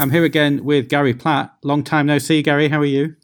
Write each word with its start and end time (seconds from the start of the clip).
I'm 0.00 0.10
here 0.10 0.24
again 0.24 0.64
with 0.64 0.88
Gary 0.88 1.12
Platt. 1.12 1.54
Long 1.62 1.84
time 1.84 2.06
no 2.06 2.16
see, 2.16 2.40
Gary. 2.40 2.70
How 2.70 2.80
are 2.80 2.86
you? 2.86 3.16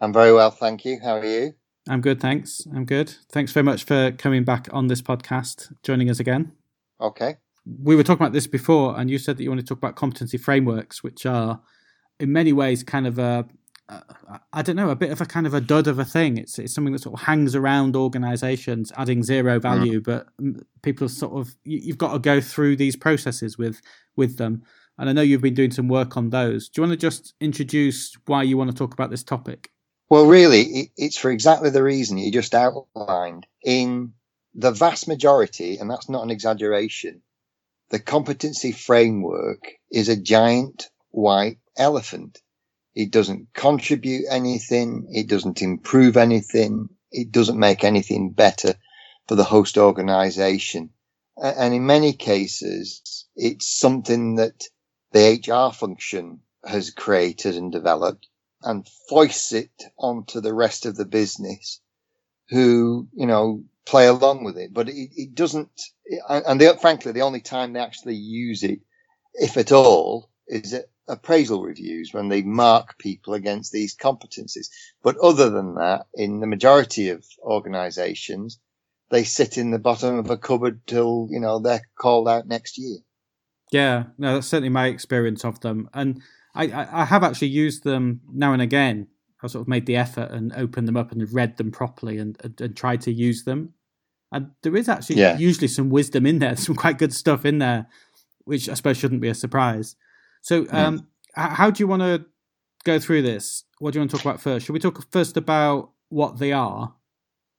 I'm 0.00 0.10
very 0.10 0.32
well, 0.32 0.50
thank 0.50 0.86
you. 0.86 0.98
How 1.04 1.18
are 1.18 1.24
you? 1.26 1.52
I'm 1.86 2.00
good, 2.00 2.18
thanks. 2.18 2.66
I'm 2.74 2.86
good. 2.86 3.14
Thanks 3.30 3.52
very 3.52 3.64
much 3.64 3.84
for 3.84 4.12
coming 4.12 4.42
back 4.42 4.68
on 4.72 4.86
this 4.86 5.02
podcast, 5.02 5.70
joining 5.82 6.08
us 6.08 6.18
again. 6.18 6.52
Okay. 6.98 7.36
We 7.66 7.94
were 7.94 8.02
talking 8.02 8.22
about 8.22 8.32
this 8.32 8.46
before, 8.46 8.98
and 8.98 9.10
you 9.10 9.18
said 9.18 9.36
that 9.36 9.42
you 9.42 9.50
want 9.50 9.60
to 9.60 9.66
talk 9.66 9.76
about 9.76 9.96
competency 9.96 10.38
frameworks, 10.38 11.02
which 11.02 11.26
are 11.26 11.60
in 12.18 12.32
many 12.32 12.54
ways 12.54 12.82
kind 12.82 13.06
of 13.06 13.18
a 13.18 13.46
I 14.52 14.62
don't 14.62 14.76
know, 14.76 14.88
a 14.88 14.96
bit 14.96 15.10
of 15.10 15.20
a 15.20 15.26
kind 15.26 15.46
of 15.46 15.52
a 15.52 15.60
dud 15.60 15.86
of 15.86 15.98
a 15.98 16.06
thing. 16.06 16.38
It's 16.38 16.58
it's 16.58 16.74
something 16.74 16.94
that 16.94 17.02
sort 17.02 17.20
of 17.20 17.26
hangs 17.26 17.54
around 17.54 17.96
organisations, 17.96 18.92
adding 18.96 19.22
zero 19.22 19.58
mm. 19.58 19.62
value. 19.62 20.00
Mm. 20.00 20.04
But 20.04 20.26
people 20.80 21.10
sort 21.10 21.38
of 21.38 21.54
you, 21.64 21.92
have 21.92 21.98
got 21.98 22.12
to 22.14 22.18
go 22.18 22.40
through 22.40 22.76
these 22.76 22.96
processes 22.96 23.58
with 23.58 23.82
with 24.16 24.38
them. 24.38 24.62
And 24.98 25.08
I 25.08 25.12
know 25.12 25.22
you've 25.22 25.40
been 25.40 25.54
doing 25.54 25.70
some 25.70 25.88
work 25.88 26.16
on 26.16 26.30
those. 26.30 26.68
Do 26.68 26.80
you 26.80 26.88
want 26.88 27.00
to 27.00 27.06
just 27.06 27.34
introduce 27.40 28.16
why 28.26 28.42
you 28.42 28.56
want 28.56 28.70
to 28.70 28.76
talk 28.76 28.92
about 28.92 29.10
this 29.10 29.22
topic? 29.22 29.70
Well, 30.10 30.26
really, 30.26 30.90
it's 30.96 31.18
for 31.18 31.30
exactly 31.30 31.70
the 31.70 31.82
reason 31.82 32.18
you 32.18 32.32
just 32.32 32.54
outlined. 32.54 33.46
In 33.64 34.14
the 34.54 34.72
vast 34.72 35.06
majority, 35.06 35.76
and 35.76 35.90
that's 35.90 36.08
not 36.08 36.24
an 36.24 36.30
exaggeration, 36.30 37.22
the 37.90 37.98
competency 37.98 38.72
framework 38.72 39.74
is 39.90 40.08
a 40.08 40.16
giant 40.16 40.90
white 41.10 41.58
elephant 41.76 42.40
it 42.98 43.12
doesn't 43.12 43.54
contribute 43.54 44.24
anything. 44.28 45.06
It 45.12 45.28
doesn't 45.28 45.62
improve 45.62 46.16
anything. 46.16 46.88
It 47.12 47.30
doesn't 47.30 47.56
make 47.56 47.84
anything 47.84 48.30
better 48.30 48.74
for 49.28 49.36
the 49.36 49.44
host 49.44 49.78
organization. 49.78 50.90
And 51.36 51.72
in 51.72 51.86
many 51.86 52.12
cases, 52.12 53.24
it's 53.36 53.66
something 53.66 54.34
that 54.34 54.64
the 55.12 55.40
HR 55.46 55.74
function 55.74 56.40
has 56.64 56.90
created 56.90 57.56
and 57.56 57.72
developed 57.72 58.28
and 58.62 58.86
foists 59.08 59.52
it 59.52 59.70
onto 59.98 60.40
the 60.40 60.54
rest 60.54 60.86
of 60.86 60.96
the 60.96 61.06
business 61.06 61.80
who, 62.50 63.08
you 63.14 63.26
know, 63.26 63.64
play 63.86 64.06
along 64.06 64.44
with 64.44 64.58
it. 64.58 64.72
But 64.74 64.88
it, 64.88 65.10
it 65.16 65.34
doesn't, 65.34 65.70
and 66.28 66.60
they, 66.60 66.72
frankly, 66.80 67.12
the 67.12 67.22
only 67.22 67.40
time 67.40 67.72
they 67.72 67.80
actually 67.80 68.16
use 68.16 68.62
it, 68.62 68.80
if 69.34 69.56
at 69.56 69.72
all, 69.72 70.30
is 70.48 70.74
at 70.74 70.86
appraisal 71.08 71.62
reviews 71.62 72.12
when 72.14 72.28
they 72.28 72.42
mark 72.42 72.98
people 72.98 73.34
against 73.34 73.72
these 73.72 73.96
competencies. 73.96 74.68
But 75.02 75.18
other 75.18 75.50
than 75.50 75.76
that, 75.76 76.06
in 76.14 76.40
the 76.40 76.46
majority 76.46 77.10
of 77.10 77.24
organizations, 77.42 78.58
they 79.10 79.24
sit 79.24 79.58
in 79.58 79.70
the 79.70 79.78
bottom 79.78 80.18
of 80.18 80.30
a 80.30 80.38
cupboard 80.38 80.86
till, 80.86 81.28
you 81.30 81.40
know, 81.40 81.60
they're 81.60 81.82
called 81.98 82.28
out 82.28 82.48
next 82.48 82.78
year. 82.78 82.98
Yeah, 83.72 84.04
no, 84.16 84.34
that's 84.34 84.46
certainly 84.46 84.70
my 84.70 84.86
experience 84.86 85.44
of 85.44 85.60
them. 85.60 85.88
And 85.92 86.22
I, 86.54 86.64
I, 86.64 87.02
I 87.02 87.04
have 87.04 87.22
actually 87.22 87.48
used 87.48 87.84
them 87.84 88.20
now 88.32 88.52
and 88.52 88.62
again. 88.62 89.08
I 89.42 89.46
sort 89.46 89.62
of 89.62 89.68
made 89.68 89.86
the 89.86 89.96
effort 89.96 90.30
and 90.30 90.52
opened 90.54 90.88
them 90.88 90.96
up 90.96 91.12
and 91.12 91.32
read 91.32 91.56
them 91.58 91.70
properly 91.70 92.18
and, 92.18 92.36
and, 92.42 92.60
and 92.60 92.76
tried 92.76 93.02
to 93.02 93.12
use 93.12 93.44
them. 93.44 93.74
And 94.32 94.50
there 94.62 94.76
is 94.76 94.88
actually 94.88 95.16
yeah. 95.16 95.38
usually 95.38 95.68
some 95.68 95.90
wisdom 95.90 96.26
in 96.26 96.38
there, 96.38 96.56
some 96.56 96.74
quite 96.74 96.98
good 96.98 97.12
stuff 97.12 97.44
in 97.44 97.58
there, 97.58 97.86
which 98.44 98.68
I 98.68 98.74
suppose 98.74 98.96
shouldn't 98.96 99.20
be 99.20 99.28
a 99.28 99.34
surprise. 99.34 99.96
So, 100.42 100.66
um, 100.70 101.06
how 101.34 101.70
do 101.70 101.82
you 101.82 101.86
want 101.86 102.02
to 102.02 102.24
go 102.84 102.98
through 102.98 103.22
this? 103.22 103.64
What 103.78 103.92
do 103.92 103.98
you 103.98 104.00
want 104.00 104.10
to 104.10 104.16
talk 104.16 104.24
about 104.24 104.40
first? 104.40 104.66
Should 104.66 104.72
we 104.72 104.78
talk 104.78 105.10
first 105.12 105.36
about 105.36 105.90
what 106.08 106.38
they 106.38 106.52
are? 106.52 106.94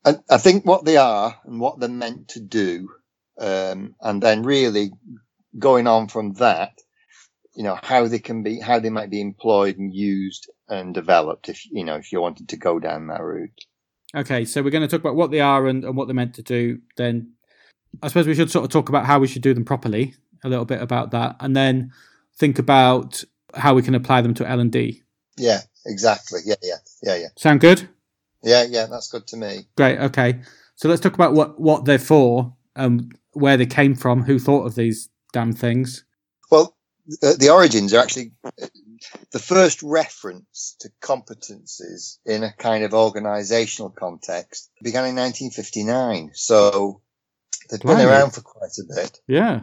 I, 0.05 0.15
I 0.29 0.37
think 0.37 0.65
what 0.65 0.85
they 0.85 0.97
are 0.97 1.39
and 1.45 1.59
what 1.59 1.79
they're 1.79 1.89
meant 1.89 2.29
to 2.29 2.39
do, 2.39 2.89
um, 3.39 3.95
and 4.01 4.21
then 4.21 4.43
really 4.43 4.91
going 5.57 5.87
on 5.87 6.07
from 6.07 6.33
that, 6.33 6.73
you 7.55 7.63
know, 7.63 7.77
how 7.81 8.07
they 8.07 8.19
can 8.19 8.43
be, 8.43 8.59
how 8.59 8.79
they 8.79 8.89
might 8.89 9.09
be 9.09 9.21
employed 9.21 9.77
and 9.77 9.93
used 9.93 10.49
and 10.67 10.93
developed 10.93 11.49
if, 11.49 11.65
you 11.71 11.83
know, 11.83 11.95
if 11.95 12.11
you 12.11 12.21
wanted 12.21 12.49
to 12.49 12.57
go 12.57 12.79
down 12.79 13.07
that 13.07 13.21
route. 13.21 13.65
Okay, 14.15 14.45
so 14.45 14.61
we're 14.61 14.69
going 14.69 14.81
to 14.81 14.87
talk 14.87 15.01
about 15.01 15.15
what 15.15 15.31
they 15.31 15.39
are 15.39 15.67
and, 15.67 15.83
and 15.83 15.95
what 15.95 16.07
they're 16.07 16.15
meant 16.15 16.35
to 16.35 16.43
do. 16.43 16.79
Then 16.97 17.33
I 18.01 18.07
suppose 18.07 18.27
we 18.27 18.35
should 18.35 18.51
sort 18.51 18.65
of 18.65 18.71
talk 18.71 18.89
about 18.89 19.05
how 19.05 19.19
we 19.19 19.27
should 19.27 19.41
do 19.41 19.53
them 19.53 19.65
properly, 19.65 20.15
a 20.43 20.49
little 20.49 20.65
bit 20.65 20.81
about 20.81 21.11
that, 21.11 21.35
and 21.39 21.55
then 21.55 21.91
think 22.37 22.59
about 22.59 23.23
how 23.55 23.73
we 23.73 23.81
can 23.81 23.95
apply 23.95 24.21
them 24.21 24.33
to 24.35 24.47
L 24.47 24.59
and 24.59 24.71
D. 24.71 25.03
Yeah, 25.37 25.61
exactly. 25.85 26.41
Yeah, 26.45 26.55
yeah, 26.63 26.75
yeah, 27.03 27.15
yeah. 27.15 27.27
Sound 27.37 27.61
good? 27.61 27.87
Yeah, 28.43 28.65
yeah, 28.67 28.85
that's 28.85 29.09
good 29.09 29.27
to 29.27 29.37
me. 29.37 29.67
Great. 29.75 29.99
Okay, 29.99 30.41
so 30.75 30.87
let's 30.87 31.01
talk 31.01 31.13
about 31.13 31.33
what 31.33 31.59
what 31.59 31.85
they're 31.85 31.99
for, 31.99 32.55
and 32.75 33.15
where 33.33 33.57
they 33.57 33.65
came 33.65 33.95
from, 33.95 34.23
who 34.23 34.39
thought 34.39 34.65
of 34.65 34.75
these 34.75 35.09
damn 35.31 35.53
things. 35.53 36.05
Well, 36.51 36.75
the, 37.21 37.35
the 37.39 37.49
origins 37.49 37.93
are 37.93 37.99
actually 37.99 38.33
uh, 38.43 38.67
the 39.31 39.39
first 39.39 39.81
reference 39.81 40.75
to 40.81 40.89
competencies 41.01 42.17
in 42.25 42.43
a 42.43 42.53
kind 42.53 42.83
of 42.83 42.93
organizational 42.93 43.89
context 43.89 44.69
began 44.83 45.05
in 45.05 45.15
1959. 45.15 46.31
So 46.33 47.01
they've 47.69 47.79
been 47.79 48.07
around 48.07 48.31
for 48.31 48.41
quite 48.41 48.77
a 48.79 48.93
bit. 48.95 49.19
Yeah. 49.27 49.61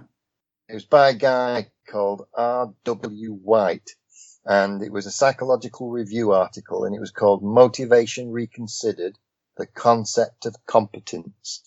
It 0.68 0.74
was 0.74 0.84
by 0.84 1.10
a 1.10 1.14
guy 1.14 1.70
called 1.88 2.26
R.W. 2.34 3.32
White, 3.34 3.90
and 4.44 4.82
it 4.82 4.90
was 4.90 5.06
a 5.06 5.12
psychological 5.12 5.90
review 5.90 6.32
article, 6.32 6.84
and 6.84 6.94
it 6.94 7.00
was 7.00 7.12
called 7.12 7.44
Motivation 7.44 8.32
Reconsidered: 8.32 9.16
The 9.56 9.66
Concept 9.66 10.46
of 10.46 10.56
Competence. 10.66 11.62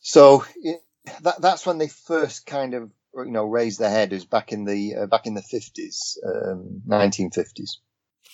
So 0.00 0.44
it, 0.56 0.80
that, 1.22 1.40
that's 1.40 1.64
when 1.64 1.78
they 1.78 1.86
first 1.86 2.44
kind 2.44 2.74
of 2.74 2.90
you 3.24 3.32
know 3.32 3.44
raised 3.44 3.78
their 3.78 3.90
head. 3.90 4.12
It 4.12 4.16
was 4.16 4.24
back 4.24 4.52
in 4.52 4.64
the 4.64 4.94
uh, 4.94 5.06
back 5.06 5.26
in 5.26 5.34
the 5.34 5.42
fifties, 5.42 6.18
um, 6.24 6.82
nineteen 6.86 7.30
fifties. 7.30 7.78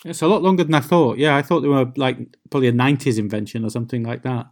It's 0.04 0.22
a 0.22 0.26
lot 0.26 0.42
longer 0.42 0.64
than 0.64 0.74
I 0.74 0.80
thought. 0.80 1.18
Yeah, 1.18 1.36
I 1.36 1.42
thought 1.42 1.60
they 1.60 1.68
were 1.68 1.92
like 1.96 2.18
probably 2.50 2.68
a 2.68 2.72
nineties 2.72 3.18
invention 3.18 3.64
or 3.64 3.70
something 3.70 4.02
like 4.02 4.22
that. 4.22 4.46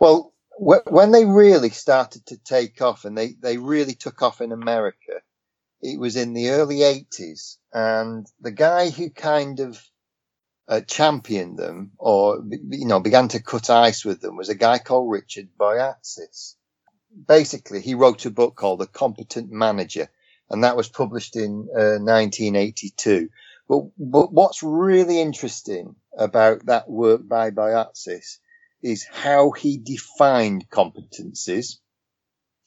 Well, 0.00 0.32
when 0.58 1.10
they 1.10 1.24
really 1.24 1.70
started 1.70 2.26
to 2.26 2.38
take 2.38 2.80
off, 2.80 3.04
and 3.04 3.16
they 3.16 3.34
they 3.40 3.58
really 3.58 3.94
took 3.94 4.22
off 4.22 4.40
in 4.40 4.52
America, 4.52 5.20
it 5.82 6.00
was 6.00 6.16
in 6.16 6.32
the 6.32 6.50
early 6.50 6.78
80s, 6.78 7.58
and 7.72 8.26
the 8.40 8.50
guy 8.50 8.90
who 8.90 9.10
kind 9.10 9.60
of 9.60 9.82
uh, 10.68 10.80
championed 10.80 11.58
them 11.58 11.92
or, 11.98 12.42
you 12.50 12.86
know, 12.86 13.00
began 13.00 13.28
to 13.28 13.42
cut 13.42 13.70
ice 13.70 14.04
with 14.04 14.20
them 14.20 14.36
was 14.36 14.48
a 14.48 14.54
guy 14.54 14.78
called 14.78 15.10
Richard 15.10 15.48
Boyatzis. 15.58 16.54
Basically, 17.26 17.80
he 17.80 17.94
wrote 17.94 18.26
a 18.26 18.30
book 18.30 18.56
called 18.56 18.80
The 18.80 18.86
Competent 18.86 19.50
Manager, 19.50 20.08
and 20.50 20.64
that 20.64 20.76
was 20.76 20.88
published 20.88 21.36
in 21.36 21.68
uh, 21.74 21.98
1982. 21.98 23.28
But, 23.68 23.84
but 23.98 24.32
what's 24.32 24.62
really 24.62 25.20
interesting 25.20 25.96
about 26.16 26.66
that 26.66 26.88
work 26.88 27.26
by 27.26 27.50
Boyatzis 27.50 28.38
is 28.82 29.06
how 29.10 29.50
he 29.50 29.78
defined 29.78 30.66
competencies, 30.70 31.78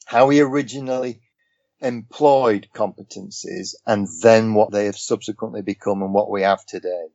how 0.04 0.28
he 0.28 0.40
originally 0.40 1.20
employed 1.80 2.68
competencies 2.74 3.74
and 3.86 4.06
then 4.22 4.54
what 4.54 4.70
they 4.70 4.84
have 4.84 4.98
subsequently 4.98 5.62
become 5.62 6.02
and 6.02 6.12
what 6.12 6.30
we 6.30 6.42
have 6.42 6.64
today. 6.66 7.06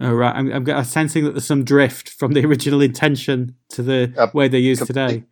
Oh, 0.00 0.12
right. 0.12 0.34
I'm, 0.34 0.50
I'm 0.50 0.84
sensing 0.84 1.24
that 1.24 1.32
there's 1.32 1.46
some 1.46 1.64
drift 1.64 2.08
from 2.08 2.32
the 2.32 2.44
original 2.44 2.80
intention 2.80 3.56
to 3.70 3.82
the 3.82 4.12
uh, 4.16 4.28
way 4.32 4.48
they're 4.48 4.58
used 4.58 4.86
today. 4.86 5.24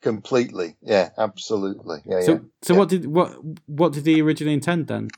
Completely. 0.00 0.76
Yeah, 0.80 1.10
absolutely. 1.18 1.98
Yeah, 2.04 2.20
so, 2.20 2.32
yeah. 2.32 2.38
so 2.62 2.72
yeah. 2.72 2.78
what 2.78 2.88
did, 2.88 3.06
what, 3.06 3.36
what 3.66 3.92
did 3.92 4.06
he 4.06 4.22
originally 4.22 4.54
intend 4.54 4.86
then? 4.86 5.08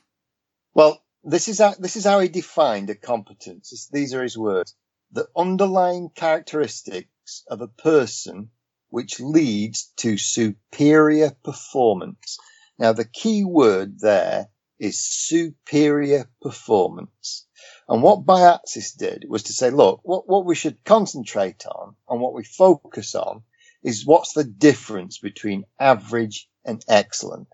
Well, 0.74 1.02
this 1.22 1.48
is 1.48 1.58
how, 1.58 1.74
this 1.78 1.96
is 1.96 2.04
how 2.04 2.20
he 2.20 2.28
defined 2.28 2.88
a 2.90 2.94
competence. 2.94 3.88
These 3.92 4.14
are 4.14 4.22
his 4.22 4.38
words. 4.38 4.74
The 5.12 5.28
underlying 5.36 6.10
characteristics 6.14 7.44
of 7.48 7.60
a 7.60 7.68
person 7.68 8.50
which 8.88 9.20
leads 9.20 9.92
to 9.98 10.16
superior 10.16 11.30
performance. 11.44 12.38
Now, 12.78 12.92
the 12.92 13.04
key 13.04 13.44
word 13.44 14.00
there 14.00 14.48
is 14.78 14.98
superior 14.98 16.28
performance. 16.40 17.46
And 17.88 18.02
what 18.02 18.24
Boyatzis 18.24 18.96
did 18.96 19.26
was 19.28 19.44
to 19.44 19.52
say, 19.52 19.70
look, 19.70 20.00
what, 20.02 20.28
what 20.28 20.46
we 20.46 20.54
should 20.54 20.84
concentrate 20.84 21.66
on 21.66 21.96
and 22.08 22.20
what 22.20 22.34
we 22.34 22.44
focus 22.44 23.14
on 23.14 23.42
is 23.82 24.06
what's 24.06 24.32
the 24.32 24.44
difference 24.44 25.18
between 25.18 25.64
average 25.78 26.48
and 26.64 26.84
excellent. 26.88 27.48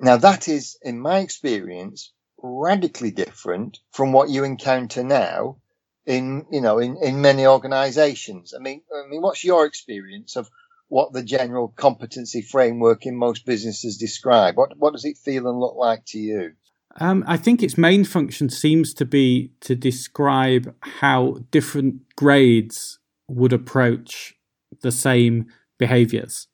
Now 0.00 0.16
that 0.16 0.48
is, 0.48 0.76
in 0.82 0.98
my 0.98 1.18
experience, 1.18 2.12
radically 2.42 3.10
different 3.10 3.78
from 3.92 4.12
what 4.12 4.30
you 4.30 4.44
encounter 4.44 5.04
now 5.04 5.58
in, 6.06 6.46
you 6.50 6.60
know, 6.60 6.78
in, 6.78 6.96
in 7.02 7.20
many 7.20 7.46
organizations. 7.46 8.54
I 8.54 8.60
mean, 8.62 8.82
I 8.92 9.08
mean, 9.08 9.22
what's 9.22 9.44
your 9.44 9.66
experience 9.66 10.36
of 10.36 10.48
what 10.88 11.12
the 11.12 11.22
general 11.22 11.68
competency 11.68 12.42
framework 12.42 13.06
in 13.06 13.16
most 13.16 13.46
businesses 13.46 13.98
describe? 13.98 14.56
What 14.56 14.76
what 14.76 14.92
does 14.92 15.04
it 15.04 15.18
feel 15.18 15.48
and 15.48 15.60
look 15.60 15.76
like 15.76 16.04
to 16.06 16.18
you? 16.18 16.52
Um, 16.98 17.22
I 17.26 17.36
think 17.36 17.62
its 17.62 17.78
main 17.78 18.04
function 18.04 18.50
seems 18.50 18.92
to 18.94 19.04
be 19.04 19.52
to 19.60 19.76
describe 19.76 20.74
how 20.80 21.38
different 21.52 22.02
grades 22.16 22.98
would 23.28 23.52
approach 23.52 24.34
the 24.82 24.90
same 24.90 25.46
behaviors. 25.80 26.46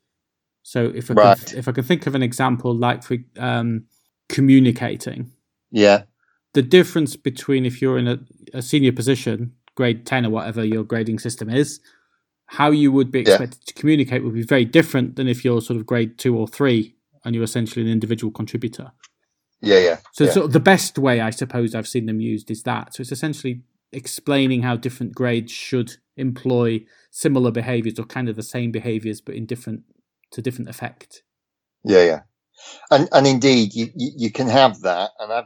So 0.63 0.91
if 0.95 1.11
I 1.11 1.13
right. 1.13 1.45
can, 1.45 1.59
if 1.59 1.67
I 1.67 1.71
can 1.71 1.83
think 1.83 2.07
of 2.07 2.15
an 2.15 2.23
example 2.23 2.73
like 2.73 3.03
for 3.03 3.17
um, 3.37 3.83
communicating, 4.27 5.31
yeah, 5.69 6.03
the 6.53 6.63
difference 6.63 7.15
between 7.15 7.65
if 7.65 7.81
you're 7.81 7.99
in 7.99 8.07
a, 8.07 8.19
a 8.55 8.61
senior 8.63 8.91
position, 8.91 9.53
grade 9.75 10.05
10 10.07 10.25
or 10.25 10.29
whatever 10.31 10.65
your 10.65 10.83
grading 10.83 11.19
system 11.19 11.49
is, 11.49 11.79
how 12.47 12.71
you 12.71 12.91
would 12.91 13.11
be 13.11 13.19
expected 13.19 13.59
yeah. 13.61 13.65
to 13.67 13.73
communicate 13.75 14.23
would 14.23 14.33
be 14.33 14.41
very 14.41 14.65
different 14.65 15.17
than 15.17 15.27
if 15.27 15.45
you're 15.45 15.61
sort 15.61 15.77
of 15.77 15.85
grade 15.85 16.17
two 16.17 16.35
or 16.35 16.47
three 16.47 16.95
and 17.23 17.35
you're 17.35 17.43
essentially 17.43 17.85
an 17.85 17.91
individual 17.91 18.31
contributor. 18.31 18.91
Yeah, 19.61 19.79
yeah. 19.79 19.97
So, 20.13 20.23
yeah. 20.23 20.31
sort 20.31 20.45
of 20.47 20.53
the 20.53 20.59
best 20.59 20.97
way 20.97 21.19
I 21.19 21.29
suppose 21.29 21.75
I've 21.75 21.87
seen 21.87 22.05
them 22.05 22.21
used 22.21 22.49
is 22.49 22.63
that. 22.63 22.95
So 22.95 23.01
it's 23.01 23.11
essentially 23.11 23.61
explaining 23.91 24.63
how 24.63 24.75
different 24.75 25.15
grades 25.15 25.51
should 25.51 25.97
employ 26.17 26.83
similar 27.11 27.51
behaviors 27.51 27.99
or 27.99 28.05
kind 28.05 28.29
of 28.29 28.35
the 28.35 28.43
same 28.43 28.71
behaviors 28.71 29.21
but 29.21 29.35
in 29.35 29.45
different 29.45 29.83
to 30.31 30.41
different 30.41 30.69
effect. 30.69 31.23
Yeah, 31.83 32.03
yeah. 32.03 32.21
And 32.91 33.07
and 33.11 33.27
indeed 33.27 33.73
you, 33.73 33.89
you, 33.95 34.11
you 34.17 34.31
can 34.31 34.47
have 34.47 34.81
that 34.81 35.11
and 35.19 35.31
I've 35.31 35.45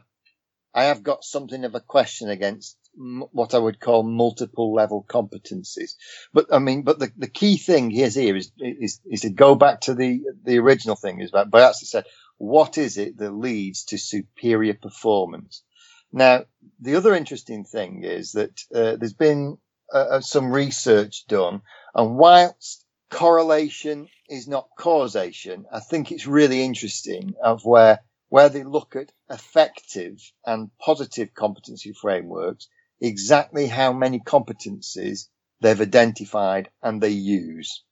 I 0.73 0.85
have 0.85 1.03
got 1.03 1.23
something 1.23 1.65
of 1.65 1.75
a 1.75 1.81
question 1.81 2.29
against 2.29 2.77
what 2.93 3.53
I 3.53 3.57
would 3.57 3.79
call 3.79 4.03
multiple 4.03 4.73
level 4.73 5.05
competencies. 5.07 5.95
But 6.33 6.47
I 6.51 6.59
mean, 6.59 6.83
but 6.83 6.99
the, 6.99 7.11
the 7.17 7.27
key 7.27 7.57
thing 7.57 7.91
is 7.91 8.15
here 8.15 8.35
is, 8.35 8.51
is, 8.57 8.99
is 9.05 9.21
to 9.21 9.29
go 9.29 9.55
back 9.55 9.81
to 9.81 9.93
the, 9.93 10.21
the 10.43 10.59
original 10.59 10.95
thing 10.95 11.21
is 11.21 11.31
that 11.31 11.49
Boyatzis 11.49 11.87
said, 11.87 12.05
what 12.37 12.77
is 12.77 12.97
it 12.97 13.17
that 13.17 13.31
leads 13.31 13.85
to 13.85 13.97
superior 13.97 14.73
performance? 14.73 15.63
Now, 16.11 16.45
the 16.79 16.95
other 16.95 17.13
interesting 17.13 17.63
thing 17.63 18.03
is 18.03 18.33
that 18.33 18.59
uh, 18.73 18.95
there's 18.97 19.13
been 19.13 19.57
uh, 19.93 19.97
uh, 19.97 20.21
some 20.21 20.51
research 20.51 21.25
done, 21.27 21.61
and 21.95 22.17
whilst 22.17 22.85
correlation 23.09 24.07
is 24.29 24.47
not 24.47 24.69
causation, 24.77 25.65
I 25.71 25.79
think 25.79 26.11
it's 26.11 26.25
really 26.27 26.63
interesting 26.63 27.33
of 27.43 27.65
where 27.65 27.99
where 28.29 28.47
they 28.47 28.63
look 28.63 28.95
at 28.95 29.11
effective 29.29 30.17
and 30.45 30.71
positive 30.79 31.33
competency 31.33 31.91
frameworks, 31.91 32.69
exactly 33.01 33.67
how 33.67 33.91
many 33.91 34.19
competencies 34.19 35.27
they've 35.59 35.81
identified 35.81 36.69
and 36.81 37.01
they 37.01 37.09
use. 37.09 37.83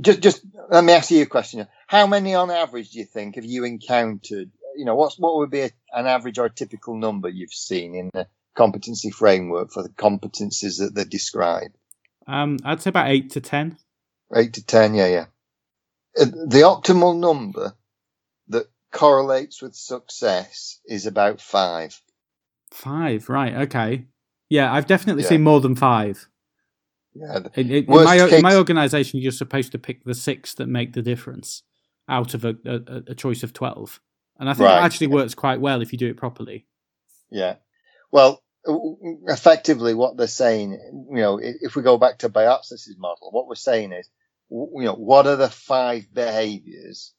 Just, 0.00 0.20
just 0.22 0.44
let 0.70 0.82
me 0.82 0.92
ask 0.92 1.12
you 1.12 1.22
a 1.22 1.26
question. 1.26 1.68
How 1.86 2.08
many 2.08 2.34
on 2.34 2.50
average 2.50 2.90
do 2.90 2.98
you 2.98 3.04
think 3.04 3.36
have 3.36 3.44
you 3.44 3.64
encountered? 3.64 4.50
You 4.76 4.84
know, 4.84 4.94
what's, 4.94 5.18
what 5.18 5.36
would 5.36 5.50
be 5.50 5.60
a, 5.60 5.70
an 5.92 6.06
average 6.06 6.38
or 6.38 6.46
a 6.46 6.50
typical 6.50 6.96
number 6.96 7.28
you've 7.28 7.52
seen 7.52 7.94
in 7.94 8.10
the 8.12 8.26
competency 8.56 9.10
framework 9.10 9.72
for 9.72 9.82
the 9.82 9.88
competencies 9.88 10.78
that 10.78 10.94
they 10.94 11.04
describe? 11.04 11.72
Um, 12.26 12.58
I'd 12.64 12.80
say 12.80 12.90
about 12.90 13.08
eight 13.08 13.30
to 13.30 13.40
10. 13.40 13.76
Eight 14.34 14.54
to 14.54 14.64
10, 14.64 14.94
yeah, 14.94 15.06
yeah. 15.06 15.24
Uh, 16.18 16.24
the 16.24 16.62
optimal 16.62 17.18
number 17.18 17.74
that 18.48 18.66
correlates 18.92 19.62
with 19.62 19.74
success 19.74 20.80
is 20.84 21.06
about 21.06 21.40
five. 21.40 22.00
Five, 22.70 23.28
right? 23.28 23.54
Okay. 23.54 24.06
Yeah, 24.48 24.72
I've 24.72 24.86
definitely 24.86 25.22
yeah. 25.24 25.28
seen 25.30 25.42
more 25.42 25.60
than 25.60 25.76
five. 25.76 26.28
Yeah. 27.14 27.40
In, 27.54 27.70
in, 27.70 27.84
in 27.84 27.86
my, 27.86 28.18
case, 28.18 28.32
in 28.32 28.42
my 28.42 28.56
organization, 28.56 29.20
you're 29.20 29.32
supposed 29.32 29.72
to 29.72 29.78
pick 29.78 30.04
the 30.04 30.14
six 30.14 30.54
that 30.54 30.68
make 30.68 30.92
the 30.92 31.02
difference 31.02 31.62
out 32.08 32.34
of 32.34 32.44
a, 32.44 32.56
a, 32.64 33.02
a 33.08 33.14
choice 33.14 33.42
of 33.42 33.52
12. 33.52 34.00
And 34.40 34.50
I 34.50 34.54
think 34.54 34.66
right. 34.66 34.80
it 34.80 34.84
actually 34.84 35.08
works 35.08 35.34
quite 35.34 35.60
well 35.60 35.82
if 35.82 35.92
you 35.92 35.98
do 35.98 36.08
it 36.08 36.16
properly. 36.16 36.66
Yeah. 37.30 37.56
Well, 38.10 38.42
effectively, 38.64 39.94
what 39.94 40.16
they're 40.16 40.26
saying, 40.26 40.72
you 41.10 41.20
know, 41.20 41.38
if 41.40 41.76
we 41.76 41.82
go 41.82 41.98
back 41.98 42.18
to 42.18 42.28
Boyatzis's 42.28 42.96
model, 42.98 43.30
what 43.30 43.46
we're 43.46 43.54
saying 43.54 43.92
is, 43.92 44.08
you 44.50 44.82
know, 44.82 44.94
what 44.94 45.26
are 45.26 45.36
the 45.36 45.48
five 45.48 46.12
behaviors 46.12 47.12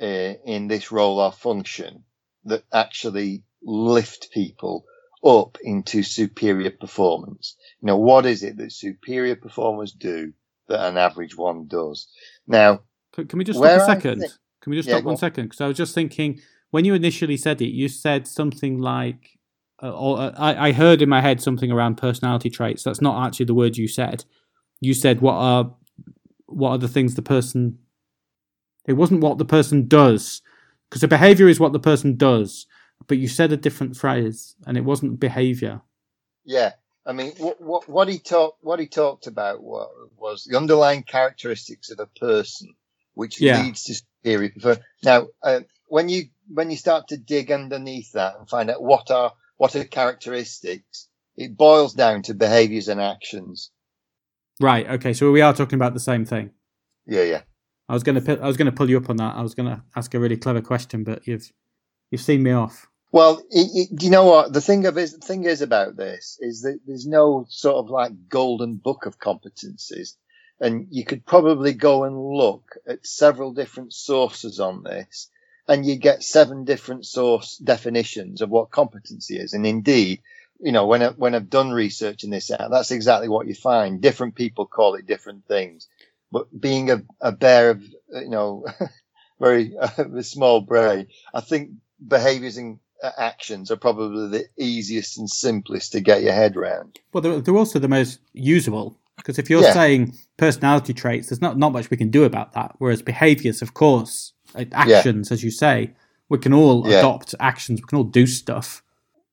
uh, 0.00 0.34
in 0.46 0.68
this 0.68 0.90
role 0.90 1.18
or 1.18 1.32
function 1.32 2.04
that 2.44 2.64
actually 2.72 3.44
lift 3.62 4.30
people 4.32 4.86
up 5.24 5.58
into 5.62 6.02
superior 6.02 6.70
performance. 6.70 7.56
You 7.82 7.88
know, 7.88 7.98
what 7.98 8.24
is 8.26 8.42
it 8.42 8.56
that 8.56 8.72
superior 8.72 9.36
performers 9.36 9.92
do 9.92 10.32
that 10.68 10.88
an 10.88 10.96
average 10.96 11.36
one 11.36 11.66
does? 11.66 12.08
Now, 12.46 12.80
can, 13.12 13.26
we 13.34 13.44
just 13.44 13.58
stop 13.58 13.82
a 13.82 13.84
second? 13.84 14.20
Think, 14.20 14.32
can 14.62 14.70
we 14.70 14.76
just 14.76 14.88
stop 14.88 15.02
yeah, 15.02 15.06
one 15.06 15.16
second? 15.16 15.44
Because 15.44 15.60
I 15.60 15.66
was 15.66 15.76
just 15.76 15.94
thinking 15.94 16.40
when 16.70 16.84
you 16.84 16.94
initially 16.94 17.36
said 17.36 17.60
it, 17.60 17.70
you 17.70 17.88
said 17.88 18.26
something 18.26 18.78
like, 18.78 19.38
uh, 19.82 19.92
or 19.92 20.18
uh, 20.18 20.34
I, 20.36 20.68
I 20.68 20.72
heard 20.72 21.02
in 21.02 21.08
my 21.08 21.20
head 21.20 21.40
something 21.40 21.70
around 21.70 21.96
personality 21.96 22.50
traits. 22.50 22.82
That's 22.82 23.00
not 23.00 23.26
actually 23.26 23.46
the 23.46 23.54
word 23.54 23.76
you 23.76 23.88
said. 23.88 24.24
You 24.80 24.94
said 24.94 25.20
what 25.20 25.34
are 25.34 25.74
what 26.46 26.70
are 26.70 26.78
the 26.78 26.88
things 26.88 27.14
the 27.14 27.22
person 27.22 27.78
it 28.86 28.94
wasn't 28.94 29.20
what 29.20 29.38
the 29.38 29.44
person 29.44 29.86
does, 29.86 30.42
because 30.88 31.02
a 31.02 31.08
behavior 31.08 31.48
is 31.48 31.60
what 31.60 31.72
the 31.72 31.78
person 31.78 32.16
does. 32.16 32.66
But 33.06 33.18
you 33.18 33.28
said 33.28 33.52
a 33.52 33.56
different 33.56 33.96
phrase, 33.96 34.56
and 34.66 34.76
it 34.76 34.84
wasn't 34.84 35.20
behavior. 35.20 35.82
Yeah, 36.44 36.72
I 37.06 37.12
mean, 37.12 37.32
what 37.38 37.60
what, 37.60 37.88
what 37.88 38.08
he 38.08 38.18
talked 38.18 38.62
what 38.62 38.80
he 38.80 38.86
talked 38.86 39.26
about 39.26 39.62
was, 39.62 39.90
was 40.16 40.44
the 40.44 40.56
underlying 40.56 41.02
characteristics 41.02 41.90
of 41.90 42.00
a 42.00 42.06
person, 42.06 42.74
which 43.20 43.38
yeah. 43.38 43.62
leads 43.62 43.84
to 43.84 43.94
superior 43.94 44.48
performance. 44.48 44.82
Now, 45.04 45.26
uh, 45.42 45.60
when 45.88 46.08
you 46.08 46.30
when 46.48 46.70
you 46.70 46.78
start 46.78 47.08
to 47.08 47.18
dig 47.18 47.52
underneath 47.52 48.12
that 48.12 48.36
and 48.38 48.48
find 48.48 48.70
out 48.70 48.82
what 48.82 49.10
are 49.10 49.34
what 49.58 49.76
are 49.76 49.84
characteristics, 49.84 51.06
it 51.36 51.54
boils 51.54 51.92
down 51.92 52.22
to 52.22 52.34
behaviors 52.34 52.88
and 52.88 52.98
actions. 52.98 53.70
Right. 54.58 54.88
Okay. 54.88 55.12
So 55.12 55.30
we 55.30 55.42
are 55.42 55.52
talking 55.52 55.76
about 55.76 55.92
the 55.92 56.00
same 56.00 56.24
thing. 56.24 56.52
Yeah. 57.06 57.24
Yeah. 57.24 57.42
I 57.90 57.92
was 57.92 58.02
gonna 58.02 58.22
I 58.40 58.46
was 58.46 58.56
gonna 58.56 58.72
pull 58.72 58.88
you 58.88 58.96
up 58.96 59.10
on 59.10 59.16
that. 59.16 59.34
I 59.36 59.42
was 59.42 59.54
gonna 59.54 59.84
ask 59.94 60.14
a 60.14 60.18
really 60.18 60.38
clever 60.38 60.62
question, 60.62 61.04
but 61.04 61.26
you've 61.26 61.52
you've 62.10 62.22
seen 62.22 62.42
me 62.42 62.52
off. 62.52 62.88
Well, 63.12 63.42
it, 63.50 63.90
it, 63.90 64.02
you 64.02 64.08
know 64.08 64.24
what 64.24 64.54
the 64.54 64.62
thing 64.62 64.86
of 64.86 64.96
is 64.96 65.12
the 65.12 65.26
thing 65.26 65.44
is 65.44 65.60
about 65.60 65.96
this 65.96 66.38
is 66.40 66.62
that 66.62 66.78
there's 66.86 67.06
no 67.06 67.44
sort 67.50 67.76
of 67.76 67.90
like 67.90 68.12
golden 68.28 68.76
book 68.76 69.04
of 69.04 69.18
competencies, 69.18 70.14
and 70.60 70.88
you 70.90 71.04
could 71.04 71.24
probably 71.24 71.72
go 71.72 72.04
and 72.04 72.18
look 72.18 72.76
at 72.86 73.06
several 73.06 73.52
different 73.52 73.92
sources 73.92 74.60
on 74.60 74.82
this, 74.82 75.28
and 75.66 75.86
you 75.86 75.96
get 75.96 76.22
seven 76.22 76.64
different 76.64 77.06
source 77.06 77.56
definitions 77.56 78.40
of 78.40 78.50
what 78.50 78.70
competency 78.70 79.36
is. 79.38 79.52
And 79.52 79.66
indeed, 79.66 80.22
you 80.60 80.72
know, 80.72 80.86
when 80.86 81.02
I, 81.02 81.08
when 81.08 81.34
I've 81.34 81.50
done 81.50 81.70
research 81.70 82.24
in 82.24 82.30
this 82.30 82.50
out, 82.50 82.70
that's 82.70 82.90
exactly 82.90 83.28
what 83.28 83.46
you 83.46 83.54
find. 83.54 84.00
Different 84.00 84.34
people 84.34 84.66
call 84.66 84.94
it 84.94 85.06
different 85.06 85.46
things 85.46 85.88
but 86.32 86.60
being 86.60 86.90
a, 86.90 87.02
a 87.20 87.32
bear 87.32 87.70
of, 87.70 87.82
you 88.12 88.28
know, 88.28 88.64
very 89.40 89.76
uh, 89.80 90.22
small 90.22 90.60
brain, 90.60 91.08
I 91.34 91.40
think 91.40 91.70
behaviors 92.06 92.56
and 92.56 92.78
actions 93.16 93.70
are 93.70 93.76
probably 93.76 94.28
the 94.28 94.44
easiest 94.62 95.18
and 95.18 95.28
simplest 95.28 95.92
to 95.92 96.00
get 96.00 96.22
your 96.22 96.32
head 96.32 96.56
around. 96.56 96.98
Well, 97.12 97.22
they're, 97.22 97.40
they're 97.40 97.56
also 97.56 97.78
the 97.78 97.88
most 97.88 98.20
usable 98.32 98.98
because 99.20 99.38
if 99.38 99.48
you're 99.48 99.62
yeah. 99.62 99.72
saying 99.72 100.14
personality 100.36 100.92
traits, 100.94 101.28
there's 101.28 101.40
not, 101.40 101.58
not 101.58 101.72
much 101.72 101.90
we 101.90 101.96
can 101.96 102.10
do 102.10 102.24
about 102.24 102.52
that. 102.54 102.74
Whereas 102.78 103.02
behaviors, 103.02 103.62
of 103.62 103.74
course, 103.74 104.32
actions, 104.72 105.30
yeah. 105.30 105.34
as 105.34 105.44
you 105.44 105.50
say, 105.50 105.92
we 106.28 106.38
can 106.38 106.52
all 106.52 106.88
yeah. 106.88 106.98
adopt 106.98 107.34
actions, 107.40 107.80
we 107.80 107.86
can 107.86 107.98
all 107.98 108.04
do 108.04 108.26
stuff. 108.26 108.82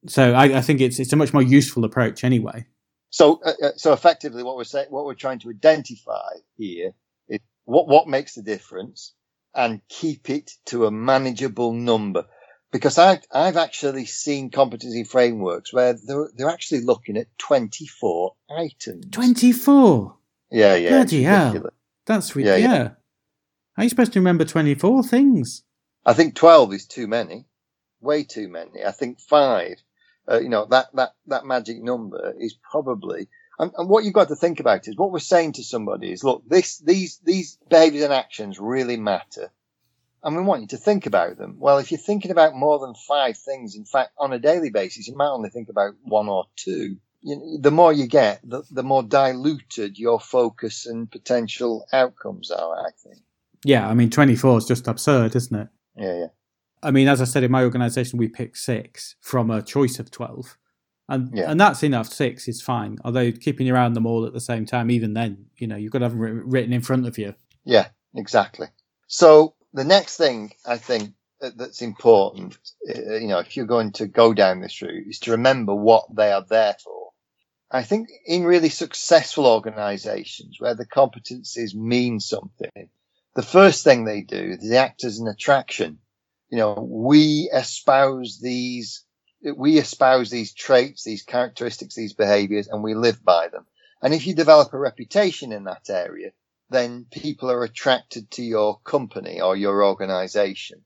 So 0.07 0.33
I, 0.33 0.57
I 0.57 0.61
think 0.61 0.81
it's 0.81 0.99
it's 0.99 1.13
a 1.13 1.15
much 1.15 1.33
more 1.33 1.41
useful 1.41 1.83
approach 1.83 2.23
anyway. 2.23 2.65
So, 3.09 3.41
uh, 3.45 3.53
uh, 3.63 3.71
so 3.75 3.93
effectively, 3.93 4.43
what 4.43 4.57
we're 4.57 4.63
saying, 4.63 4.87
what 4.89 5.05
we're 5.05 5.13
trying 5.13 5.39
to 5.39 5.49
identify 5.49 6.33
here 6.57 6.91
is 7.29 7.39
what 7.65 7.87
what 7.87 8.07
makes 8.07 8.35
the 8.35 8.41
difference, 8.41 9.13
and 9.55 9.81
keep 9.89 10.29
it 10.29 10.51
to 10.67 10.85
a 10.85 10.91
manageable 10.91 11.73
number. 11.73 12.25
Because 12.71 12.97
I, 12.97 13.21
I've 13.31 13.57
actually 13.57 14.05
seen 14.05 14.49
competency 14.49 15.03
frameworks 15.03 15.73
where 15.73 15.93
they're 15.93 16.29
they're 16.35 16.49
actually 16.49 16.81
looking 16.81 17.17
at 17.17 17.27
twenty 17.37 17.87
four 17.87 18.33
items. 18.49 19.05
Twenty 19.11 19.51
four. 19.51 20.17
Yeah, 20.51 20.75
yeah. 20.75 20.89
Bloody 20.89 21.23
hell! 21.23 21.69
That's 22.05 22.35
re- 22.35 22.45
yeah, 22.45 22.55
yeah. 22.57 22.73
yeah. 22.73 22.87
How 23.73 23.81
are 23.81 23.83
you 23.83 23.89
supposed 23.89 24.13
to 24.13 24.19
remember 24.19 24.43
twenty 24.43 24.75
four 24.75 25.03
things? 25.03 25.63
I 26.05 26.13
think 26.13 26.35
twelve 26.35 26.73
is 26.73 26.85
too 26.85 27.07
many, 27.07 27.45
way 28.01 28.23
too 28.23 28.49
many. 28.49 28.83
I 28.83 28.91
think 28.91 29.19
five 29.21 29.77
uh, 30.29 30.39
you 30.39 30.49
know, 30.49 30.65
that, 30.65 30.87
that, 30.93 31.13
that 31.27 31.45
magic 31.45 31.81
number 31.81 32.33
is 32.39 32.55
probably, 32.69 33.29
and, 33.59 33.71
and, 33.77 33.89
what 33.89 34.03
you've 34.03 34.13
got 34.13 34.27
to 34.27 34.35
think 34.35 34.59
about 34.59 34.87
is 34.87 34.97
what 34.97 35.11
we're 35.11 35.19
saying 35.19 35.53
to 35.53 35.63
somebody 35.63 36.11
is, 36.11 36.23
look, 36.23 36.43
this, 36.47 36.79
these, 36.79 37.19
these 37.23 37.57
behaviors 37.69 38.03
and 38.03 38.13
actions 38.13 38.59
really 38.59 38.97
matter. 38.97 39.51
And 40.27 40.35
we 40.35 40.41
want 40.41 40.59
you 40.59 40.67
to 40.67 40.77
think 40.77 41.05
about 41.05 41.37
them. 41.37 41.55
Well, 41.57 41.77
if 41.77 41.89
you're 41.89 41.97
thinking 41.97 42.31
about 42.31 42.53
more 42.53 42.79
than 42.79 42.93
five 42.95 43.37
things, 43.37 43.75
in 43.75 43.85
fact, 43.85 44.11
on 44.17 44.33
a 44.33 44.39
daily 44.39 44.69
basis, 44.69 45.07
you 45.07 45.15
might 45.15 45.29
only 45.29 45.49
think 45.49 45.69
about 45.69 45.93
one 46.03 46.27
or 46.27 46.43
two. 46.57 46.97
You 47.21 47.57
the 47.61 47.71
more 47.71 47.93
you 47.93 48.07
get, 48.07 48.41
the, 48.43 48.61
the 48.69 48.83
more 48.83 49.03
diluted 49.03 49.97
your 49.97 50.19
focus 50.19 50.85
and 50.85 51.09
potential 51.09 51.87
outcomes 51.93 52.51
are, 52.51 52.75
I 52.77 52.89
think. 53.01 53.23
Yeah, 53.63 53.87
I 53.87 53.93
mean, 53.93 54.09
24 54.09 54.57
is 54.57 54.65
just 54.65 54.85
absurd, 54.89 55.33
isn't 55.33 55.57
it? 55.57 55.69
Yeah, 55.95 56.19
yeah. 56.19 56.27
I 56.83 56.91
mean, 56.91 57.07
as 57.07 57.21
I 57.21 57.23
said 57.23 57.45
in 57.45 57.51
my 57.51 57.63
organisation, 57.63 58.19
we 58.19 58.27
pick 58.27 58.57
six 58.57 59.15
from 59.21 59.49
a 59.49 59.61
choice 59.61 59.97
of 59.97 60.11
twelve, 60.11 60.57
and 61.07 61.31
yeah. 61.33 61.49
and 61.49 61.59
that's 61.59 61.83
enough. 61.83 62.07
Six 62.07 62.49
is 62.49 62.61
fine. 62.61 62.97
Although 63.05 63.31
keeping 63.31 63.69
around 63.69 63.93
them 63.93 64.05
all 64.05 64.25
at 64.25 64.33
the 64.33 64.41
same 64.41 64.65
time, 64.65 64.91
even 64.91 65.13
then, 65.13 65.45
you 65.55 65.67
know, 65.67 65.77
you've 65.77 65.93
got 65.93 65.99
to 65.99 66.05
have 66.05 66.11
them 66.11 66.49
written 66.49 66.73
in 66.73 66.81
front 66.81 67.07
of 67.07 67.17
you. 67.17 67.33
Yeah, 67.63 67.87
exactly. 68.13 68.67
So 69.07 69.55
the 69.77 69.83
next 69.83 70.17
thing 70.17 70.51
I 70.65 70.77
think 70.77 71.13
that's 71.39 71.83
important, 71.83 72.57
uh, 72.89 73.13
you 73.13 73.27
know, 73.27 73.37
if 73.37 73.55
you're 73.55 73.67
going 73.67 73.91
to 73.93 74.07
go 74.07 74.33
down 74.33 74.59
this 74.59 74.81
route, 74.81 75.07
is 75.07 75.19
to 75.19 75.31
remember 75.31 75.75
what 75.75 76.13
they 76.15 76.31
are 76.31 76.43
there 76.43 76.75
for. 76.83 77.11
I 77.69 77.83
think 77.83 78.09
in 78.25 78.43
really 78.43 78.69
successful 78.69 79.45
organizations 79.45 80.59
where 80.59 80.73
the 80.73 80.87
competencies 80.87 81.75
mean 81.75 82.19
something, 82.19 82.89
the 83.35 83.43
first 83.43 83.83
thing 83.83 84.03
they 84.03 84.21
do 84.21 84.55
is 84.59 84.67
they 84.67 84.77
act 84.77 85.03
as 85.03 85.19
an 85.19 85.27
attraction. 85.27 85.99
You 86.49 86.57
know, 86.57 86.73
we 86.73 87.47
espouse 87.53 88.39
these, 88.41 89.03
we 89.55 89.77
espouse 89.77 90.31
these 90.31 90.55
traits, 90.55 91.03
these 91.03 91.21
characteristics, 91.21 91.93
these 91.93 92.13
behaviors, 92.13 92.67
and 92.67 92.81
we 92.81 92.95
live 92.95 93.23
by 93.23 93.49
them. 93.49 93.67
And 94.01 94.15
if 94.15 94.25
you 94.25 94.33
develop 94.33 94.73
a 94.73 94.79
reputation 94.79 95.51
in 95.51 95.65
that 95.65 95.87
area, 95.91 96.31
then 96.69 97.05
people 97.09 97.49
are 97.51 97.63
attracted 97.63 98.29
to 98.31 98.43
your 98.43 98.79
company 98.79 99.39
or 99.41 99.55
your 99.55 99.85
organization. 99.85 100.83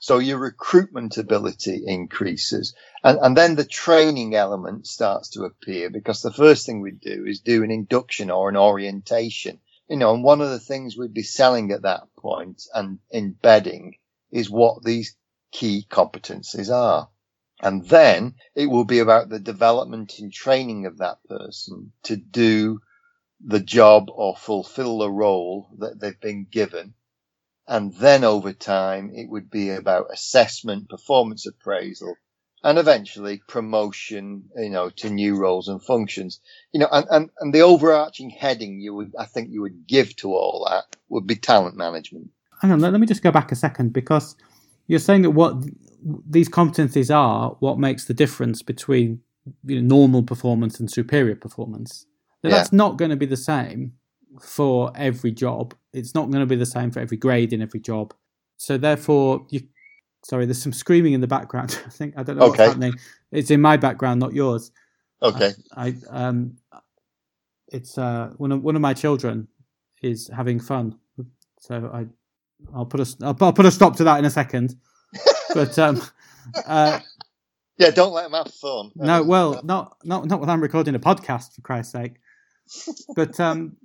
So 0.00 0.18
your 0.18 0.38
recruitment 0.38 1.18
ability 1.18 1.82
increases. 1.86 2.74
And, 3.02 3.18
and 3.20 3.36
then 3.36 3.56
the 3.56 3.64
training 3.64 4.34
element 4.34 4.86
starts 4.86 5.30
to 5.30 5.42
appear 5.42 5.90
because 5.90 6.22
the 6.22 6.32
first 6.32 6.66
thing 6.66 6.80
we 6.80 6.92
do 6.92 7.24
is 7.26 7.40
do 7.40 7.64
an 7.64 7.70
induction 7.70 8.30
or 8.30 8.48
an 8.48 8.56
orientation. 8.56 9.60
You 9.88 9.96
know, 9.96 10.14
and 10.14 10.22
one 10.22 10.40
of 10.40 10.50
the 10.50 10.60
things 10.60 10.96
we'd 10.96 11.14
be 11.14 11.22
selling 11.22 11.72
at 11.72 11.82
that 11.82 12.14
point 12.16 12.62
and 12.74 12.98
embedding 13.12 13.96
is 14.30 14.50
what 14.50 14.84
these 14.84 15.16
key 15.50 15.86
competencies 15.90 16.72
are. 16.72 17.08
And 17.60 17.84
then 17.88 18.34
it 18.54 18.66
will 18.66 18.84
be 18.84 19.00
about 19.00 19.30
the 19.30 19.40
development 19.40 20.20
and 20.20 20.32
training 20.32 20.86
of 20.86 20.98
that 20.98 21.18
person 21.24 21.92
to 22.04 22.16
do 22.16 22.80
the 23.44 23.60
job 23.60 24.08
or 24.12 24.36
fulfill 24.36 24.98
the 24.98 25.10
role 25.10 25.70
that 25.78 26.00
they've 26.00 26.20
been 26.20 26.46
given 26.50 26.94
and 27.68 27.92
then 27.96 28.24
over 28.24 28.54
time, 28.54 29.10
it 29.14 29.28
would 29.28 29.50
be 29.50 29.68
about 29.68 30.10
assessment, 30.10 30.88
performance 30.88 31.46
appraisal, 31.46 32.16
and 32.64 32.78
eventually 32.78 33.42
promotion, 33.46 34.44
you 34.56 34.70
know, 34.70 34.88
to 34.88 35.10
new 35.10 35.36
roles 35.36 35.68
and 35.68 35.82
functions. 35.82 36.40
You 36.72 36.80
know, 36.80 36.88
and, 36.90 37.06
and, 37.10 37.30
and 37.38 37.54
the 37.54 37.60
overarching 37.60 38.30
heading 38.30 38.80
you 38.80 38.94
would, 38.94 39.12
I 39.18 39.26
think 39.26 39.50
you 39.50 39.60
would 39.60 39.86
give 39.86 40.16
to 40.16 40.32
all 40.32 40.66
that 40.70 40.96
would 41.10 41.26
be 41.26 41.36
talent 41.36 41.76
management. 41.76 42.30
Hang 42.62 42.72
on, 42.72 42.80
let, 42.80 42.90
let 42.92 43.02
me 43.02 43.06
just 43.06 43.22
go 43.22 43.30
back 43.30 43.52
a 43.52 43.54
second 43.54 43.92
because 43.92 44.34
you're 44.86 44.98
saying 44.98 45.22
that 45.22 45.30
what 45.30 45.62
these 46.26 46.48
competencies 46.48 47.14
are, 47.14 47.50
what 47.60 47.78
makes 47.78 48.06
the 48.06 48.14
difference 48.14 48.62
between 48.62 49.20
you 49.64 49.82
know, 49.82 49.96
normal 49.96 50.22
performance 50.22 50.80
and 50.80 50.90
superior 50.90 51.36
performance. 51.36 52.06
Yeah. 52.42 52.50
That's 52.50 52.72
not 52.72 52.96
going 52.96 53.10
to 53.10 53.16
be 53.16 53.26
the 53.26 53.36
same 53.36 53.92
for 54.40 54.92
every 54.94 55.32
job. 55.32 55.74
It's 55.92 56.14
not 56.14 56.30
going 56.30 56.40
to 56.40 56.46
be 56.46 56.56
the 56.56 56.66
same 56.66 56.90
for 56.90 57.00
every 57.00 57.16
grade 57.16 57.52
in 57.52 57.62
every 57.62 57.80
job. 57.80 58.14
So 58.56 58.78
therefore, 58.78 59.46
you. 59.50 59.62
Sorry, 60.24 60.46
there's 60.46 60.60
some 60.60 60.72
screaming 60.72 61.12
in 61.12 61.20
the 61.20 61.28
background. 61.28 61.80
I 61.86 61.90
think 61.90 62.14
I 62.16 62.22
don't 62.22 62.36
know 62.36 62.46
okay. 62.46 62.50
what's 62.50 62.68
happening. 62.68 62.94
It's 63.30 63.50
in 63.50 63.60
my 63.60 63.76
background, 63.76 64.20
not 64.20 64.32
yours. 64.32 64.72
Okay. 65.22 65.52
I, 65.76 65.94
I 66.10 66.26
um, 66.26 66.56
it's 67.68 67.98
uh 67.98 68.32
one 68.36 68.52
of 68.52 68.62
one 68.62 68.74
of 68.76 68.82
my 68.82 68.94
children 68.94 69.46
is 70.02 70.28
having 70.34 70.58
fun, 70.58 70.98
so 71.60 71.90
I 71.92 72.06
I'll 72.74 72.86
put 72.86 73.00
a 73.00 73.16
I'll, 73.24 73.36
I'll 73.40 73.52
put 73.52 73.66
a 73.66 73.70
stop 73.70 73.96
to 73.96 74.04
that 74.04 74.18
in 74.18 74.24
a 74.24 74.30
second. 74.30 74.76
but 75.54 75.78
um, 75.78 76.02
uh, 76.66 77.00
yeah, 77.76 77.90
don't 77.90 78.12
let 78.12 78.24
them 78.24 78.32
have 78.32 78.52
fun. 78.54 78.90
No, 78.96 79.22
well, 79.22 79.60
not 79.64 79.96
not 80.04 80.26
not 80.26 80.40
when 80.40 80.50
I'm 80.50 80.60
recording 80.60 80.94
a 80.94 81.00
podcast 81.00 81.54
for 81.54 81.60
Christ's 81.62 81.92
sake. 81.92 82.16
But 83.14 83.38
um, 83.40 83.76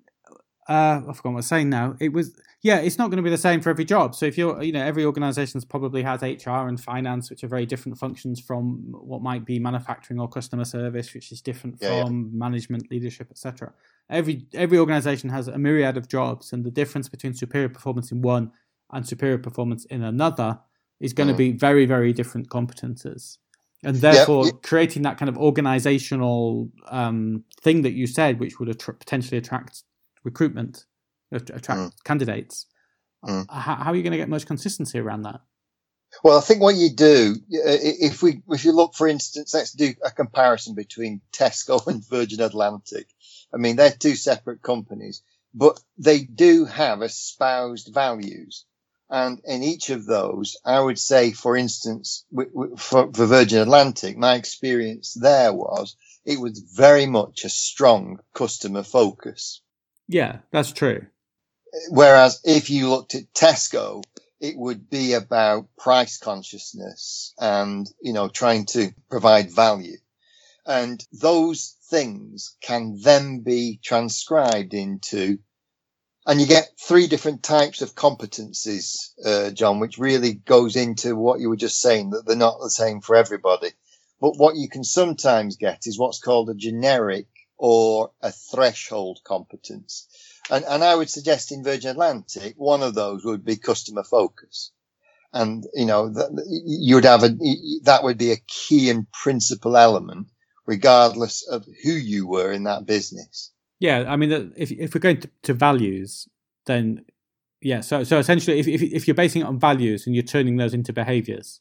uh, 0.67 1.01
I 1.07 1.13
forgot 1.13 1.25
what 1.25 1.31
I 1.31 1.35
was 1.35 1.47
saying 1.47 1.69
now. 1.69 1.95
It 1.99 2.13
was 2.13 2.35
yeah, 2.63 2.77
it's 2.77 2.97
not 2.97 3.09
going 3.09 3.17
to 3.17 3.23
be 3.23 3.29
the 3.29 3.37
same 3.37 3.59
for 3.59 3.69
every 3.69 3.83
job. 3.83 4.15
So 4.15 4.25
if 4.25 4.37
you're, 4.37 4.63
you 4.63 4.71
know, 4.71 4.81
every 4.81 5.03
organization 5.03 5.61
probably 5.67 6.01
has 6.01 6.21
HR 6.21 6.69
and 6.69 6.79
finance, 6.79 7.29
which 7.29 7.43
are 7.43 7.49
very 7.49 7.65
different 7.65 7.97
functions 7.97 8.39
from 8.39 8.77
what 8.93 9.21
might 9.21 9.45
be 9.45 9.59
manufacturing 9.59 10.17
or 10.17 10.29
customer 10.29 10.63
service, 10.63 11.13
which 11.13 11.33
is 11.33 11.41
different 11.41 11.79
yeah, 11.81 12.03
from 12.03 12.31
yeah. 12.31 12.39
management, 12.39 12.89
leadership, 12.89 13.27
etc. 13.29 13.73
Every 14.09 14.45
every 14.53 14.77
organization 14.77 15.29
has 15.29 15.49
a 15.49 15.57
myriad 15.57 15.97
of 15.97 16.07
jobs, 16.07 16.53
and 16.53 16.63
the 16.63 16.71
difference 16.71 17.09
between 17.09 17.33
superior 17.33 17.69
performance 17.69 18.11
in 18.11 18.21
one 18.21 18.51
and 18.91 19.05
superior 19.05 19.39
performance 19.39 19.83
in 19.85 20.01
another 20.01 20.59
is 21.01 21.11
going 21.11 21.27
mm. 21.27 21.33
to 21.33 21.37
be 21.37 21.51
very 21.51 21.85
very 21.85 22.13
different 22.13 22.47
competences 22.47 23.39
and 23.83 23.97
therefore 23.97 24.51
creating 24.63 25.03
that 25.03 25.17
kind 25.17 25.29
of 25.29 25.37
organizational 25.37 26.69
um, 26.89 27.43
thing 27.61 27.81
that 27.81 27.93
you 27.93 28.07
said, 28.07 28.39
which 28.39 28.59
would 28.59 28.67
potentially 28.77 29.37
attract 29.37 29.83
recruitment, 30.23 30.85
attract 31.31 31.65
mm. 31.67 31.91
candidates. 32.03 32.65
Mm. 33.25 33.45
How, 33.49 33.75
how, 33.75 33.91
are 33.91 33.95
you 33.95 34.03
going 34.03 34.11
to 34.11 34.17
get 34.17 34.29
much 34.29 34.45
consistency 34.45 34.99
around 34.99 35.23
that? 35.23 35.41
Well, 36.23 36.37
I 36.37 36.41
think 36.41 36.61
what 36.61 36.75
you 36.75 36.91
do, 36.91 37.35
if 37.49 38.21
we, 38.21 38.41
if 38.49 38.65
you 38.65 38.71
look, 38.71 38.93
for 38.93 39.07
instance, 39.07 39.53
let's 39.53 39.71
do 39.71 39.93
a 40.05 40.11
comparison 40.11 40.75
between 40.75 41.21
Tesco 41.31 41.85
and 41.87 42.07
Virgin 42.07 42.41
Atlantic. 42.41 43.07
I 43.53 43.57
mean, 43.57 43.75
they're 43.75 43.91
two 43.91 44.15
separate 44.15 44.61
companies, 44.61 45.23
but 45.53 45.79
they 45.97 46.21
do 46.21 46.65
have 46.65 47.01
espoused 47.01 47.93
values. 47.93 48.65
And 49.13 49.41
in 49.45 49.61
each 49.61 49.91
of 49.91 50.07
those, 50.07 50.57
I 50.65 50.79
would 50.79 50.97
say, 50.97 51.33
for 51.33 51.55
instance, 51.55 52.25
for, 52.77 53.05
for 53.05 53.27
Virgin 53.27 53.59
Atlantic, 53.59 54.17
my 54.17 54.33
experience 54.33 55.13
there 55.13 55.53
was 55.53 55.95
it 56.25 56.39
was 56.39 56.57
very 56.59 57.05
much 57.05 57.45
a 57.45 57.49
strong 57.49 58.17
customer 58.33 58.81
focus. 58.81 59.61
Yeah, 60.07 60.39
that's 60.51 60.71
true. 60.71 61.05
Whereas 61.89 62.41
if 62.43 62.71
you 62.71 62.89
looked 62.89 63.13
at 63.13 63.31
Tesco, 63.33 64.01
it 64.39 64.57
would 64.57 64.89
be 64.89 65.13
about 65.13 65.67
price 65.77 66.17
consciousness 66.17 67.35
and, 67.37 67.87
you 68.01 68.13
know, 68.13 68.29
trying 68.29 68.65
to 68.67 68.95
provide 69.11 69.51
value. 69.51 69.97
And 70.65 71.05
those 71.11 71.75
things 71.89 72.55
can 72.61 72.97
then 72.99 73.41
be 73.41 73.79
transcribed 73.83 74.73
into, 74.73 75.37
and 76.25 76.39
you 76.39 76.47
get 76.47 76.69
three 76.79 77.07
different 77.07 77.43
types 77.43 77.81
of 77.81 77.95
competencies, 77.95 79.11
uh, 79.25 79.51
John, 79.51 79.79
which 79.79 79.97
really 79.97 80.33
goes 80.33 80.75
into 80.75 81.15
what 81.15 81.39
you 81.41 81.49
were 81.49 81.57
just 81.57 81.81
saying, 81.81 82.11
that 82.11 82.25
they're 82.25 82.37
not 82.37 82.59
the 82.61 82.69
same 82.69 83.01
for 83.01 83.15
everybody. 83.15 83.71
But 84.21 84.37
what 84.37 84.55
you 84.55 84.69
can 84.69 84.85
sometimes 84.85 85.57
get 85.57 85.81
is 85.85 85.99
what's 85.99 86.19
called 86.21 86.49
a 86.49 86.55
generic 86.55 87.27
or 87.57 88.11
a 88.21 88.31
threshold 88.31 89.19
competence. 89.25 90.07
And, 90.49 90.63
and 90.65 90.83
I 90.83 90.95
would 90.95 91.09
suggest 91.09 91.51
in 91.51 91.63
Virgin 91.63 91.91
Atlantic, 91.91 92.53
one 92.57 92.83
of 92.83 92.95
those 92.95 93.25
would 93.25 93.43
be 93.43 93.57
customer 93.57 94.03
focus. 94.03 94.71
And, 95.33 95.65
you 95.73 95.85
know, 95.85 96.09
that, 96.09 96.31
you 96.65 96.95
would 96.95 97.05
have 97.05 97.23
a, 97.23 97.29
that 97.83 98.03
would 98.03 98.17
be 98.17 98.31
a 98.31 98.37
key 98.47 98.89
and 98.89 99.11
principal 99.11 99.77
element, 99.77 100.27
regardless 100.65 101.47
of 101.47 101.65
who 101.83 101.91
you 101.91 102.27
were 102.27 102.51
in 102.51 102.63
that 102.63 102.85
business. 102.85 103.51
Yeah. 103.83 104.05
I 104.07 104.15
mean, 104.15 104.53
if, 104.55 104.71
if 104.71 104.95
we're 104.95 105.01
going 105.01 105.19
to, 105.19 105.29
to 105.43 105.53
values, 105.53 106.29
then 106.67 107.03
yeah. 107.59 107.81
So, 107.81 108.05
so 108.05 108.17
essentially, 108.17 108.57
if, 108.57 108.67
if, 108.67 108.81
if 108.81 109.07
you're 109.07 109.13
basing 109.13 109.41
it 109.41 109.45
on 109.45 109.59
values 109.59 110.07
and 110.07 110.15
you're 110.15 110.23
turning 110.23 110.55
those 110.55 110.73
into 110.73 110.93
behaviors. 110.93 111.59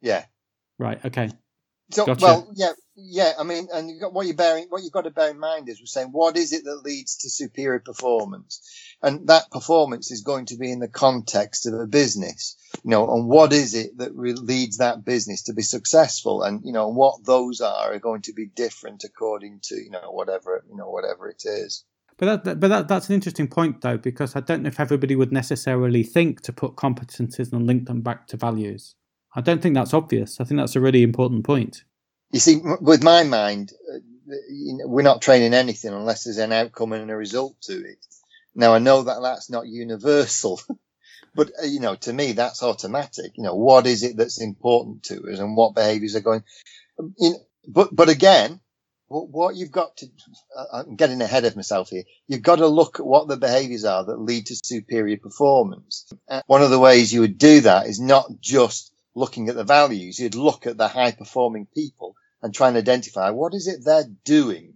Yeah. 0.00 0.24
Right. 0.78 1.04
Okay. 1.04 1.28
So, 1.90 2.06
gotcha. 2.06 2.24
well, 2.24 2.50
yeah, 2.54 2.72
yeah. 2.98 3.32
I 3.38 3.44
mean, 3.44 3.68
and 3.72 3.88
you 3.88 4.00
got, 4.00 4.12
what 4.12 4.26
you 4.26 4.34
bearing, 4.34 4.66
what 4.68 4.82
you've 4.82 4.92
got 4.92 5.04
to 5.04 5.10
bear 5.10 5.30
in 5.30 5.38
mind 5.38 5.68
is 5.68 5.80
we're 5.80 5.86
saying 5.86 6.08
what 6.08 6.36
is 6.36 6.52
it 6.52 6.64
that 6.64 6.82
leads 6.84 7.18
to 7.18 7.30
superior 7.30 7.78
performance, 7.78 8.60
and 9.02 9.28
that 9.28 9.50
performance 9.50 10.10
is 10.10 10.22
going 10.22 10.46
to 10.46 10.56
be 10.56 10.72
in 10.72 10.80
the 10.80 10.88
context 10.88 11.66
of 11.66 11.74
a 11.74 11.86
business, 11.86 12.56
you 12.84 12.90
know, 12.90 13.08
and 13.14 13.28
what 13.28 13.52
is 13.52 13.74
it 13.74 13.96
that 13.98 14.16
leads 14.16 14.78
that 14.78 15.04
business 15.04 15.44
to 15.44 15.54
be 15.54 15.62
successful, 15.62 16.42
and 16.42 16.62
you 16.64 16.72
know, 16.72 16.88
what 16.88 17.24
those 17.24 17.60
are 17.60 17.94
are 17.94 17.98
going 17.98 18.22
to 18.22 18.32
be 18.32 18.46
different 18.46 19.04
according 19.04 19.60
to 19.62 19.76
you 19.76 19.90
know 19.90 20.10
whatever 20.10 20.64
you 20.68 20.76
know 20.76 20.90
whatever 20.90 21.28
it 21.28 21.42
is. 21.44 21.84
But 22.18 22.44
that, 22.44 22.58
but 22.58 22.68
that, 22.68 22.88
that's 22.88 23.08
an 23.08 23.14
interesting 23.14 23.46
point, 23.46 23.80
though, 23.80 23.96
because 23.96 24.34
I 24.34 24.40
don't 24.40 24.64
know 24.64 24.68
if 24.68 24.80
everybody 24.80 25.14
would 25.14 25.32
necessarily 25.32 26.02
think 26.02 26.40
to 26.42 26.52
put 26.52 26.74
competencies 26.74 27.52
and 27.52 27.64
link 27.64 27.86
them 27.86 28.00
back 28.00 28.26
to 28.28 28.36
values. 28.36 28.96
I 29.36 29.40
don't 29.40 29.62
think 29.62 29.76
that's 29.76 29.94
obvious. 29.94 30.40
I 30.40 30.44
think 30.44 30.58
that's 30.58 30.74
a 30.74 30.80
really 30.80 31.04
important 31.04 31.44
point. 31.44 31.84
You 32.30 32.40
see, 32.40 32.60
with 32.80 33.02
my 33.02 33.24
mind, 33.24 33.72
uh, 33.92 33.98
we're 34.84 35.02
not 35.02 35.22
training 35.22 35.54
anything 35.54 35.92
unless 35.94 36.24
there's 36.24 36.38
an 36.38 36.52
outcome 36.52 36.92
and 36.92 37.10
a 37.10 37.16
result 37.16 37.60
to 37.62 37.72
it. 37.72 38.04
Now, 38.54 38.74
I 38.74 38.78
know 38.78 39.02
that 39.02 39.22
that's 39.22 39.50
not 39.50 39.66
universal, 39.66 40.60
but 41.34 41.50
uh, 41.62 41.66
you 41.66 41.80
know, 41.80 41.94
to 41.96 42.12
me, 42.12 42.32
that's 42.32 42.62
automatic. 42.62 43.32
You 43.36 43.44
know, 43.44 43.54
what 43.54 43.86
is 43.86 44.02
it 44.02 44.16
that's 44.16 44.40
important 44.40 45.04
to 45.04 45.32
us, 45.32 45.38
and 45.38 45.56
what 45.56 45.74
behaviours 45.74 46.16
are 46.16 46.20
going? 46.20 46.44
In, 47.18 47.36
but 47.66 47.94
but 47.94 48.08
again, 48.08 48.60
what, 49.08 49.56
you've 49.56 49.70
got 49.70 49.96
to, 49.98 50.06
uh, 50.56 50.64
I'm 50.72 50.96
getting 50.96 51.22
ahead 51.22 51.44
of 51.46 51.56
myself 51.56 51.88
here. 51.88 52.04
You've 52.26 52.42
got 52.42 52.56
to 52.56 52.66
look 52.66 53.00
at 53.00 53.06
what 53.06 53.26
the 53.26 53.38
behaviours 53.38 53.84
are 53.84 54.04
that 54.04 54.20
lead 54.20 54.46
to 54.46 54.56
superior 54.56 55.16
performance. 55.16 56.12
One 56.46 56.62
of 56.62 56.70
the 56.70 56.78
ways 56.78 57.12
you 57.12 57.20
would 57.22 57.38
do 57.38 57.62
that 57.62 57.86
is 57.86 58.00
not 58.00 58.26
just 58.40 58.92
looking 59.18 59.48
at 59.48 59.56
the 59.56 59.64
values, 59.64 60.18
you'd 60.18 60.34
look 60.34 60.66
at 60.66 60.76
the 60.76 60.88
high 60.88 61.12
performing 61.12 61.66
people 61.74 62.16
and 62.42 62.54
try 62.54 62.68
and 62.68 62.76
identify 62.76 63.30
what 63.30 63.54
is 63.54 63.66
it 63.66 63.84
they're 63.84 64.08
doing 64.24 64.74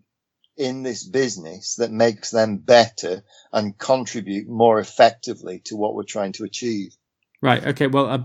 in 0.56 0.82
this 0.82 1.04
business 1.04 1.76
that 1.76 1.90
makes 1.90 2.30
them 2.30 2.58
better 2.58 3.22
and 3.52 3.78
contribute 3.78 4.48
more 4.48 4.78
effectively 4.78 5.60
to 5.64 5.76
what 5.76 5.94
we're 5.94 6.02
trying 6.02 6.32
to 6.32 6.44
achieve. 6.44 6.94
Right. 7.40 7.64
Okay. 7.68 7.86
Well, 7.86 8.06
uh, 8.06 8.18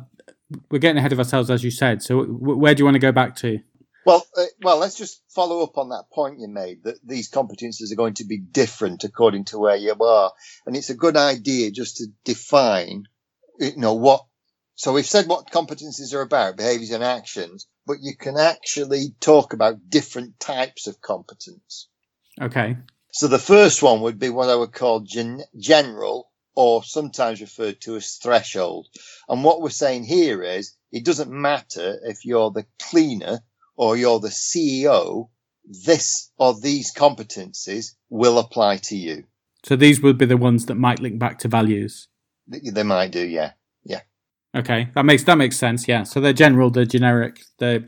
we're 0.70 0.80
getting 0.80 0.98
ahead 0.98 1.14
of 1.14 1.20
ourselves, 1.20 1.50
as 1.50 1.64
you 1.64 1.72
said. 1.72 2.04
So, 2.04 2.26
w- 2.26 2.58
where 2.58 2.76
do 2.76 2.82
you 2.82 2.86
want 2.86 2.96
to 2.96 3.00
go 3.00 3.12
back 3.12 3.36
to? 3.38 3.60
Well, 4.06 4.26
uh, 4.38 4.46
well, 4.62 4.78
let's 4.78 4.96
just 4.96 5.22
follow 5.30 5.64
up 5.64 5.78
on 5.78 5.90
that 5.90 6.06
point 6.14 6.40
you 6.40 6.48
made 6.48 6.84
that 6.84 6.96
these 7.04 7.30
competences 7.30 7.92
are 7.92 7.98
going 7.98 8.14
to 8.16 8.26
be 8.26 8.38
different 8.38 9.04
according 9.04 9.46
to 9.46 9.60
where 9.60 9.76
you 9.76 9.94
are, 10.00 10.32
and 10.66 10.78
it's 10.78 10.90
a 10.90 10.96
good 10.96 11.18
idea 11.18 11.72
just 11.72 11.98
to 11.98 12.08
define, 12.24 13.04
you 13.60 13.76
know, 13.76 13.96
what. 13.96 14.26
So 14.78 14.94
we've 14.94 15.08
said 15.08 15.28
what 15.28 15.50
competencies 15.50 16.14
are 16.14 16.22
about, 16.22 16.56
behaviors 16.56 16.92
and 16.92 17.04
actions, 17.04 17.66
but 17.88 17.98
you 18.00 18.16
can 18.16 18.38
actually 18.38 19.16
talk 19.20 19.54
about 19.54 19.90
different 19.90 20.40
types 20.40 20.86
of 20.86 21.02
competence. 21.02 21.90
Okay. 22.40 22.78
So 23.12 23.28
the 23.28 23.40
first 23.40 23.82
one 23.82 24.02
would 24.02 24.20
be 24.20 24.30
what 24.30 24.50
I 24.50 24.56
would 24.56 24.74
call 24.74 25.00
gen- 25.00 25.42
general 25.58 26.30
or 26.56 26.84
sometimes 26.84 27.42
referred 27.42 27.82
to 27.82 27.96
as 27.96 28.18
threshold. 28.18 28.88
And 29.28 29.44
what 29.44 29.62
we're 29.62 29.72
saying 29.72 30.04
here 30.04 30.44
is 30.44 30.76
it 30.92 31.04
doesn't 31.04 31.32
matter 31.32 31.98
if 32.04 32.24
you're 32.24 32.52
the 32.52 32.68
cleaner 32.80 33.40
or 33.76 33.98
you're 33.98 34.20
the 34.20 34.28
CEO, 34.28 35.30
this 35.66 36.32
or 36.38 36.54
these 36.54 36.94
competencies 36.94 37.96
will 38.12 38.38
apply 38.38 38.78
to 38.78 38.96
you. 38.96 39.24
So 39.64 39.76
these 39.76 40.04
would 40.04 40.20
be 40.20 40.28
the 40.28 40.38
ones 40.38 40.68
that 40.68 40.76
might 40.76 41.00
link 41.00 41.18
back 41.18 41.40
to 41.40 41.48
values. 41.48 42.10
They 42.48 42.84
might 42.84 43.12
do, 43.12 43.26
yeah, 43.26 43.54
yeah. 43.56 43.57
Okay, 44.56 44.90
that 44.96 45.06
makes 45.06 45.24
that 45.24 45.38
makes 45.38 45.58
sense. 45.58 45.88
Yeah, 45.88 46.04
so 46.04 46.20
they're 46.20 46.34
general, 46.34 46.70
they're 46.70 46.86
generic. 46.86 47.42
They 47.60 47.84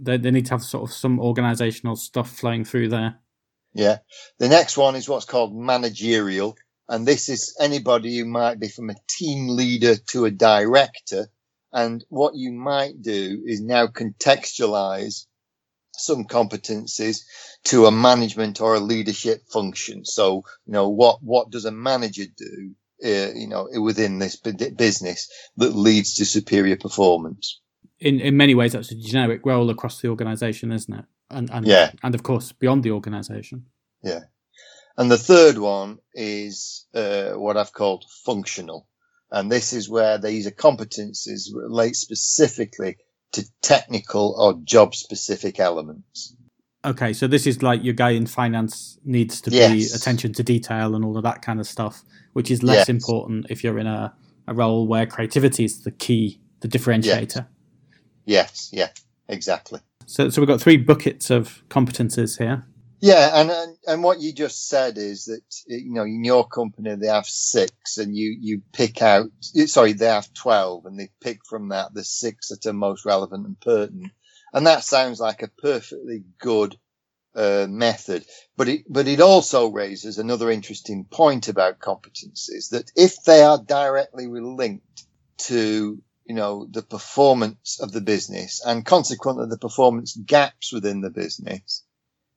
they 0.00 0.16
they 0.16 0.30
need 0.30 0.46
to 0.46 0.54
have 0.54 0.62
sort 0.62 0.88
of 0.88 0.94
some 0.94 1.18
organisational 1.18 1.96
stuff 1.96 2.30
flowing 2.30 2.64
through 2.64 2.88
there. 2.88 3.16
Yeah. 3.72 3.98
The 4.38 4.48
next 4.48 4.76
one 4.76 4.96
is 4.96 5.08
what's 5.08 5.26
called 5.26 5.54
managerial, 5.54 6.56
and 6.88 7.06
this 7.06 7.28
is 7.28 7.56
anybody 7.60 8.18
who 8.18 8.24
might 8.24 8.58
be 8.58 8.68
from 8.68 8.90
a 8.90 8.96
team 9.08 9.48
leader 9.48 9.94
to 10.08 10.24
a 10.24 10.30
director 10.30 11.28
and 11.72 12.04
what 12.08 12.34
you 12.34 12.52
might 12.52 13.00
do 13.00 13.42
is 13.46 13.60
now 13.60 13.86
contextualize 13.86 15.26
some 15.96 16.24
competencies 16.24 17.22
to 17.64 17.86
a 17.86 17.92
management 17.92 18.60
or 18.60 18.74
a 18.74 18.80
leadership 18.80 19.42
function. 19.52 20.04
So, 20.04 20.44
you 20.66 20.72
know, 20.72 20.88
what, 20.88 21.22
what 21.22 21.50
does 21.50 21.66
a 21.66 21.70
manager 21.70 22.24
do, 22.36 22.74
uh, 23.04 23.32
you 23.34 23.48
know, 23.48 23.68
within 23.80 24.18
this 24.18 24.36
business 24.36 25.30
that 25.56 25.74
leads 25.74 26.14
to 26.14 26.24
superior 26.24 26.76
performance? 26.76 27.60
In, 27.98 28.20
in 28.20 28.36
many 28.36 28.54
ways, 28.54 28.72
that's 28.72 28.92
a 28.92 28.96
generic 28.96 29.42
role 29.44 29.70
across 29.70 30.00
the 30.00 30.08
organization, 30.08 30.72
isn't 30.72 30.94
it? 30.94 31.04
And, 31.30 31.50
and, 31.50 31.66
yeah. 31.66 31.92
and 32.02 32.14
of 32.14 32.22
course, 32.22 32.52
beyond 32.52 32.82
the 32.82 32.92
organization. 32.92 33.66
Yeah. 34.02 34.20
And 34.96 35.10
the 35.10 35.18
third 35.18 35.58
one 35.58 35.98
is 36.14 36.86
uh, 36.94 37.32
what 37.32 37.56
I've 37.56 37.72
called 37.72 38.04
functional. 38.24 38.88
And 39.30 39.50
this 39.50 39.72
is 39.72 39.88
where 39.88 40.18
these 40.18 40.50
competencies 40.50 41.54
relate 41.54 41.94
specifically 41.94 42.96
to 43.32 43.44
technical 43.62 44.34
or 44.36 44.60
job 44.64 44.94
specific 44.94 45.60
elements. 45.60 46.34
Okay, 46.84 47.12
so 47.12 47.26
this 47.26 47.46
is 47.46 47.62
like 47.62 47.84
your 47.84 47.92
guy 47.92 48.10
in 48.10 48.26
finance 48.26 48.98
needs 49.04 49.40
to 49.42 49.50
yes. 49.50 49.72
be 49.72 49.94
attention 49.94 50.32
to 50.32 50.42
detail 50.42 50.94
and 50.94 51.04
all 51.04 51.16
of 51.16 51.22
that 51.24 51.42
kind 51.42 51.60
of 51.60 51.66
stuff, 51.66 52.02
which 52.32 52.50
is 52.50 52.62
less 52.62 52.78
yes. 52.78 52.88
important 52.88 53.46
if 53.50 53.62
you're 53.62 53.78
in 53.78 53.86
a, 53.86 54.14
a 54.46 54.54
role 54.54 54.86
where 54.86 55.04
creativity 55.04 55.64
is 55.64 55.82
the 55.82 55.90
key, 55.90 56.40
the 56.60 56.68
differentiator. 56.68 57.46
Yes, 58.24 58.70
yes 58.72 58.72
yeah, 58.72 58.88
exactly. 59.28 59.80
So, 60.06 60.30
so 60.30 60.40
we've 60.40 60.48
got 60.48 60.60
three 60.60 60.78
buckets 60.78 61.28
of 61.30 61.62
competences 61.68 62.38
here. 62.38 62.64
Yeah, 63.02 63.30
and, 63.40 63.50
and 63.50 63.76
and 63.86 64.04
what 64.04 64.20
you 64.20 64.32
just 64.32 64.68
said 64.68 64.98
is 64.98 65.24
that 65.24 65.42
you 65.66 65.92
know 65.92 66.02
in 66.02 66.22
your 66.22 66.46
company 66.46 66.94
they 66.96 67.06
have 67.06 67.24
six, 67.24 67.96
and 67.96 68.14
you 68.14 68.36
you 68.38 68.62
pick 68.74 69.00
out. 69.00 69.30
Sorry, 69.40 69.94
they 69.94 70.06
have 70.06 70.32
twelve, 70.34 70.84
and 70.84 71.00
they 71.00 71.08
pick 71.22 71.38
from 71.48 71.70
that 71.70 71.94
the 71.94 72.04
six 72.04 72.48
that 72.48 72.66
are 72.66 72.74
most 72.74 73.06
relevant 73.06 73.46
and 73.46 73.58
pertinent. 73.58 74.12
And 74.52 74.66
that 74.66 74.84
sounds 74.84 75.20
like 75.20 75.42
a 75.42 75.48
perfectly 75.48 76.24
good 76.38 76.76
uh, 77.34 77.66
method, 77.68 78.24
but 78.56 78.68
it 78.68 78.84
but 78.88 79.06
it 79.06 79.20
also 79.20 79.68
raises 79.68 80.18
another 80.18 80.50
interesting 80.50 81.04
point 81.04 81.48
about 81.48 81.78
competencies 81.78 82.70
that 82.70 82.90
if 82.96 83.22
they 83.22 83.42
are 83.42 83.58
directly 83.58 84.26
linked 84.26 85.04
to 85.38 86.02
you 86.24 86.34
know 86.34 86.66
the 86.70 86.82
performance 86.82 87.78
of 87.80 87.92
the 87.92 88.00
business 88.00 88.60
and 88.64 88.84
consequently 88.84 89.46
the 89.48 89.58
performance 89.58 90.16
gaps 90.16 90.72
within 90.72 91.00
the 91.00 91.10
business 91.10 91.84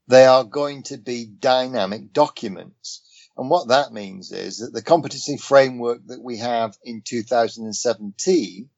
they 0.07 0.25
are 0.25 0.43
going 0.43 0.83
to 0.83 0.97
be 0.97 1.25
dynamic 1.25 2.11
documents. 2.11 3.01
And 3.37 3.49
what 3.49 3.69
that 3.69 3.93
means 3.93 4.31
is 4.31 4.57
that 4.59 4.73
the 4.73 4.81
competency 4.81 5.37
framework 5.37 6.05
that 6.07 6.21
we 6.21 6.37
have 6.37 6.77
in 6.83 7.01
2017 7.01 8.69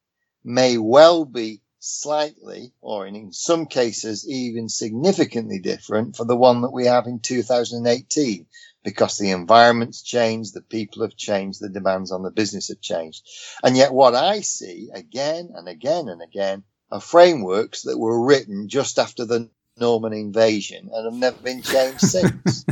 may 0.43 0.77
well 0.77 1.25
be 1.25 1.61
slightly, 1.85 2.73
or 2.81 3.05
in 3.05 3.31
some 3.31 3.67
cases 3.67 4.27
even 4.27 4.69
significantly 4.69 5.59
different 5.59 6.15
for 6.15 6.25
the 6.25 6.35
one 6.35 6.61
that 6.61 6.73
we 6.73 6.85
have 6.85 7.05
in 7.05 7.19
2018 7.19 8.47
because 8.83 9.17
the 9.17 9.31
environment's 9.31 10.01
changed, 10.01 10.53
the 10.53 10.61
people 10.61 11.01
have 11.01 11.15
changed, 11.15 11.59
the 11.59 11.69
demands 11.69 12.11
on 12.11 12.23
the 12.23 12.31
business 12.31 12.69
have 12.69 12.81
changed. 12.81 13.27
And 13.63 13.77
yet 13.77 13.93
what 13.93 14.15
I 14.15 14.41
see 14.41 14.89
again 14.93 15.49
and 15.55 15.67
again 15.67 16.07
and 16.07 16.21
again 16.21 16.63
are 16.91 17.01
frameworks 17.01 17.83
that 17.83 17.97
were 17.97 18.25
written 18.25 18.69
just 18.69 18.99
after 18.99 19.25
the 19.25 19.49
Norman 19.77 20.13
invasion 20.13 20.89
and 20.93 21.05
have 21.05 21.13
never 21.13 21.37
been 21.37 21.61
changed 21.61 21.99
since. 22.01 22.65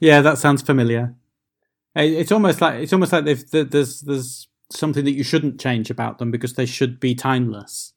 yeah, 0.00 0.20
that 0.20 0.38
sounds 0.38 0.62
familiar. 0.62 1.14
It's 1.94 2.32
almost 2.32 2.60
like 2.60 2.82
it's 2.82 2.92
almost 2.92 3.12
like 3.12 3.24
there's 3.24 4.00
there's 4.00 4.48
something 4.78 5.04
that 5.04 5.12
you 5.12 5.24
shouldn't 5.24 5.60
change 5.60 5.90
about 5.90 6.18
them 6.18 6.30
because 6.30 6.54
they 6.54 6.66
should 6.66 7.00
be 7.00 7.14
timeless. 7.14 7.92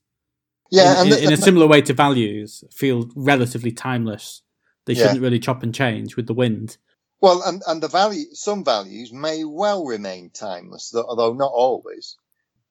Yeah, 0.72 1.04
in, 1.04 1.10
the, 1.10 1.24
in 1.24 1.34
a 1.34 1.38
similar 1.38 1.68
way 1.68 1.82
to 1.82 1.94
values, 1.94 2.64
feel 2.72 3.10
relatively 3.16 3.72
timeless. 3.72 4.42
They 4.86 4.94
yeah. 4.94 5.04
shouldn't 5.04 5.22
really 5.22 5.40
chop 5.40 5.64
and 5.64 5.74
change 5.74 6.16
with 6.16 6.28
the 6.28 6.34
wind. 6.34 6.78
Well, 7.22 7.42
and 7.44 7.62
and 7.68 7.82
the 7.82 7.88
value, 7.88 8.26
some 8.34 8.64
values 8.64 9.14
may 9.14 9.44
well 9.44 9.86
remain 9.86 10.32
timeless, 10.32 10.90
though, 10.90 11.06
although 11.08 11.34
not 11.34 11.52
always 11.54 12.18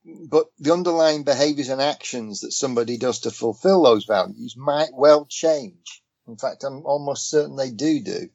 but 0.04 0.46
the 0.58 0.72
underlying 0.72 1.24
behaviors 1.24 1.70
and 1.70 1.80
actions 1.80 2.40
that 2.40 2.52
somebody 2.52 2.98
does 2.98 3.20
to 3.20 3.30
fulfill 3.30 3.82
those 3.82 4.04
values 4.04 4.54
might 4.56 4.90
well 4.92 5.24
change. 5.24 6.02
In 6.26 6.36
fact, 6.36 6.62
I'm 6.62 6.84
almost 6.84 7.30
certain 7.30 7.56
they 7.56 7.70
do 7.70 8.00
do. 8.00 8.28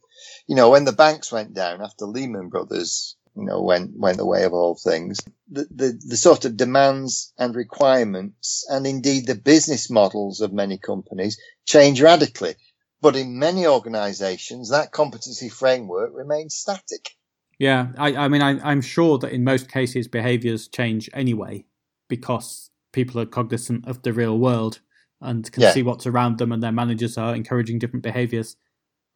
You 0.48 0.56
know, 0.56 0.72
when 0.72 0.86
the 0.86 0.92
banks 0.92 1.32
went 1.32 1.54
down 1.54 1.82
after 1.82 2.06
Lehman 2.06 2.50
Brothers, 2.50 3.16
you 3.40 3.46
know, 3.46 3.62
went, 3.62 3.98
went 3.98 4.18
the 4.18 4.26
way 4.26 4.44
of 4.44 4.54
all 4.54 4.76
things, 4.76 5.20
the, 5.50 5.66
the, 5.72 6.00
the 6.08 6.18
sort 6.18 6.46
of 6.46 6.58
demands 6.58 7.34
and 7.38 7.56
requirements 7.56 8.66
and 8.70 8.86
indeed 8.86 9.26
the 9.26 9.36
business 9.36 9.90
models 9.90 10.42
of 10.42 10.54
many 10.54 10.78
companies 10.78 11.40
change 11.66 12.02
radically. 12.02 12.56
But 13.02 13.16
in 13.16 13.40
many 13.40 13.66
organizations, 13.66 14.70
that 14.70 14.92
competency 14.92 15.48
framework 15.48 16.12
remains 16.14 16.56
static. 16.56 17.12
Yeah, 17.58 17.88
I, 17.98 18.16
I 18.16 18.28
mean, 18.28 18.42
I, 18.42 18.60
I'm 18.60 18.82
sure 18.82 19.18
that 19.20 19.32
in 19.32 19.44
most 19.44 19.72
cases 19.72 20.08
behaviors 20.08 20.68
change 20.68 21.10
anyway 21.14 21.66
because 22.08 22.72
people 22.92 23.22
are 23.22 23.26
cognizant 23.26 23.88
of 23.88 24.02
the 24.02 24.14
real 24.14 24.38
world 24.38 24.80
and 25.22 25.50
can 25.52 25.64
yeah. 25.64 25.72
see 25.72 25.84
what's 25.84 26.08
around 26.08 26.38
them, 26.38 26.52
and 26.52 26.64
their 26.64 26.72
managers 26.72 27.18
are 27.18 27.36
encouraging 27.36 27.80
different 27.80 28.04
behaviors. 28.04 28.56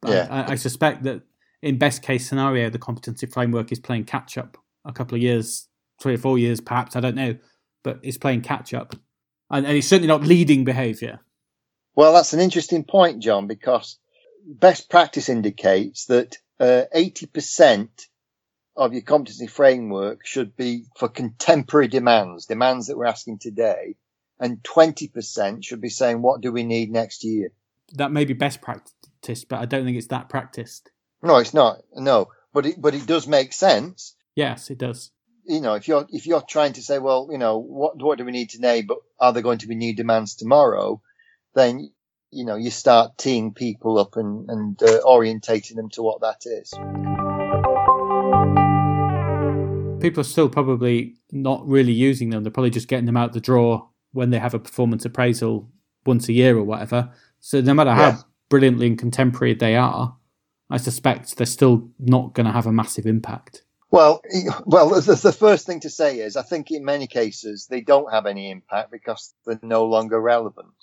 But 0.02 0.10
yeah. 0.10 0.26
I, 0.30 0.52
I 0.52 0.54
suspect 0.56 1.02
that 1.04 1.22
in 1.64 1.78
best 1.78 2.02
case 2.02 2.28
scenario, 2.28 2.68
the 2.68 2.78
competency 2.78 3.26
framework 3.26 3.72
is 3.72 3.80
playing 3.80 4.04
catch 4.04 4.36
up 4.36 4.58
a 4.84 4.92
couple 4.92 5.16
of 5.16 5.22
years, 5.22 5.66
three 6.00 6.14
or 6.14 6.18
four 6.18 6.38
years, 6.38 6.60
perhaps. 6.60 6.94
I 6.94 7.00
don't 7.00 7.16
know, 7.16 7.36
but 7.82 8.00
it's 8.02 8.18
playing 8.18 8.42
catch 8.42 8.74
up, 8.74 8.94
and, 9.50 9.66
and 9.66 9.78
it's 9.78 9.88
certainly 9.88 10.08
not 10.08 10.22
leading 10.22 10.64
behavior. 10.64 11.20
Well, 11.96 12.12
that's 12.12 12.34
an 12.34 12.40
interesting 12.40 12.84
point, 12.84 13.22
John, 13.22 13.46
because 13.46 13.98
best 14.46 14.90
practice 14.90 15.30
indicates 15.30 16.04
that 16.06 16.36
uh, 16.60 16.82
eighty 16.92 17.24
percent 17.24 18.08
of 18.76 18.92
your 18.92 19.02
competency 19.02 19.46
framework 19.46 20.26
should 20.26 20.56
be 20.56 20.84
for 20.98 21.08
contemporary 21.08 21.88
demands, 21.88 22.44
demands 22.44 22.88
that 22.88 22.98
we're 22.98 23.06
asking 23.06 23.38
today, 23.38 23.94
and 24.40 24.60
20% 24.64 25.64
should 25.64 25.80
be 25.80 25.88
saying, 25.88 26.20
what 26.20 26.40
do 26.40 26.50
we 26.50 26.64
need 26.64 26.90
next 26.90 27.22
year? 27.22 27.50
That 27.92 28.10
may 28.10 28.24
be 28.24 28.34
best 28.34 28.60
practice, 28.60 29.44
but 29.44 29.60
I 29.60 29.64
don't 29.64 29.84
think 29.84 29.96
it's 29.96 30.08
that 30.08 30.28
practiced. 30.28 30.90
No, 31.24 31.36
it's 31.38 31.54
not. 31.54 31.82
No, 31.94 32.28
but 32.52 32.66
it, 32.66 32.80
but 32.80 32.94
it 32.94 33.06
does 33.06 33.26
make 33.26 33.52
sense. 33.52 34.14
Yes, 34.34 34.70
it 34.70 34.78
does. 34.78 35.10
You 35.46 35.60
know, 35.60 35.74
if 35.74 35.88
you're, 35.88 36.06
if 36.10 36.26
you're 36.26 36.42
trying 36.42 36.74
to 36.74 36.82
say, 36.82 36.98
well, 36.98 37.28
you 37.30 37.38
know, 37.38 37.58
what, 37.58 38.00
what 38.00 38.18
do 38.18 38.24
we 38.24 38.32
need 38.32 38.50
today, 38.50 38.82
but 38.82 38.98
are 39.18 39.32
there 39.32 39.42
going 39.42 39.58
to 39.58 39.68
be 39.68 39.74
new 39.74 39.94
demands 39.94 40.34
tomorrow? 40.34 41.02
Then, 41.54 41.90
you 42.30 42.44
know, 42.44 42.56
you 42.56 42.70
start 42.70 43.18
teeing 43.18 43.52
people 43.52 43.98
up 43.98 44.16
and, 44.16 44.48
and 44.48 44.82
uh, 44.82 45.00
orientating 45.04 45.76
them 45.76 45.90
to 45.90 46.02
what 46.02 46.20
that 46.22 46.46
is 46.46 46.72
people 50.04 50.20
are 50.20 50.24
still 50.24 50.50
probably 50.50 51.14
not 51.32 51.66
really 51.66 51.92
using 51.92 52.28
them. 52.28 52.44
They're 52.44 52.50
probably 52.50 52.68
just 52.68 52.88
getting 52.88 53.06
them 53.06 53.16
out 53.16 53.32
the 53.32 53.40
drawer 53.40 53.88
when 54.12 54.28
they 54.28 54.38
have 54.38 54.52
a 54.52 54.58
performance 54.58 55.06
appraisal 55.06 55.66
once 56.04 56.28
a 56.28 56.34
year 56.34 56.58
or 56.58 56.62
whatever. 56.62 57.10
So 57.40 57.62
no 57.62 57.72
matter 57.72 57.92
how 57.92 58.18
brilliantly 58.50 58.86
and 58.86 58.98
contemporary 58.98 59.54
they 59.54 59.76
are, 59.76 60.14
I 60.70 60.78
suspect 60.78 61.36
they're 61.36 61.46
still 61.46 61.90
not 61.98 62.34
going 62.34 62.46
to 62.46 62.52
have 62.52 62.66
a 62.66 62.72
massive 62.72 63.06
impact. 63.06 63.62
Well, 63.90 64.22
well, 64.66 64.88
the, 64.88 65.14
the 65.14 65.32
first 65.32 65.66
thing 65.66 65.80
to 65.80 65.90
say 65.90 66.18
is 66.18 66.36
I 66.36 66.42
think 66.42 66.70
in 66.70 66.84
many 66.84 67.06
cases 67.06 67.68
they 67.70 67.80
don't 67.80 68.12
have 68.12 68.26
any 68.26 68.50
impact 68.50 68.90
because 68.90 69.32
they're 69.46 69.60
no 69.62 69.84
longer 69.84 70.20
relevant 70.20 70.74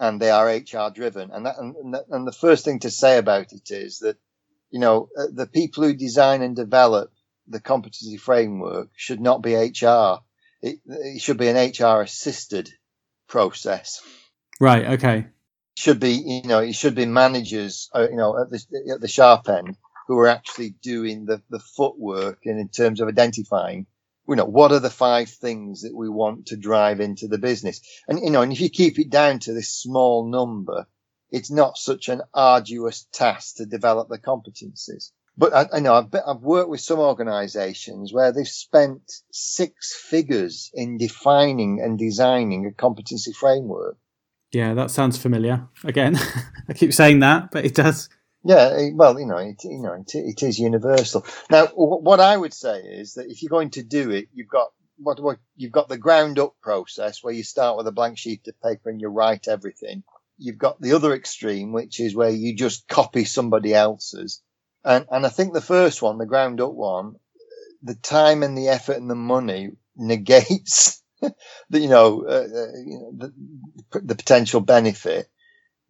and 0.00 0.20
they 0.20 0.30
are 0.30 0.48
HR 0.48 0.90
driven. 0.94 1.30
And 1.30 1.46
that, 1.46 1.56
and, 1.58 1.94
and 2.08 2.26
the 2.26 2.32
first 2.32 2.64
thing 2.64 2.78
to 2.80 2.90
say 2.90 3.18
about 3.18 3.52
it 3.52 3.70
is 3.70 3.98
that, 3.98 4.16
you 4.70 4.80
know, 4.80 5.08
uh, 5.16 5.26
the 5.32 5.46
people 5.46 5.84
who 5.84 5.94
design 5.94 6.42
and 6.42 6.56
develop 6.56 7.12
the 7.46 7.60
competency 7.60 8.16
framework 8.16 8.88
should 8.96 9.20
not 9.20 9.42
be 9.42 9.54
HR. 9.54 10.20
It, 10.62 10.78
it 10.86 11.20
should 11.20 11.36
be 11.36 11.48
an 11.48 11.70
HR 11.70 12.00
assisted 12.00 12.70
process. 13.28 14.00
Right. 14.58 14.86
Okay. 14.92 15.26
Should 15.76 16.00
be, 16.00 16.12
you 16.12 16.48
know, 16.48 16.60
it 16.60 16.74
should 16.74 16.94
be 16.94 17.06
managers, 17.06 17.90
uh, 17.94 18.08
you 18.08 18.16
know, 18.16 18.40
at 18.40 18.50
the, 18.50 18.92
at 18.94 19.00
the 19.00 19.08
sharp 19.08 19.48
end 19.48 19.76
who 20.06 20.18
are 20.18 20.28
actually 20.28 20.70
doing 20.70 21.24
the, 21.24 21.42
the 21.50 21.58
footwork 21.58 22.40
and 22.44 22.60
in 22.60 22.68
terms 22.68 23.00
of 23.00 23.08
identifying, 23.08 23.86
you 24.28 24.36
know, 24.36 24.44
what 24.44 24.72
are 24.72 24.80
the 24.80 24.90
five 24.90 25.28
things 25.28 25.82
that 25.82 25.94
we 25.94 26.08
want 26.08 26.46
to 26.46 26.56
drive 26.56 27.00
into 27.00 27.26
the 27.26 27.38
business? 27.38 27.80
And, 28.06 28.20
you 28.20 28.30
know, 28.30 28.42
and 28.42 28.52
if 28.52 28.60
you 28.60 28.70
keep 28.70 28.98
it 28.98 29.10
down 29.10 29.40
to 29.40 29.52
this 29.52 29.74
small 29.74 30.30
number, 30.30 30.86
it's 31.30 31.50
not 31.50 31.76
such 31.76 32.08
an 32.08 32.22
arduous 32.32 33.06
task 33.12 33.56
to 33.56 33.66
develop 33.66 34.08
the 34.08 34.18
competencies. 34.18 35.10
But 35.36 35.52
I, 35.52 35.66
I 35.72 35.80
know 35.80 35.94
I've, 35.94 36.14
I've 36.14 36.42
worked 36.42 36.70
with 36.70 36.80
some 36.80 37.00
organizations 37.00 38.12
where 38.12 38.32
they've 38.32 38.46
spent 38.46 39.02
six 39.32 39.92
figures 39.94 40.70
in 40.72 40.96
defining 40.96 41.80
and 41.82 41.98
designing 41.98 42.66
a 42.66 42.72
competency 42.72 43.32
framework. 43.32 43.96
Yeah, 44.54 44.74
that 44.74 44.90
sounds 44.90 45.18
familiar. 45.18 45.66
Again, 45.82 46.16
I 46.68 46.72
keep 46.72 46.94
saying 46.94 47.20
that, 47.20 47.50
but 47.50 47.64
it 47.64 47.74
does. 47.74 48.08
Yeah, 48.44 48.90
well, 48.92 49.18
you 49.18 49.26
know, 49.26 49.38
it, 49.38 49.64
you 49.64 49.80
know, 49.80 49.94
it, 49.94 50.14
it 50.14 50.42
is 50.42 50.58
universal. 50.58 51.26
Now, 51.50 51.66
what 51.66 52.20
I 52.20 52.36
would 52.36 52.52
say 52.52 52.80
is 52.80 53.14
that 53.14 53.30
if 53.30 53.42
you're 53.42 53.48
going 53.48 53.70
to 53.70 53.82
do 53.82 54.10
it, 54.10 54.28
you've 54.34 54.48
got 54.48 54.68
what, 54.98 55.20
what 55.20 55.38
you've 55.56 55.72
got 55.72 55.88
the 55.88 55.98
ground 55.98 56.38
up 56.38 56.54
process 56.60 57.22
where 57.22 57.32
you 57.32 57.42
start 57.42 57.76
with 57.76 57.86
a 57.86 57.92
blank 57.92 58.18
sheet 58.18 58.46
of 58.46 58.60
paper 58.60 58.90
and 58.90 59.00
you 59.00 59.08
write 59.08 59.48
everything. 59.48 60.04
You've 60.36 60.58
got 60.58 60.80
the 60.80 60.92
other 60.92 61.14
extreme, 61.14 61.72
which 61.72 62.00
is 62.00 62.14
where 62.14 62.30
you 62.30 62.54
just 62.54 62.86
copy 62.86 63.24
somebody 63.24 63.74
else's. 63.74 64.42
And, 64.84 65.06
and 65.10 65.24
I 65.24 65.30
think 65.30 65.52
the 65.52 65.60
first 65.60 66.02
one, 66.02 66.18
the 66.18 66.26
ground 66.26 66.60
up 66.60 66.72
one, 66.72 67.14
the 67.82 67.94
time 67.94 68.42
and 68.42 68.56
the 68.56 68.68
effort 68.68 68.96
and 68.96 69.10
the 69.10 69.14
money 69.14 69.70
negates 69.96 71.02
the, 71.70 71.80
you 71.80 71.88
know, 71.88 72.24
uh, 72.26 72.32
uh, 72.32 72.76
you 72.84 72.98
know 72.98 73.12
the, 73.16 74.00
the 74.00 74.14
potential 74.14 74.60
benefit 74.60 75.28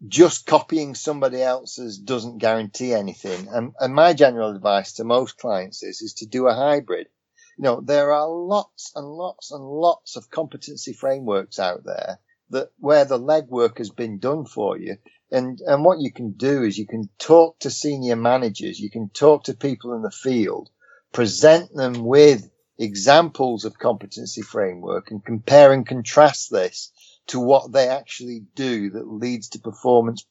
just 0.07 0.47
copying 0.47 0.94
somebody 0.94 1.40
else's 1.40 1.99
doesn't 1.99 2.38
guarantee 2.38 2.92
anything. 2.92 3.49
And, 3.51 3.73
and 3.79 3.94
my 3.94 4.12
general 4.12 4.55
advice 4.55 4.94
to 4.94 5.05
most 5.05 5.38
clients 5.38 5.83
is, 5.83 6.03
is 6.03 6.14
to 6.14 6.27
do 6.27 6.47
a 6.47 6.55
hybrid. 6.55 7.09
You 7.57 7.64
know, 7.64 7.81
there 7.81 8.12
are 8.12 8.29
lots 8.29 8.92
and 8.94 9.07
lots 9.07 9.53
and 9.53 9.64
lots 9.64 10.16
of 10.16 10.31
competency 10.31 10.92
frameworks 10.92 11.59
out 11.59 11.85
there 11.85 12.18
that 12.51 12.70
where 12.79 13.05
the 13.05 13.18
legwork 13.18 13.79
has 13.79 13.90
been 13.90 14.18
done 14.18 14.44
for 14.44 14.77
you. 14.77 14.97
And, 15.31 15.61
and 15.61 15.85
what 15.85 16.01
you 16.01 16.12
can 16.12 16.33
do 16.33 16.62
is 16.62 16.77
you 16.77 16.87
can 16.87 17.09
talk 17.18 17.61
to 17.61 17.70
senior 17.70 18.16
managers. 18.16 18.79
You 18.79 18.90
can 18.90 19.09
talk 19.09 19.44
to 19.44 19.55
people 19.55 19.94
in 19.94 20.03
the 20.03 20.11
field, 20.11 20.68
present 21.12 21.73
them 21.75 22.05
with 22.05 22.51
examples 22.79 23.65
of 23.65 23.79
competency 23.79 24.43
framework 24.43 25.11
and 25.11 25.25
compare 25.25 25.73
and 25.73 25.87
contrast 25.87 26.51
this 26.51 26.91
to 27.27 27.41
what 27.41 27.73
they 27.73 27.89
actually 27.89 28.45
do 28.55 28.91
that 28.91 29.07
leads 29.07 29.51
to 29.51 29.59
performance, 29.59 30.27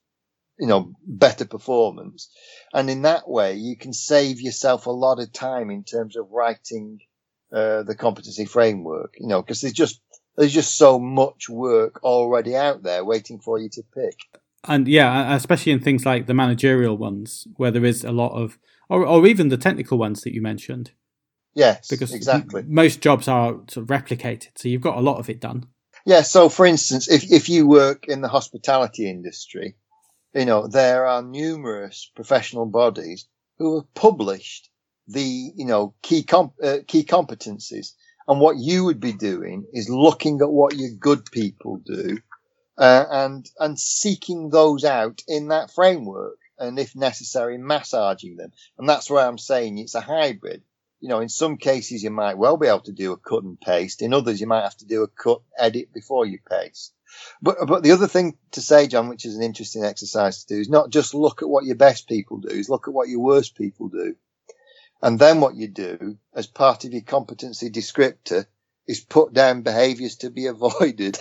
you 0.60 0.68
know, 0.68 0.94
better 1.06 1.46
performance. 1.46 2.30
And 2.74 2.90
in 2.90 3.04
that 3.04 3.28
way, 3.28 3.56
you 3.56 3.78
can 3.78 3.94
save 3.94 4.42
yourself 4.42 4.86
a 4.86 4.92
lot 4.92 5.20
of 5.20 5.32
time 5.32 5.70
in 5.70 5.84
terms 5.84 6.16
of 6.16 6.32
writing 6.32 7.00
uh, 7.52 7.84
the 7.84 7.96
competency 7.96 8.46
framework, 8.46 9.16
you 9.20 9.28
know, 9.28 9.42
because 9.42 9.62
there's 9.62 9.74
just, 9.74 10.02
there's 10.36 10.54
just 10.54 10.78
so 10.78 11.00
much 11.00 11.48
work 11.50 12.04
already 12.04 12.56
out 12.56 12.84
there 12.84 13.06
waiting 13.06 13.40
for 13.40 13.58
you 13.58 13.70
to 13.70 13.84
pick. 13.96 14.18
And 14.66 14.88
yeah, 14.88 15.36
especially 15.36 15.72
in 15.72 15.80
things 15.80 16.06
like 16.06 16.26
the 16.26 16.34
managerial 16.34 16.98
ones 16.98 17.48
where 17.58 17.72
there 17.72 17.86
is 17.86 18.04
a 18.04 18.12
lot 18.12 18.34
of, 18.34 18.58
or, 18.90 19.06
or 19.06 19.28
even 19.28 19.50
the 19.50 19.58
technical 19.58 19.98
ones 19.98 20.22
that 20.22 20.34
you 20.34 20.42
mentioned. 20.42 20.92
Yes, 21.56 21.88
because 21.88 22.14
exactly. 22.14 22.64
Most 22.68 23.02
jobs 23.02 23.28
are 23.28 23.54
sort 23.70 23.78
of 23.78 23.88
replicated, 23.88 24.50
so 24.56 24.68
you've 24.68 24.82
got 24.82 24.98
a 24.98 25.02
lot 25.02 25.20
of 25.20 25.30
it 25.30 25.40
done. 25.40 25.68
Yeah. 26.06 26.22
So, 26.22 26.50
for 26.50 26.66
instance, 26.66 27.10
if, 27.10 27.32
if 27.32 27.50
you 27.50 27.68
work 27.68 28.06
in 28.08 28.22
the 28.22 28.28
hospitality 28.28 29.10
industry, 29.10 29.76
you 30.34 30.46
know, 30.46 30.68
there 30.68 31.06
are 31.06 31.22
numerous 31.22 32.12
professional 32.16 32.66
bodies 32.66 33.28
who 33.58 33.76
have 33.76 33.94
published 33.94 34.70
the, 35.08 35.22
you 35.22 35.66
know, 35.66 35.94
key, 36.02 36.24
comp- 36.24 36.62
uh, 36.62 36.80
key 36.88 37.04
competencies. 37.04 37.94
And 38.28 38.40
what 38.40 38.58
you 38.58 38.86
would 38.86 39.00
be 39.00 39.14
doing 39.14 39.66
is 39.74 39.90
looking 39.90 40.42
at 40.42 40.52
what 40.52 40.76
your 40.76 40.92
good 41.00 41.26
people 41.32 41.82
do, 41.86 42.18
uh, 42.78 43.06
and, 43.12 43.50
and 43.60 43.80
seeking 43.80 44.50
those 44.50 44.84
out 44.86 45.22
in 45.28 45.50
that 45.50 45.72
framework. 45.72 46.38
And 46.58 46.80
if 46.80 46.96
necessary, 46.96 47.58
massaging 47.58 48.38
them. 48.38 48.52
And 48.78 48.88
that's 48.88 49.10
why 49.10 49.26
I'm 49.26 49.38
saying 49.38 49.78
it's 49.78 49.96
a 49.96 50.02
hybrid 50.02 50.64
you 51.04 51.10
know, 51.10 51.20
in 51.20 51.28
some 51.28 51.58
cases 51.58 52.02
you 52.02 52.10
might 52.12 52.38
well 52.38 52.56
be 52.56 52.68
able 52.68 52.80
to 52.80 52.94
do 52.94 53.12
a 53.12 53.18
cut 53.18 53.44
and 53.44 53.60
paste. 53.60 54.02
In 54.02 54.14
others, 54.14 54.40
you 54.40 54.48
might 54.48 54.64
have 54.64 54.78
to 54.78 54.86
do 54.86 55.04
a 55.04 55.10
cut 55.10 55.42
edit 55.60 55.92
before 55.94 56.26
you 56.26 56.40
paste. 56.50 56.94
But, 57.42 57.58
but 57.68 57.84
the 57.84 57.92
other 57.92 58.08
thing 58.08 58.38
to 58.52 58.62
say, 58.62 58.88
John, 58.88 59.10
which 59.10 59.26
is 59.26 59.36
an 59.36 59.44
interesting 59.44 59.84
exercise 59.84 60.46
to 60.46 60.56
do 60.56 60.62
is 60.62 60.70
not 60.70 60.92
just 60.92 61.14
look 61.14 61.42
at 61.42 61.50
what 61.50 61.66
your 61.66 61.76
best 61.76 62.08
people 62.08 62.38
do, 62.38 62.48
is 62.48 62.70
look 62.70 62.88
at 62.88 62.94
what 62.94 63.10
your 63.10 63.20
worst 63.20 63.58
people 63.58 63.90
do. 63.90 64.16
And 65.02 65.20
then 65.20 65.42
what 65.42 65.56
you 65.56 65.68
do 65.68 66.18
as 66.34 66.48
part 66.48 66.86
of 66.86 66.94
your 66.94 67.02
competency 67.02 67.70
descriptor 67.70 68.46
is 68.88 69.02
put 69.02 69.34
down 69.34 69.62
behaviors 69.62 70.16
to 70.20 70.30
be 70.30 70.46
avoided. 70.56 71.20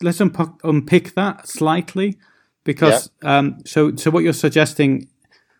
Let's 0.00 0.20
unp- 0.20 0.60
unpick 0.64 1.14
that 1.14 1.46
slightly 1.46 2.16
because, 2.64 3.10
yeah. 3.22 3.36
um, 3.36 3.58
so, 3.66 3.94
so 3.96 4.10
what 4.10 4.24
you're 4.24 4.32
suggesting 4.32 5.10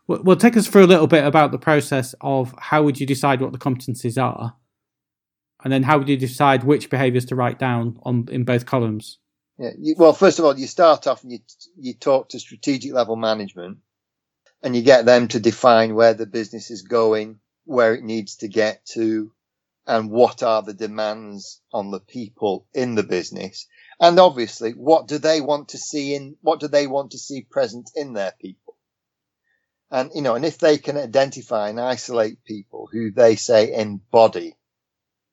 well, 0.07 0.37
take 0.37 0.57
us 0.57 0.67
through 0.67 0.85
a 0.85 0.87
little 0.87 1.07
bit 1.07 1.25
about 1.25 1.51
the 1.51 1.59
process 1.59 2.15
of 2.21 2.55
how 2.59 2.83
would 2.83 3.01
you 3.01 3.07
decide 3.07 3.41
what 3.41 3.53
the 3.53 3.59
competencies 3.59 4.23
are, 4.23 4.55
and 5.63 5.73
then 5.73 5.83
how 5.83 5.99
would 5.99 6.09
you 6.09 6.17
decide 6.17 6.65
which 6.65 6.91
behaviours 6.91 7.25
to 7.27 7.35
write 7.35 7.59
down 7.59 7.99
on 8.03 8.29
in 8.31 8.45
both 8.45 8.67
columns? 8.67 9.19
Yeah. 9.59 9.71
You, 9.79 9.95
well, 9.97 10.13
first 10.13 10.39
of 10.39 10.45
all, 10.45 10.59
you 10.59 10.67
start 10.67 11.07
off 11.07 11.23
and 11.23 11.33
you 11.33 11.39
you 11.79 11.95
talk 11.95 12.31
to 12.31 12.39
strategic 12.39 12.93
level 12.93 13.17
management, 13.17 13.79
and 14.63 14.77
you 14.77 14.83
get 14.83 15.07
them 15.07 15.29
to 15.29 15.41
define 15.41 15.95
where 15.95 16.15
the 16.15 16.27
business 16.27 16.71
is 16.71 16.83
going, 16.83 17.39
where 17.65 17.95
it 17.95 18.05
needs 18.05 18.37
to 18.37 18.49
get 18.49 18.85
to, 18.93 19.33
and 19.87 20.11
what 20.11 20.43
are 20.43 20.63
the 20.63 20.75
demands 20.75 21.63
on 21.73 21.91
the 21.91 22.01
people 22.01 22.67
in 22.75 22.95
the 22.95 23.03
business, 23.03 23.67
and 24.01 24.19
obviously, 24.19 24.73
what 24.73 25.09
do 25.09 25.17
they 25.17 25.41
want 25.41 25.71
to 25.71 25.79
see 25.79 26.15
in 26.15 26.37
what 26.43 26.61
do 26.61 26.69
they 26.69 26.87
want 26.87 27.13
to 27.13 27.19
see 27.19 27.41
present 27.41 27.91
in 27.95 28.13
their 28.13 28.35
people 28.39 28.64
and, 29.95 30.11
you 30.13 30.23
know, 30.23 30.35
and 30.35 30.45
if 30.45 30.59
they 30.59 30.77
can 30.77 30.97
identify 30.97 31.69
and 31.69 31.81
isolate 31.81 32.45
people 32.45 32.89
who 32.91 33.13
they 33.13 33.37
say 33.37 33.73
embody, 33.73 34.57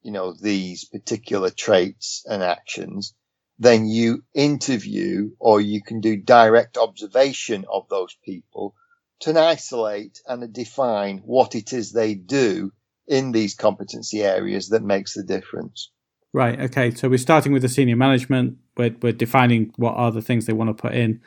you 0.03 0.11
know, 0.11 0.35
these 0.39 0.85
particular 0.85 1.49
traits 1.49 2.23
and 2.29 2.43
actions, 2.43 3.15
then 3.57 3.87
you 3.87 4.23
interview 4.35 5.31
or 5.39 5.59
you 5.59 5.81
can 5.81 5.99
do 5.99 6.15
direct 6.15 6.77
observation 6.77 7.65
of 7.73 7.89
those 7.89 8.15
people 8.23 8.75
to 9.21 9.39
isolate 9.39 10.21
and 10.27 10.53
define 10.53 11.23
what 11.25 11.55
it 11.55 11.73
is 11.73 11.91
they 11.91 12.13
do 12.13 12.71
in 13.07 13.31
these 13.31 13.55
competency 13.55 14.21
areas 14.21 14.69
that 14.69 14.83
makes 14.83 15.15
the 15.15 15.23
difference. 15.23 15.89
Right. 16.33 16.59
Okay. 16.59 16.91
So 16.91 17.09
we're 17.09 17.17
starting 17.17 17.51
with 17.51 17.63
the 17.63 17.69
senior 17.69 17.95
management. 17.95 18.57
We're, 18.77 18.95
we're 19.01 19.11
defining 19.11 19.73
what 19.77 19.95
are 19.95 20.11
the 20.11 20.21
things 20.21 20.45
they 20.45 20.53
want 20.53 20.69
to 20.69 20.79
put 20.79 20.93
in. 20.93 21.19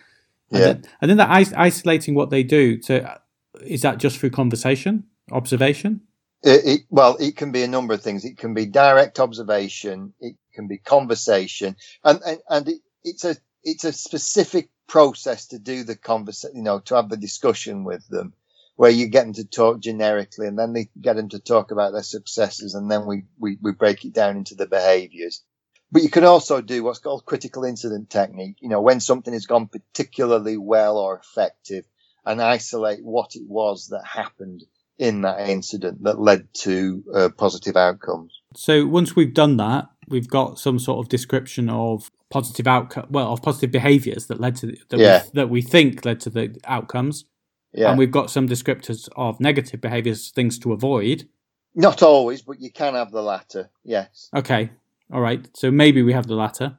And 0.53 0.61
yeah. 0.61 0.67
Then, 0.67 0.85
and 1.01 1.11
then 1.11 1.17
that 1.17 1.43
is- 1.43 1.53
isolating 1.53 2.15
what 2.15 2.31
they 2.31 2.45
do. 2.45 2.81
So 2.81 3.19
is 3.63 3.83
that 3.83 3.99
just 3.99 4.19
through 4.19 4.31
conversation, 4.31 5.05
observation? 5.31 6.03
It, 6.43 6.65
it, 6.65 6.81
well, 6.91 7.17
it 7.19 7.37
can 7.37 7.53
be 7.53 7.63
a 7.63 7.69
number 7.69 7.95
of 7.95 8.03
things. 8.03 8.25
It 8.25 8.37
can 8.37 8.53
be 8.55 8.67
direct 8.67 9.19
observation. 9.19 10.13
It 10.21 10.37
can 10.53 10.69
be 10.69 10.79
conversation, 10.79 11.77
and 12.05 12.21
and, 12.25 12.39
and 12.49 12.69
it, 12.69 12.81
it's 13.03 13.25
a 13.25 13.37
it's 13.63 13.85
a 13.85 13.93
specific 13.93 14.69
process 14.87 15.47
to 15.49 15.59
do 15.59 15.85
the 15.85 15.97
conversation. 15.97 16.57
You 16.57 16.63
know, 16.63 16.81
to 16.81 16.97
have 16.97 17.09
the 17.09 17.17
discussion 17.17 17.85
with 17.85 18.07
them, 18.09 18.35
where 18.77 18.91
you 18.91 19.07
get 19.07 19.25
them 19.25 19.33
to 19.35 19.45
talk 19.47 19.81
generically, 19.81 20.47
and 20.47 20.59
then 20.59 20.75
they 20.75 20.91
get 21.01 21.17
them 21.17 21.31
to 21.31 21.39
talk 21.39 21.71
about 21.71 21.93
their 21.93 22.03
successes, 22.03 22.75
and 22.75 22.91
then 22.91 23.07
we 23.07 23.25
we, 23.39 23.57
we 23.63 23.73
break 23.73 24.05
it 24.05 24.13
down 24.13 24.37
into 24.37 24.55
the 24.55 24.67
behaviours. 24.67 25.43
But 25.91 26.03
you 26.03 26.11
can 26.11 26.25
also 26.25 26.61
do 26.61 26.83
what's 26.83 26.99
called 26.99 27.25
critical 27.25 27.65
incident 27.65 28.11
technique. 28.11 28.57
You 28.61 28.69
know, 28.69 28.81
when 28.81 29.01
something 29.01 29.33
has 29.33 29.47
gone 29.47 29.69
particularly 29.69 30.57
well 30.57 30.99
or 30.99 31.17
effective, 31.17 31.87
and 32.27 32.41
isolate 32.41 33.05
what 33.05 33.35
it 33.35 33.45
was 33.47 33.89
that 33.89 34.05
happened 34.05 34.65
in 34.99 35.23
that 35.23 35.49
incident 35.49 36.03
that 36.05 36.21
led 36.21 36.47
to 36.55 37.03
uh, 37.15 37.29
positive 37.37 37.77
outcomes. 37.77 38.41
So 38.55 38.87
once 38.87 39.17
we've 39.17 39.35
done 39.35 39.57
that, 39.57 39.89
we've 40.09 40.29
got 40.29 40.59
some 40.59 40.79
sort 40.79 41.05
of 41.05 41.09
description 41.09 41.69
of 41.69 42.11
positive 42.31 42.67
outcome, 42.67 43.07
well, 43.11 43.33
of 43.33 43.43
positive 43.43 43.73
behaviours 43.73 44.27
that 44.27 44.41
led 44.41 44.57
to 44.57 44.67
the, 44.67 44.79
that, 44.91 45.01
yeah. 45.01 45.23
we, 45.25 45.31
that 45.35 45.51
we 45.51 45.63
think 45.63 46.05
led 46.05 46.21
to 46.21 46.31
the 46.31 46.57
outcomes. 46.65 47.25
Yeah. 47.73 47.91
And 47.91 47.99
we've 47.99 48.13
got 48.13 48.31
some 48.31 48.49
descriptors 48.49 49.09
of 49.17 49.41
negative 49.41 49.81
behaviours, 49.81 50.31
things 50.31 50.59
to 50.61 50.73
avoid. 50.73 51.29
Not 51.75 52.03
always, 52.03 52.43
but 52.43 52.61
you 52.61 52.71
can 52.71 52.95
have 52.95 53.11
the 53.11 53.23
latter. 53.23 53.71
Yes. 53.83 54.31
Okay. 54.35 54.71
All 55.13 55.21
right. 55.21 55.49
So 55.57 55.73
maybe 55.73 56.03
we 56.03 56.13
have 56.13 56.29
the 56.29 56.37
latter. 56.37 56.79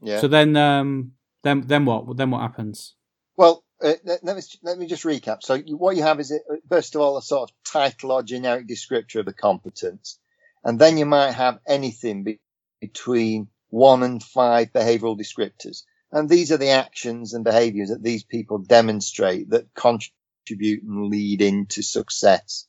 Yeah. 0.00 0.20
So 0.20 0.28
then, 0.28 0.56
um, 0.56 1.12
then 1.42 1.62
then 1.66 1.84
what? 1.84 2.16
Then 2.16 2.30
what 2.30 2.40
happens? 2.40 2.94
Well, 3.36 3.64
uh, 3.82 3.94
let, 4.04 4.24
let, 4.24 4.36
me 4.36 4.42
let 4.62 4.78
me 4.78 4.86
just 4.86 5.04
recap. 5.04 5.42
So 5.42 5.58
what 5.58 5.96
you 5.96 6.02
have 6.02 6.20
is, 6.20 6.32
uh, 6.32 6.56
first 6.68 6.94
of 6.94 7.00
all, 7.00 7.16
a 7.16 7.22
sort 7.22 7.50
of 7.50 7.56
title 7.64 8.12
or 8.12 8.22
generic 8.22 8.66
descriptor 8.68 9.20
of 9.20 9.26
the 9.26 9.32
competence, 9.32 10.18
and 10.64 10.78
then 10.78 10.98
you 10.98 11.06
might 11.06 11.32
have 11.32 11.58
anything 11.66 12.24
be, 12.24 12.40
between 12.80 13.48
one 13.70 14.02
and 14.02 14.22
five 14.22 14.72
behavioural 14.72 15.18
descriptors, 15.18 15.82
and 16.10 16.28
these 16.28 16.52
are 16.52 16.58
the 16.58 16.70
actions 16.70 17.34
and 17.34 17.44
behaviours 17.44 17.88
that 17.90 18.02
these 18.02 18.24
people 18.24 18.58
demonstrate 18.58 19.50
that 19.50 19.72
contribute 19.74 20.82
and 20.82 21.10
lead 21.10 21.42
into 21.42 21.82
success. 21.82 22.66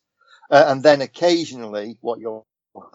Uh, 0.49 0.65
and 0.67 0.83
then 0.83 1.01
occasionally, 1.01 1.97
what 2.01 2.19
you'll 2.19 2.47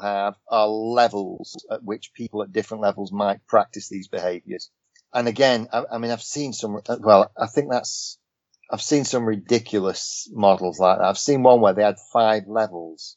have 0.02 0.34
are 0.50 0.68
levels 0.68 1.64
at 1.70 1.84
which 1.84 2.12
people 2.14 2.42
at 2.42 2.52
different 2.52 2.82
levels 2.82 3.12
might 3.12 3.46
practice 3.46 3.88
these 3.88 4.08
behaviours 4.08 4.70
and 5.12 5.28
again, 5.28 5.68
I, 5.72 5.84
I, 5.92 5.98
mean, 5.98 6.10
I've 6.10 6.22
seen 6.22 6.52
some. 6.52 6.80
Well, 7.00 7.30
I 7.36 7.46
think 7.46 7.70
that's. 7.70 8.18
I've 8.70 8.82
seen 8.82 9.04
some 9.04 9.24
ridiculous 9.24 10.28
models 10.30 10.78
like 10.78 10.98
that. 10.98 11.04
I've 11.04 11.18
seen 11.18 11.42
one 11.42 11.60
where 11.60 11.72
they 11.72 11.82
had 11.82 11.98
five 12.12 12.44
levels. 12.46 13.16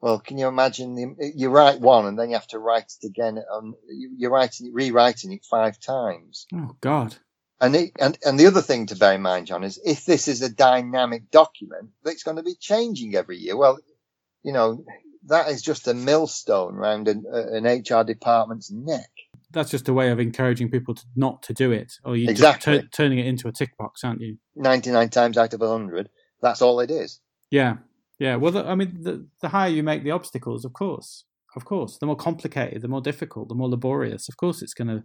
Well, 0.00 0.18
can 0.18 0.38
you 0.38 0.48
imagine? 0.48 0.96
The, 0.96 1.32
you 1.36 1.50
write 1.50 1.80
one 1.80 2.06
and 2.06 2.18
then 2.18 2.30
you 2.30 2.34
have 2.34 2.48
to 2.48 2.58
write 2.58 2.92
it 3.00 3.06
again. 3.06 3.38
Um, 3.38 3.74
On, 3.74 3.74
you're 3.88 4.32
writing 4.32 4.66
it, 4.66 4.74
rewriting 4.74 5.32
it 5.32 5.44
five 5.44 5.78
times. 5.78 6.46
Oh 6.52 6.76
God! 6.80 7.14
And, 7.60 7.76
it, 7.76 7.92
and 8.00 8.18
and 8.24 8.38
the 8.38 8.48
other 8.48 8.62
thing 8.62 8.86
to 8.86 8.96
bear 8.96 9.14
in 9.14 9.22
mind, 9.22 9.46
John, 9.46 9.62
is 9.62 9.80
if 9.84 10.04
this 10.04 10.26
is 10.26 10.42
a 10.42 10.52
dynamic 10.52 11.30
document, 11.30 11.90
that's 12.02 12.24
going 12.24 12.38
to 12.38 12.42
be 12.42 12.56
changing 12.58 13.14
every 13.14 13.38
year. 13.38 13.56
Well, 13.56 13.78
you 14.42 14.52
know, 14.52 14.84
that 15.26 15.48
is 15.48 15.62
just 15.62 15.88
a 15.88 15.94
millstone 15.94 16.76
around 16.76 17.08
an, 17.08 17.24
an 17.30 17.64
HR 17.64 18.04
department's 18.04 18.70
neck 18.70 19.10
that's 19.52 19.70
just 19.70 19.88
a 19.88 19.92
way 19.92 20.10
of 20.10 20.18
encouraging 20.18 20.70
people 20.70 20.94
to 20.94 21.04
not 21.14 21.42
to 21.44 21.52
do 21.52 21.70
it, 21.70 21.94
or 22.04 22.16
you 22.16 22.28
exactly 22.28 22.80
just 22.80 22.92
turning 22.92 23.18
it 23.18 23.26
into 23.26 23.48
a 23.48 23.52
tick 23.52 23.76
box, 23.76 24.02
aren't 24.02 24.20
you? 24.20 24.38
Ninety 24.56 24.90
nine 24.90 25.10
times 25.10 25.38
out 25.38 25.54
of 25.54 25.60
hundred, 25.60 26.08
that's 26.40 26.62
all 26.62 26.80
it 26.80 26.90
is. 26.90 27.20
Yeah, 27.50 27.76
yeah. 28.18 28.36
Well, 28.36 28.52
the, 28.52 28.66
I 28.66 28.74
mean, 28.74 28.98
the, 29.02 29.26
the 29.40 29.48
higher 29.48 29.68
you 29.68 29.82
make 29.82 30.04
the 30.04 30.10
obstacles, 30.10 30.64
of 30.64 30.72
course, 30.72 31.24
of 31.54 31.64
course, 31.64 31.98
the 31.98 32.06
more 32.06 32.16
complicated, 32.16 32.82
the 32.82 32.88
more 32.88 33.02
difficult, 33.02 33.48
the 33.48 33.54
more 33.54 33.68
laborious. 33.68 34.28
Of 34.28 34.36
course, 34.36 34.62
it's 34.62 34.74
going 34.74 34.88
to 34.88 35.04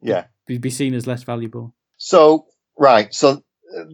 yeah 0.00 0.24
be, 0.46 0.58
be 0.58 0.70
seen 0.70 0.94
as 0.94 1.06
less 1.06 1.22
valuable. 1.22 1.74
So 1.96 2.46
right, 2.78 3.12
so. 3.12 3.42
Uh, 3.76 3.84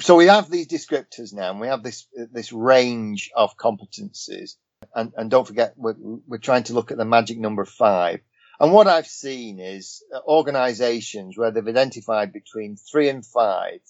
so 0.00 0.16
we 0.16 0.24
have 0.24 0.50
these 0.50 0.66
descriptors 0.66 1.34
now, 1.34 1.50
and 1.50 1.60
we 1.60 1.66
have 1.66 1.82
this 1.82 2.06
this 2.32 2.50
range 2.50 3.30
of 3.36 3.58
competencies, 3.58 4.56
and, 4.96 5.12
and 5.16 5.30
don't 5.30 5.46
forget 5.46 5.74
we're, 5.76 5.94
we're 6.26 6.38
trying 6.38 6.64
to 6.64 6.72
look 6.72 6.90
at 6.90 6.96
the 6.96 7.04
magic 7.04 7.38
number 7.38 7.66
five. 7.66 8.20
And 8.58 8.72
what 8.72 8.86
I've 8.86 9.06
seen 9.06 9.60
is 9.60 10.02
uh, 10.12 10.20
organizations 10.26 11.36
where 11.36 11.50
they've 11.50 11.68
identified 11.68 12.32
between 12.32 12.76
three 12.76 13.10
and 13.10 13.24
five 13.24 13.80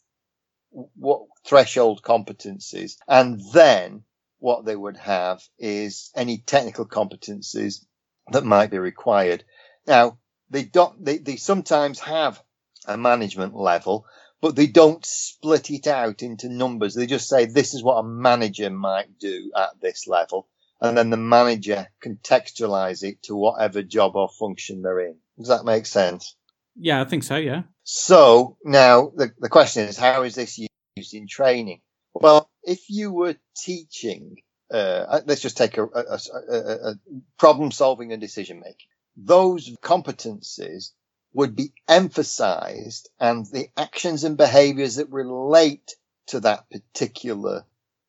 what 0.70 1.22
threshold 1.46 2.02
competencies. 2.02 2.96
And 3.06 3.40
then 3.52 4.02
what 4.40 4.64
they 4.64 4.74
would 4.74 4.96
have 4.96 5.42
is 5.58 6.10
any 6.14 6.38
technical 6.38 6.86
competencies 6.86 7.84
that 8.32 8.44
might 8.44 8.72
be 8.72 8.78
required. 8.78 9.44
Now, 9.86 10.18
they 10.50 10.64
don't, 10.64 11.02
they, 11.02 11.18
they 11.18 11.36
sometimes 11.36 12.00
have 12.00 12.42
a 12.86 12.96
management 12.96 13.54
level, 13.54 14.06
but 14.40 14.56
they 14.56 14.66
don't 14.66 15.06
split 15.06 15.70
it 15.70 15.86
out 15.86 16.22
into 16.22 16.48
numbers. 16.48 16.94
They 16.94 17.06
just 17.06 17.28
say 17.28 17.46
this 17.46 17.74
is 17.74 17.82
what 17.82 17.98
a 17.98 18.02
manager 18.02 18.68
might 18.68 19.18
do 19.20 19.52
at 19.56 19.80
this 19.80 20.08
level 20.08 20.48
and 20.80 20.96
then 20.96 21.10
the 21.10 21.16
manager 21.16 21.88
contextualize 22.04 23.02
it 23.02 23.22
to 23.24 23.36
whatever 23.36 23.82
job 23.82 24.16
or 24.16 24.28
function 24.28 24.82
they're 24.82 25.00
in. 25.00 25.16
Does 25.38 25.48
that 25.48 25.64
make 25.64 25.86
sense? 25.86 26.36
Yeah, 26.74 27.00
I 27.00 27.04
think 27.04 27.22
so. 27.22 27.36
Yeah. 27.36 27.62
So 27.84 28.56
now 28.64 29.12
the, 29.14 29.32
the 29.38 29.48
question 29.48 29.88
is, 29.88 29.96
how 29.96 30.22
is 30.22 30.34
this 30.34 30.58
used 30.96 31.14
in 31.14 31.26
training? 31.26 31.80
Well, 32.14 32.50
if 32.62 32.88
you 32.88 33.12
were 33.12 33.36
teaching, 33.56 34.36
uh, 34.70 35.20
let's 35.26 35.42
just 35.42 35.56
take 35.56 35.78
a, 35.78 35.84
a, 35.84 36.18
a, 36.50 36.56
a 36.90 36.94
problem 37.38 37.70
solving 37.70 38.12
and 38.12 38.20
decision 38.20 38.60
making. 38.60 38.88
Those 39.16 39.70
competencies 39.82 40.92
would 41.32 41.54
be 41.54 41.72
emphasized 41.88 43.08
and 43.20 43.46
the 43.46 43.68
actions 43.76 44.24
and 44.24 44.36
behaviors 44.36 44.96
that 44.96 45.10
relate 45.10 45.94
to 46.28 46.40
that 46.40 46.68
particular 46.70 47.64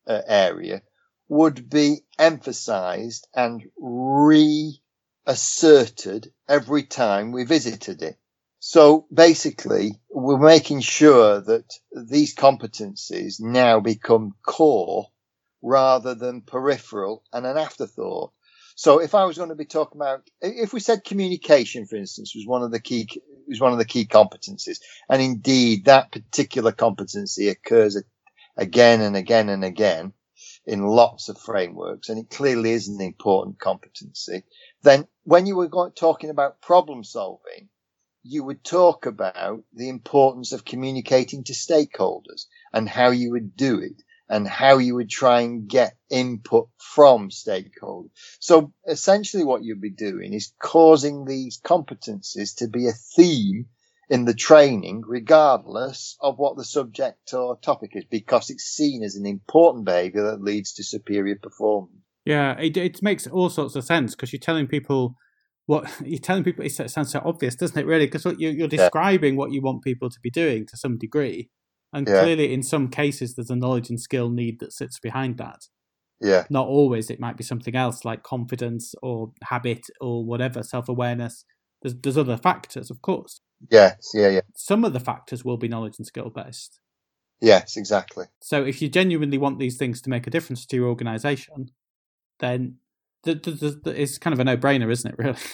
uh, 0.08 0.22
area 0.28 0.82
would 1.30 1.70
be 1.70 2.02
emphasized 2.18 3.28
and 3.36 3.64
reasserted 5.26 6.32
every 6.48 6.84
time 6.84 7.32
we 7.32 7.44
visited 7.44 8.02
it. 8.02 8.18
So 8.60 9.06
basically, 9.14 10.00
we're 10.10 10.40
making 10.40 10.82
sure 10.82 11.42
that 11.42 11.72
these 11.92 12.36
competencies 12.36 13.40
now 13.40 13.80
become 13.80 14.36
core 14.46 15.08
rather 15.62 16.16
than 16.16 16.42
peripheral 16.42 17.24
and 17.32 17.46
an 17.46 17.58
afterthought. 17.58 18.32
So 18.76 19.00
if 19.00 19.16
I 19.16 19.26
was 19.26 19.38
going 19.38 19.50
to 19.50 19.56
be 19.56 19.66
talking 19.66 20.00
about, 20.00 20.30
if 20.42 20.72
we 20.72 20.80
said 20.80 21.04
communication, 21.04 21.88
for 21.88 21.96
instance, 21.96 22.34
was 22.36 22.46
one 22.46 22.62
of 22.62 22.72
the 22.72 22.80
key, 22.80 23.08
was 23.48 23.60
one 23.60 23.72
of 23.72 23.80
the 23.80 23.86
key 23.86 24.06
competencies, 24.06 24.80
and 25.10 25.22
indeed 25.22 25.86
that 25.86 26.12
particular 26.12 26.72
competency 26.72 27.50
occurs 27.50 28.02
again 28.56 29.02
and 29.02 29.16
again 29.16 29.50
and 29.50 29.66
again, 29.66 30.14
in 30.68 30.86
lots 30.86 31.30
of 31.30 31.40
frameworks, 31.40 32.10
and 32.10 32.20
it 32.20 32.30
clearly 32.30 32.72
is 32.72 32.90
an 32.90 33.02
important 33.02 33.58
competency, 33.58 34.44
then 34.84 35.08
when 35.24 35.46
you 35.46 35.56
were 35.56 35.70
going, 35.70 35.94
talking 35.94 36.30
about 36.30 36.62
problem 36.62 37.04
solving, 37.04 37.70
you 38.24 38.44
would 38.44 38.64
talk 38.64 39.06
about 39.06 39.64
the 39.74 39.88
importance 39.88 40.52
of 40.52 40.66
communicating 40.66 41.46
to 41.46 41.54
stakeholders 41.54 42.48
and 42.74 42.90
how 42.90 43.12
you 43.12 43.32
would 43.32 43.56
do 43.56 43.80
it 43.80 44.04
and 44.30 44.46
how 44.46 44.78
you 44.78 44.96
would 44.96 45.10
try 45.10 45.42
and 45.42 45.70
get 45.70 45.96
input 46.10 46.68
from 46.78 47.30
stakeholders. 47.30 48.10
So 48.40 48.74
essentially 48.86 49.46
what 49.46 49.64
you'd 49.64 49.80
be 49.80 49.90
doing 49.90 50.34
is 50.34 50.52
causing 50.62 51.24
these 51.24 51.62
competencies 51.62 52.58
to 52.58 52.68
be 52.68 52.88
a 52.88 52.92
theme 52.92 53.68
in 54.10 54.26
the 54.26 54.34
training, 54.34 55.04
regardless 55.06 56.18
of 56.22 56.38
what 56.38 56.56
the 56.56 56.64
subject 56.64 57.34
or 57.34 57.58
topic 57.58 57.92
is, 57.94 58.06
because 58.06 58.50
it's 58.50 58.64
seen 58.64 59.04
as 59.04 59.16
an 59.16 59.26
important 59.26 59.86
behaviour 59.86 60.24
that 60.24 60.42
leads 60.42 60.74
to 60.74 60.84
superior 60.84 61.36
performance. 61.36 61.94
Yeah, 62.26 62.58
it, 62.60 62.76
it 62.78 63.02
makes 63.02 63.28
all 63.28 63.50
sorts 63.50 63.76
of 63.76 63.84
sense 63.84 64.16
because 64.16 64.34
you're 64.34 64.40
telling 64.40 64.68
people 64.68 65.16
what 65.66 65.90
you're 66.06 66.20
telling 66.20 66.44
people. 66.44 66.66
It 66.66 66.72
sounds 66.72 67.12
so 67.12 67.22
obvious, 67.24 67.56
doesn't 67.56 67.78
it? 67.78 67.86
Really, 67.86 68.06
because 68.06 68.26
you're, 68.38 68.52
you're 68.52 68.68
describing 68.68 69.34
yeah. 69.34 69.40
what 69.40 69.52
you 69.52 69.62
want 69.62 69.84
people 69.84 70.10
to 70.10 70.20
be 70.22 70.30
doing 70.30 70.66
to 70.68 70.78
some 70.78 70.98
degree, 70.98 71.50
and 71.94 72.08
yeah. 72.08 72.22
clearly, 72.22 72.54
in 72.54 72.64
some 72.64 72.90
cases, 72.90 73.36
there's 73.36 73.50
a 73.50 73.56
knowledge 73.56 73.90
and 73.90 74.00
skill 74.00 74.30
need 74.30 74.60
that 74.60 74.74
sits 74.74 75.00
behind 75.00 75.38
that. 75.38 75.68
Yeah. 76.20 76.46
Not 76.50 76.68
always. 76.68 77.10
It 77.10 77.20
might 77.20 77.38
be 77.38 77.44
something 77.44 77.76
else 77.76 78.04
like 78.04 78.24
confidence 78.24 78.96
or 79.04 79.32
habit 79.44 79.86
or 80.02 80.26
whatever, 80.26 80.64
self 80.64 80.90
awareness. 80.90 81.46
There's, 81.82 81.96
there's 81.96 82.18
other 82.18 82.38
factors, 82.38 82.90
of 82.90 83.02
course. 83.02 83.42
Yes, 83.70 84.12
yeah, 84.14 84.30
yeah. 84.30 84.42
Some 84.56 84.84
of 84.86 84.94
the 84.94 85.00
factors 85.00 85.44
will 85.44 85.58
be 85.58 85.68
knowledge 85.68 85.98
and 85.98 86.08
skill 86.08 86.30
based. 86.30 86.80
Yes, 87.40 87.78
exactly. 87.78 88.26
So 88.42 88.64
if 88.66 88.82
you 88.82 88.90
genuinely 88.90 89.38
want 89.38 89.60
these 89.60 89.78
things 89.78 90.02
to 90.02 90.10
make 90.10 90.26
a 90.26 90.32
difference 90.32 90.66
to 90.68 90.76
your 90.76 90.88
organization, 90.88 91.72
then 92.40 92.78
the, 93.24 93.36
the, 93.36 93.80
the, 93.84 94.02
it's 94.02 94.18
kind 94.18 94.34
of 94.34 94.40
a 94.40 94.44
no 94.44 94.58
brainer, 94.58 94.92
isn't 94.92 95.12
it, 95.12 95.18
really? 95.18 95.38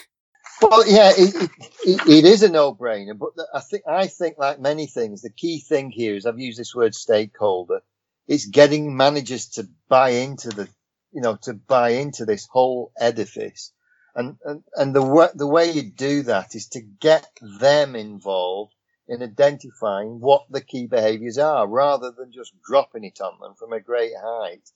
Well, 0.62 0.88
yeah, 0.88 1.12
it, 1.17 1.49
it, 1.83 2.07
it 2.07 2.25
is 2.25 2.43
a 2.43 2.49
no 2.49 2.75
brainer, 2.75 3.17
but 3.17 3.31
I 3.53 3.59
think, 3.59 3.83
I 3.88 4.07
think 4.07 4.38
like 4.38 4.59
many 4.59 4.88
things, 4.88 5.21
the 5.21 5.29
key 5.29 5.59
thing 5.59 5.89
here 5.89 6.15
is 6.15 6.25
I've 6.25 6.39
used 6.39 6.59
this 6.59 6.75
word 6.75 6.93
stakeholder. 6.93 7.81
It's 8.27 8.45
getting 8.45 8.95
managers 8.95 9.47
to 9.51 9.67
buy 9.89 10.09
into 10.09 10.49
the, 10.49 10.69
you 11.12 11.21
know, 11.21 11.38
to 11.43 11.53
buy 11.53 11.91
into 11.91 12.25
this 12.25 12.47
whole 12.49 12.91
edifice 12.97 13.73
and, 14.15 14.38
and, 14.43 14.63
and 14.76 14.95
the, 14.95 15.32
the 15.36 15.47
way 15.47 15.71
you 15.71 15.84
do 15.84 16.23
that 16.23 16.56
is 16.56 16.67
to 16.69 16.82
get 16.82 17.28
them 17.41 17.95
involved 17.95 18.73
in 19.08 19.21
identifying 19.21 20.19
what 20.19 20.43
the 20.49 20.62
key 20.62 20.88
behaviors 20.88 21.38
are 21.38 21.67
rather 21.67 22.12
than 22.12 22.32
just 22.32 22.54
dropping 22.65 23.04
it 23.04 23.19
on 23.21 23.39
them 23.41 23.54
from 23.58 23.73
a 23.73 23.80
great 23.80 24.13
height. 24.21 24.69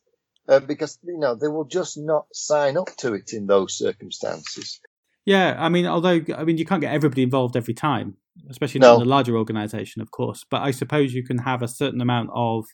Uh, 0.48 0.60
because, 0.60 0.98
you 1.04 1.18
know, 1.18 1.36
they 1.36 1.48
will 1.48 1.66
just 1.66 1.98
not 1.98 2.26
sign 2.34 2.78
up 2.78 2.90
to 2.98 3.14
it 3.14 3.34
in 3.34 3.48
those 3.48 3.78
circumstances. 3.78 4.80
Yeah, 5.26 5.56
I 5.60 5.68
mean, 5.68 5.86
although, 5.86 6.22
I 6.36 6.46
mean, 6.46 6.58
you 6.58 6.66
can't 6.66 6.80
get 6.80 6.94
everybody 6.94 7.22
involved 7.22 7.58
every 7.58 7.74
time, 7.74 8.16
especially 8.50 8.80
not 8.80 8.94
no. 8.94 9.02
in 9.02 9.08
a 9.08 9.10
larger 9.10 9.36
organization, 9.36 10.02
of 10.02 10.10
course. 10.10 10.46
But 10.50 10.62
I 10.62 10.72
suppose 10.72 11.14
you 11.14 11.24
can 11.26 11.40
have 11.40 11.62
a 11.62 11.68
certain 11.68 12.00
amount 12.00 12.30
of, 12.34 12.66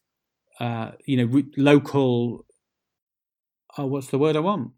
uh, 0.60 0.92
you 1.06 1.18
know, 1.18 1.42
local. 1.58 2.46
Oh, 3.76 3.88
what's 3.88 4.08
the 4.08 4.20
word 4.20 4.36
I 4.36 4.42
want? 4.42 4.74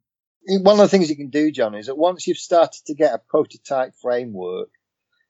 One 0.47 0.75
of 0.79 0.83
the 0.85 0.89
things 0.89 1.09
you 1.09 1.15
can 1.17 1.29
do, 1.29 1.51
John, 1.51 1.75
is 1.75 1.87
that 1.87 1.97
once 1.97 2.27
you've 2.27 2.37
started 2.37 2.85
to 2.87 2.95
get 2.95 3.13
a 3.13 3.19
prototype 3.19 3.93
framework, 4.01 4.69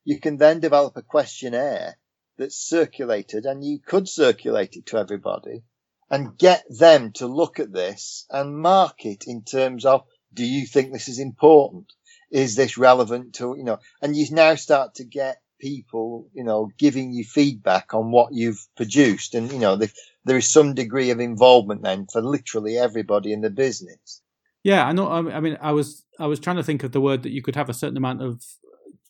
you 0.04 0.20
can 0.20 0.36
then 0.38 0.60
develop 0.60 0.96
a 0.96 1.02
questionnaire 1.02 1.98
that's 2.38 2.56
circulated 2.56 3.46
and 3.46 3.64
you 3.64 3.80
could 3.80 4.08
circulate 4.08 4.76
it 4.76 4.86
to 4.86 4.98
everybody. 4.98 5.64
and 6.10 6.38
get 6.38 6.64
them 6.70 7.12
to 7.12 7.26
look 7.26 7.58
at 7.60 7.72
this 7.72 8.26
and 8.30 8.56
mark 8.58 9.04
it 9.04 9.24
in 9.26 9.42
terms 9.42 9.84
of, 9.84 10.04
do 10.32 10.44
you 10.44 10.66
think 10.66 10.92
this 10.92 11.08
is 11.08 11.18
important? 11.18 11.92
Is 12.30 12.56
this 12.56 12.78
relevant 12.78 13.34
to, 13.36 13.54
you 13.56 13.64
know, 13.64 13.78
and 14.02 14.16
you 14.16 14.26
now 14.30 14.54
start 14.56 14.96
to 14.96 15.04
get 15.04 15.38
people, 15.60 16.28
you 16.34 16.44
know, 16.44 16.70
giving 16.78 17.12
you 17.12 17.24
feedback 17.24 17.94
on 17.94 18.10
what 18.10 18.32
you've 18.34 18.66
produced. 18.76 19.34
And, 19.34 19.50
you 19.50 19.58
know, 19.58 19.76
the, 19.76 19.90
there 20.24 20.36
is 20.36 20.50
some 20.50 20.74
degree 20.74 21.10
of 21.10 21.20
involvement 21.20 21.82
then 21.82 22.06
for 22.12 22.20
literally 22.20 22.76
everybody 22.78 23.32
in 23.32 23.40
the 23.40 23.50
business. 23.50 24.22
Yeah, 24.66 24.84
I 24.84 24.90
know. 24.90 25.08
I 25.08 25.38
mean, 25.38 25.56
I 25.60 25.70
was 25.70 26.04
I 26.18 26.26
was 26.26 26.40
trying 26.40 26.56
to 26.56 26.62
think 26.64 26.82
of 26.82 26.90
the 26.90 27.00
word 27.00 27.22
that 27.22 27.30
you 27.30 27.40
could 27.40 27.54
have 27.54 27.68
a 27.68 27.72
certain 27.72 27.96
amount 27.96 28.20
of 28.20 28.42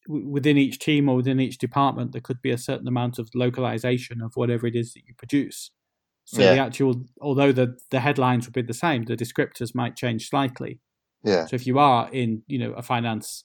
within 0.06 0.58
each 0.58 0.78
team 0.78 1.08
or 1.08 1.16
within 1.16 1.40
each 1.40 1.56
department. 1.56 2.12
There 2.12 2.20
could 2.20 2.42
be 2.42 2.50
a 2.50 2.58
certain 2.58 2.86
amount 2.86 3.18
of 3.18 3.30
localization 3.34 4.20
of 4.20 4.32
whatever 4.34 4.66
it 4.66 4.76
is 4.76 4.92
that 4.92 5.04
you 5.06 5.14
produce. 5.16 5.70
So 6.26 6.42
yeah. 6.42 6.52
the 6.52 6.60
actual, 6.60 7.06
although 7.22 7.52
the 7.52 7.78
the 7.90 8.00
headlines 8.00 8.44
would 8.44 8.52
be 8.52 8.60
the 8.60 8.74
same, 8.74 9.04
the 9.04 9.16
descriptors 9.16 9.74
might 9.74 9.96
change 9.96 10.28
slightly. 10.28 10.78
Yeah. 11.24 11.46
So 11.46 11.54
if 11.54 11.66
you 11.66 11.78
are 11.78 12.10
in, 12.12 12.42
you 12.46 12.58
know, 12.58 12.72
a 12.72 12.82
finance 12.82 13.44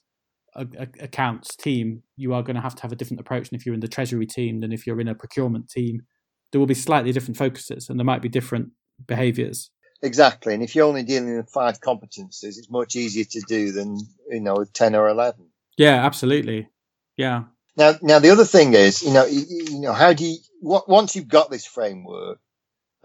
a, 0.54 0.66
a 0.78 0.88
accounts 1.00 1.56
team, 1.56 2.02
you 2.16 2.34
are 2.34 2.42
going 2.42 2.56
to 2.56 2.60
have 2.62 2.74
to 2.74 2.82
have 2.82 2.92
a 2.92 2.96
different 2.96 3.22
approach 3.22 3.48
than 3.48 3.58
if 3.58 3.64
you're 3.64 3.74
in 3.74 3.80
the 3.80 3.88
treasury 3.88 4.26
team 4.26 4.60
than 4.60 4.70
if 4.70 4.86
you're 4.86 5.00
in 5.00 5.08
a 5.08 5.14
procurement 5.14 5.70
team. 5.70 6.02
There 6.50 6.58
will 6.58 6.66
be 6.66 6.74
slightly 6.74 7.10
different 7.12 7.38
focuses, 7.38 7.88
and 7.88 7.98
there 7.98 8.04
might 8.04 8.20
be 8.20 8.28
different 8.28 8.72
behaviours. 9.06 9.70
Exactly, 10.02 10.54
and 10.54 10.62
if 10.62 10.74
you're 10.74 10.86
only 10.86 11.04
dealing 11.04 11.36
with 11.36 11.50
five 11.50 11.80
competencies, 11.80 12.58
it's 12.58 12.70
much 12.70 12.96
easier 12.96 13.24
to 13.24 13.40
do 13.40 13.70
than 13.70 13.98
you 14.28 14.40
know 14.40 14.64
ten 14.64 14.96
or 14.96 15.08
eleven. 15.08 15.46
Yeah, 15.76 16.04
absolutely. 16.04 16.68
Yeah. 17.16 17.44
Now, 17.76 17.94
now 18.02 18.18
the 18.18 18.30
other 18.30 18.44
thing 18.44 18.74
is, 18.74 19.02
you 19.02 19.12
know, 19.12 19.24
you, 19.24 19.44
you 19.48 19.80
know, 19.80 19.92
how 19.92 20.12
do 20.12 20.24
you 20.26 20.38
what, 20.60 20.88
once 20.88 21.14
you've 21.14 21.28
got 21.28 21.50
this 21.50 21.66
framework, 21.66 22.40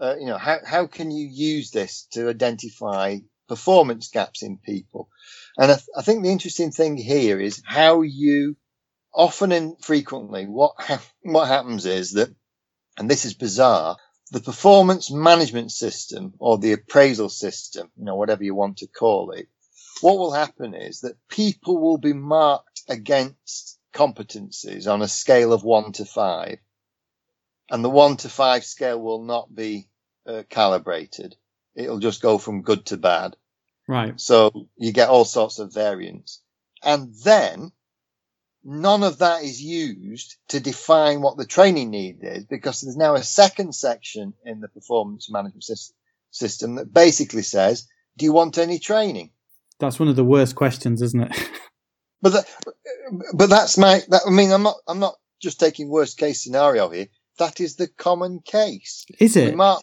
uh, 0.00 0.16
you 0.18 0.26
know, 0.26 0.38
how 0.38 0.58
how 0.64 0.86
can 0.86 1.10
you 1.10 1.26
use 1.26 1.70
this 1.70 2.06
to 2.12 2.28
identify 2.28 3.18
performance 3.48 4.08
gaps 4.08 4.42
in 4.42 4.58
people? 4.58 5.08
And 5.56 5.70
I, 5.70 5.74
th- 5.74 5.88
I 5.96 6.02
think 6.02 6.22
the 6.22 6.32
interesting 6.32 6.70
thing 6.72 6.96
here 6.96 7.40
is 7.40 7.62
how 7.64 8.02
you 8.02 8.56
often 9.14 9.52
and 9.52 9.76
frequently 9.82 10.46
what 10.46 10.74
ha- 10.78 11.02
what 11.22 11.48
happens 11.48 11.86
is 11.86 12.12
that, 12.12 12.28
and 12.98 13.08
this 13.08 13.24
is 13.24 13.34
bizarre, 13.34 13.96
the 14.30 14.40
performance 14.40 15.10
management 15.10 15.72
system 15.72 16.34
or 16.38 16.58
the 16.58 16.72
appraisal 16.72 17.28
system, 17.28 17.90
you 17.96 18.04
know, 18.04 18.16
whatever 18.16 18.44
you 18.44 18.54
want 18.54 18.78
to 18.78 18.86
call 18.86 19.30
it, 19.30 19.48
what 20.00 20.18
will 20.18 20.32
happen 20.32 20.74
is 20.74 21.00
that 21.00 21.16
people 21.28 21.78
will 21.78 21.98
be 21.98 22.12
marked 22.12 22.82
against 22.88 23.78
competencies 23.92 24.90
on 24.90 25.02
a 25.02 25.08
scale 25.08 25.52
of 25.52 25.64
one 25.64 25.92
to 25.92 26.04
five. 26.04 26.58
And 27.70 27.84
the 27.84 27.90
one 27.90 28.16
to 28.18 28.28
five 28.28 28.64
scale 28.64 29.00
will 29.00 29.24
not 29.24 29.54
be 29.54 29.88
uh, 30.26 30.42
calibrated. 30.48 31.36
It'll 31.74 31.98
just 31.98 32.22
go 32.22 32.38
from 32.38 32.62
good 32.62 32.86
to 32.86 32.96
bad. 32.96 33.36
Right. 33.86 34.20
So 34.20 34.68
you 34.76 34.92
get 34.92 35.08
all 35.08 35.24
sorts 35.24 35.58
of 35.58 35.72
variants. 35.72 36.42
And 36.82 37.14
then 37.24 37.72
none 38.64 39.02
of 39.02 39.18
that 39.18 39.42
is 39.42 39.62
used 39.62 40.36
to 40.48 40.60
define 40.60 41.20
what 41.20 41.36
the 41.36 41.46
training 41.46 41.90
need 41.90 42.18
is 42.22 42.44
because 42.44 42.80
there's 42.80 42.96
now 42.96 43.14
a 43.14 43.22
second 43.22 43.74
section 43.74 44.34
in 44.44 44.60
the 44.60 44.68
performance 44.68 45.30
management 45.30 45.64
system 46.30 46.74
that 46.76 46.92
basically 46.92 47.42
says, 47.42 47.86
do 48.16 48.24
you 48.24 48.32
want 48.32 48.58
any 48.58 48.78
training? 48.78 49.30
That's 49.78 50.00
one 50.00 50.08
of 50.08 50.16
the 50.16 50.24
worst 50.24 50.56
questions, 50.56 51.02
isn't 51.02 51.22
it? 51.22 51.50
but 52.22 52.32
that, 52.32 52.46
but 53.34 53.48
that's 53.48 53.78
my, 53.78 54.02
that, 54.08 54.22
I 54.26 54.30
mean, 54.30 54.50
I'm 54.50 54.64
not, 54.64 54.76
I'm 54.88 54.98
not 54.98 55.14
just 55.40 55.60
taking 55.60 55.88
worst 55.88 56.18
case 56.18 56.42
scenario 56.42 56.88
here. 56.90 57.06
That 57.38 57.60
is 57.60 57.76
the 57.76 57.86
common 57.86 58.40
case. 58.40 59.06
Is 59.20 59.36
it? 59.36 59.50
We 59.50 59.54
mark, 59.54 59.82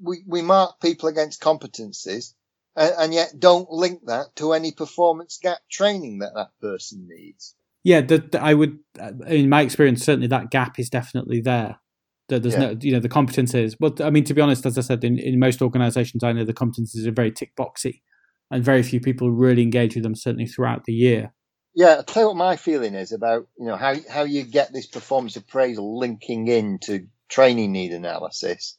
we, 0.00 0.22
we 0.24 0.42
mark 0.42 0.80
people 0.80 1.08
against 1.08 1.42
competencies 1.42 2.34
and, 2.76 2.94
and 2.96 3.14
yet 3.14 3.34
don't 3.38 3.68
link 3.70 4.06
that 4.06 4.36
to 4.36 4.52
any 4.52 4.70
performance 4.70 5.38
gap 5.42 5.58
training 5.68 6.20
that 6.20 6.34
that 6.34 6.50
person 6.60 7.08
needs. 7.08 7.56
Yeah, 7.84 8.00
the, 8.00 8.18
the, 8.18 8.40
I 8.40 8.54
would, 8.54 8.78
uh, 9.00 9.12
in 9.26 9.48
my 9.48 9.62
experience, 9.62 10.04
certainly 10.04 10.28
that 10.28 10.50
gap 10.50 10.78
is 10.78 10.88
definitely 10.88 11.40
there. 11.40 11.80
That 12.28 12.42
there's 12.42 12.54
yeah. 12.54 12.60
no, 12.60 12.76
you 12.80 12.92
know, 12.92 13.00
the 13.00 13.08
competences. 13.08 13.76
Well, 13.80 13.94
I 14.00 14.10
mean, 14.10 14.24
to 14.24 14.34
be 14.34 14.40
honest, 14.40 14.64
as 14.64 14.78
I 14.78 14.82
said, 14.82 15.02
in, 15.02 15.18
in 15.18 15.38
most 15.38 15.60
organisations, 15.60 16.22
I 16.22 16.32
know 16.32 16.44
the 16.44 16.54
competences 16.54 17.06
are 17.06 17.12
very 17.12 17.32
tick 17.32 17.54
boxy, 17.56 18.02
and 18.50 18.64
very 18.64 18.82
few 18.82 19.00
people 19.00 19.30
really 19.30 19.62
engage 19.62 19.94
with 19.94 20.04
them. 20.04 20.14
Certainly 20.14 20.46
throughout 20.46 20.84
the 20.84 20.92
year. 20.92 21.32
Yeah, 21.74 21.94
I'll 21.94 22.04
tell 22.04 22.24
you 22.24 22.28
what 22.28 22.36
my 22.36 22.56
feeling 22.56 22.94
is 22.94 23.12
about 23.12 23.48
you 23.58 23.66
know 23.66 23.76
how 23.76 23.94
how 24.08 24.22
you 24.22 24.44
get 24.44 24.72
this 24.72 24.86
performance 24.86 25.36
appraisal 25.36 25.98
linking 25.98 26.46
into 26.48 27.08
training 27.28 27.72
need 27.72 27.92
analysis 27.92 28.78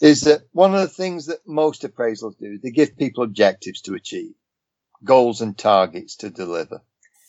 is 0.00 0.22
that 0.22 0.42
one 0.52 0.74
of 0.74 0.80
the 0.80 0.88
things 0.88 1.26
that 1.26 1.38
most 1.46 1.82
appraisals 1.82 2.36
do, 2.38 2.58
they 2.62 2.70
give 2.70 2.96
people 2.96 3.24
objectives 3.24 3.80
to 3.82 3.94
achieve, 3.94 4.34
goals 5.04 5.40
and 5.40 5.56
targets 5.56 6.16
to 6.16 6.30
deliver. 6.30 6.82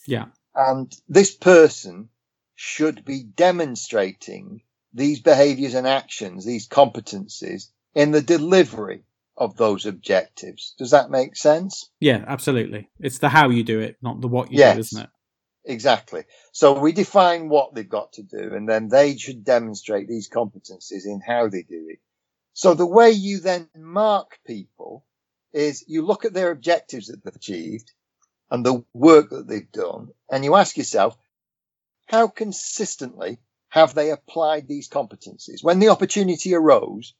Yeah. 0.07 0.25
And 0.55 0.95
this 1.09 1.35
person 1.35 2.09
should 2.55 3.03
be 3.03 3.23
demonstrating 3.23 4.61
these 4.93 5.19
behaviors 5.19 5.73
and 5.73 5.85
actions, 5.85 6.45
these 6.45 6.69
competencies 6.69 7.67
in 7.93 8.11
the 8.11 8.21
delivery 8.21 9.03
of 9.37 9.57
those 9.57 9.85
objectives. 9.85 10.73
Does 10.77 10.91
that 10.91 11.11
make 11.11 11.35
sense? 11.35 11.89
Yeah, 11.99 12.23
absolutely. 12.25 12.89
It's 12.99 13.19
the 13.19 13.27
how 13.29 13.49
you 13.49 13.63
do 13.63 13.81
it, 13.81 13.97
not 14.01 14.21
the 14.21 14.29
what 14.29 14.51
you 14.51 14.59
yes, 14.59 14.75
do, 14.75 14.79
isn't 14.79 15.03
it? 15.03 15.09
Exactly. 15.65 16.23
So 16.53 16.79
we 16.79 16.93
define 16.93 17.49
what 17.49 17.73
they've 17.73 17.87
got 17.87 18.13
to 18.13 18.23
do 18.23 18.53
and 18.53 18.69
then 18.69 18.87
they 18.87 19.17
should 19.17 19.43
demonstrate 19.43 20.07
these 20.07 20.29
competencies 20.29 21.05
in 21.05 21.21
how 21.25 21.49
they 21.49 21.63
do 21.63 21.87
it. 21.89 21.99
So 22.53 22.73
the 22.73 22.85
way 22.85 23.11
you 23.11 23.39
then 23.39 23.67
mark 23.75 24.39
people 24.47 25.05
is 25.51 25.83
you 25.87 26.05
look 26.05 26.23
at 26.23 26.33
their 26.33 26.51
objectives 26.51 27.07
that 27.07 27.23
they've 27.23 27.35
achieved 27.35 27.91
and 28.51 28.65
the 28.65 28.83
work 28.93 29.29
that 29.29 29.47
they've 29.47 29.71
done, 29.71 30.09
and 30.29 30.43
you 30.43 30.55
ask 30.55 30.77
yourself, 30.77 31.17
how 32.07 32.27
consistently 32.27 33.39
have 33.69 33.93
they 33.93 34.11
applied 34.11 34.67
these 34.67 34.89
competencies? 34.89 35.63
When 35.63 35.79
the 35.79 35.89
opportunity 35.89 36.53
arose, 36.53 37.13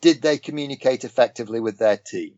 did 0.00 0.22
they 0.22 0.38
communicate 0.38 1.04
effectively 1.04 1.60
with 1.60 1.78
their 1.78 1.96
team? 1.96 2.34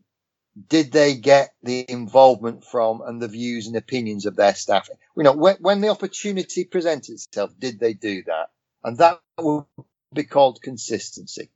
Did 0.69 0.91
they 0.91 1.15
get 1.15 1.53
the 1.63 1.85
involvement 1.89 2.63
from 2.63 3.01
and 3.01 3.21
the 3.21 3.27
views 3.27 3.67
and 3.67 3.75
opinions 3.75 4.25
of 4.25 4.35
their 4.35 4.55
staff? 4.55 4.89
You 5.17 5.23
know, 5.23 5.33
when, 5.33 5.57
when 5.59 5.81
the 5.81 5.89
opportunity 5.89 6.63
presented 6.63 7.13
itself, 7.13 7.51
did 7.59 7.79
they 7.79 7.93
do 7.93 8.23
that? 8.23 8.51
And 8.83 8.97
that 8.99 9.19
would 9.39 9.65
be 10.13 10.23
called 10.23 10.61
consistency. 10.61 11.49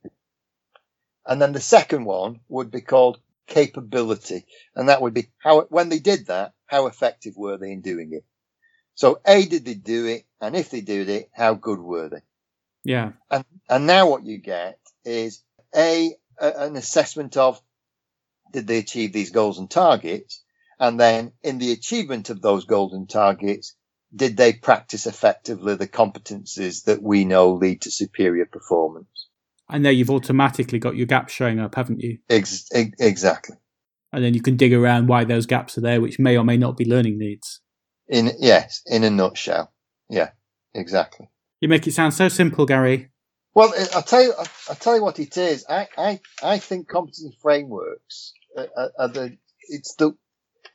And 1.24 1.40
then 1.40 1.52
the 1.52 1.60
second 1.60 2.04
one 2.04 2.40
would 2.48 2.70
be 2.70 2.80
called 2.82 3.20
capability. 3.46 4.44
And 4.74 4.88
that 4.88 5.00
would 5.00 5.14
be 5.14 5.28
how, 5.38 5.62
when 5.62 5.88
they 5.88 5.98
did 5.98 6.26
that, 6.26 6.52
how 6.70 6.86
effective 6.86 7.36
were 7.36 7.58
they 7.58 7.72
in 7.72 7.80
doing 7.80 8.12
it? 8.12 8.24
So 8.94 9.20
A, 9.26 9.44
did 9.44 9.64
they 9.64 9.74
do 9.74 10.06
it? 10.06 10.24
And 10.40 10.54
if 10.54 10.70
they 10.70 10.80
did 10.80 11.08
it, 11.08 11.30
how 11.32 11.54
good 11.54 11.80
were 11.80 12.08
they? 12.08 12.22
Yeah. 12.84 13.12
And, 13.30 13.44
and 13.68 13.86
now 13.86 14.08
what 14.08 14.24
you 14.24 14.38
get 14.38 14.78
is 15.04 15.42
A, 15.74 16.14
a 16.40 16.52
an 16.66 16.76
assessment 16.76 17.36
of 17.36 17.60
did 18.52 18.66
they 18.66 18.78
achieve 18.78 19.12
these 19.12 19.30
goals 19.30 19.58
and 19.58 19.70
targets? 19.70 20.42
And 20.78 20.98
then 20.98 21.32
in 21.42 21.58
the 21.58 21.72
achievement 21.72 22.30
of 22.30 22.40
those 22.40 22.64
goals 22.64 22.94
and 22.94 23.08
targets, 23.08 23.74
did 24.14 24.36
they 24.36 24.52
practice 24.52 25.06
effectively 25.06 25.74
the 25.74 25.88
competencies 25.88 26.84
that 26.84 27.02
we 27.02 27.24
know 27.24 27.54
lead 27.54 27.82
to 27.82 27.90
superior 27.90 28.46
performance? 28.46 29.28
and 29.70 29.84
there 29.84 29.92
you've 29.92 30.10
automatically 30.10 30.78
got 30.78 30.96
your 30.96 31.06
gaps 31.06 31.32
showing 31.32 31.60
up, 31.60 31.76
haven't 31.76 32.00
you? 32.00 32.18
Ex- 32.28 32.68
exactly. 32.72 33.56
And 34.12 34.24
then 34.24 34.34
you 34.34 34.42
can 34.42 34.56
dig 34.56 34.72
around 34.72 35.06
why 35.06 35.24
those 35.24 35.46
gaps 35.46 35.78
are 35.78 35.82
there, 35.82 36.00
which 36.00 36.18
may 36.18 36.36
or 36.36 36.44
may 36.44 36.56
not 36.56 36.76
be 36.76 36.84
learning 36.84 37.18
needs. 37.18 37.60
In 38.08 38.32
yes, 38.38 38.82
in 38.86 39.04
a 39.04 39.10
nutshell, 39.10 39.72
yeah, 40.08 40.30
exactly. 40.74 41.30
You 41.60 41.68
make 41.68 41.86
it 41.86 41.92
sound 41.92 42.14
so 42.14 42.28
simple, 42.28 42.66
Gary. 42.66 43.10
Well, 43.54 43.72
I'll 43.94 44.02
tell 44.02 44.22
you, 44.22 44.32
I'll 44.68 44.74
tell 44.74 44.96
you 44.96 45.02
what 45.02 45.20
it 45.20 45.36
is. 45.36 45.64
I, 45.68 45.88
I, 45.96 46.20
I 46.42 46.58
think 46.58 46.88
competency 46.88 47.36
frameworks 47.40 48.32
are, 48.56 48.90
are 48.98 49.08
the, 49.08 49.36
it's 49.68 49.94
the, 49.94 50.12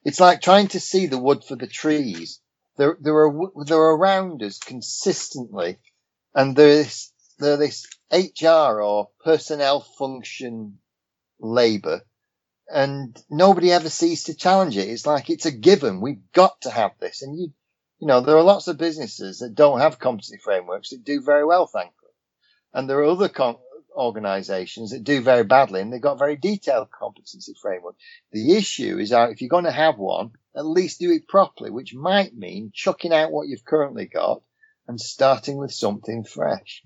it's 0.03 0.19
like 0.19 0.41
trying 0.41 0.67
to 0.69 0.79
see 0.79 1.07
the 1.07 1.17
wood 1.17 1.43
for 1.43 1.55
the 1.55 1.67
trees. 1.67 2.39
They're, 2.77 2.97
they're, 2.99 3.31
they're 3.65 3.77
around 3.77 4.43
us 4.43 4.59
consistently, 4.59 5.77
and 6.33 6.55
there's 6.55 7.11
they're 7.39 7.57
this 7.57 7.85
HR 8.11 8.81
or 8.81 9.09
personnel 9.23 9.81
function 9.81 10.79
labor 11.39 12.01
and 12.69 13.15
nobody 13.29 13.71
ever 13.71 13.89
sees 13.89 14.25
to 14.25 14.35
challenge 14.35 14.77
it. 14.77 14.89
It's 14.89 15.05
like 15.05 15.29
it's 15.29 15.45
a 15.45 15.51
given. 15.51 16.01
We've 16.01 16.31
got 16.33 16.61
to 16.61 16.71
have 16.71 16.91
this. 16.99 17.21
And 17.21 17.37
you, 17.37 17.53
you 17.99 18.07
know, 18.07 18.21
there 18.21 18.37
are 18.37 18.43
lots 18.43 18.67
of 18.67 18.77
businesses 18.77 19.39
that 19.39 19.55
don't 19.55 19.79
have 19.79 19.99
competency 19.99 20.37
frameworks 20.43 20.89
that 20.89 21.03
do 21.03 21.21
very 21.21 21.45
well, 21.45 21.67
thankfully. 21.67 22.11
And 22.73 22.89
there 22.89 22.99
are 22.99 23.05
other 23.05 23.29
com- 23.29 23.57
organizations 23.95 24.91
that 24.91 25.03
do 25.03 25.21
very 25.21 25.43
badly 25.43 25.81
and 25.81 25.91
they've 25.91 26.01
got 26.01 26.19
very 26.19 26.35
detailed 26.35 26.89
competency 26.91 27.53
framework. 27.61 27.95
The 28.31 28.55
issue 28.55 28.97
is 28.99 29.11
that 29.11 29.29
if 29.29 29.41
you're 29.41 29.49
going 29.49 29.65
to 29.65 29.71
have 29.71 29.97
one, 29.97 30.31
at 30.55 30.65
least 30.65 30.99
do 30.99 31.11
it 31.11 31.27
properly, 31.27 31.69
which 31.69 31.93
might 31.93 32.35
mean 32.35 32.71
chucking 32.73 33.13
out 33.13 33.31
what 33.31 33.47
you've 33.47 33.65
currently 33.65 34.05
got 34.05 34.41
and 34.87 34.99
starting 34.99 35.57
with 35.57 35.71
something 35.71 36.23
fresh. 36.23 36.83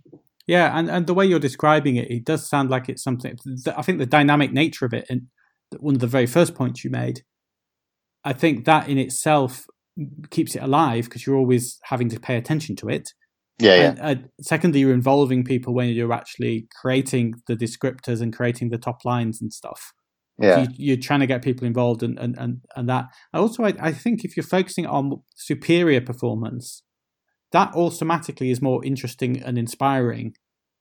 Yeah, 0.47 0.77
and, 0.77 0.89
and 0.89 1.05
the 1.05 1.13
way 1.13 1.25
you're 1.25 1.39
describing 1.39 1.97
it, 1.97 2.09
it 2.09 2.25
does 2.25 2.47
sound 2.47 2.69
like 2.69 2.89
it's 2.89 3.03
something. 3.03 3.37
I 3.75 3.81
think 3.83 3.99
the 3.99 4.05
dynamic 4.05 4.51
nature 4.51 4.85
of 4.85 4.93
it, 4.93 5.05
and 5.09 5.27
one 5.79 5.95
of 5.95 6.01
the 6.01 6.07
very 6.07 6.25
first 6.25 6.55
points 6.55 6.83
you 6.83 6.89
made, 6.89 7.21
I 8.23 8.33
think 8.33 8.65
that 8.65 8.89
in 8.89 8.97
itself 8.97 9.65
keeps 10.29 10.55
it 10.55 10.63
alive 10.63 11.05
because 11.05 11.25
you're 11.25 11.35
always 11.35 11.79
having 11.83 12.09
to 12.09 12.19
pay 12.19 12.37
attention 12.37 12.75
to 12.77 12.89
it. 12.89 13.09
Yeah, 13.59 13.75
yeah. 13.75 13.95
And, 13.99 14.23
uh, 14.23 14.27
secondly, 14.41 14.79
you're 14.79 14.93
involving 14.93 15.43
people 15.43 15.73
when 15.73 15.89
you're 15.89 16.13
actually 16.13 16.67
creating 16.81 17.35
the 17.47 17.55
descriptors 17.55 18.21
and 18.21 18.33
creating 18.33 18.69
the 18.69 18.77
top 18.77 19.03
lines 19.03 19.41
and 19.41 19.51
stuff. 19.51 19.91
Yeah. 20.41 20.67
You, 20.73 20.93
are 20.93 20.97
trying 20.97 21.19
to 21.19 21.27
get 21.27 21.43
people 21.43 21.67
involved 21.67 22.01
and, 22.01 22.17
and, 22.17 22.37
and, 22.37 22.61
and 22.75 22.87
that. 22.87 23.07
And 23.33 23.41
Also, 23.41 23.63
I, 23.63 23.73
I 23.79 23.91
think 23.91 24.23
if 24.23 24.37
you're 24.37 24.45
focusing 24.45 24.85
on 24.85 25.21
superior 25.35 25.99
performance, 25.99 26.83
that 27.51 27.75
automatically 27.75 28.49
is 28.49 28.61
more 28.61 28.83
interesting 28.85 29.41
and 29.43 29.57
inspiring 29.57 30.35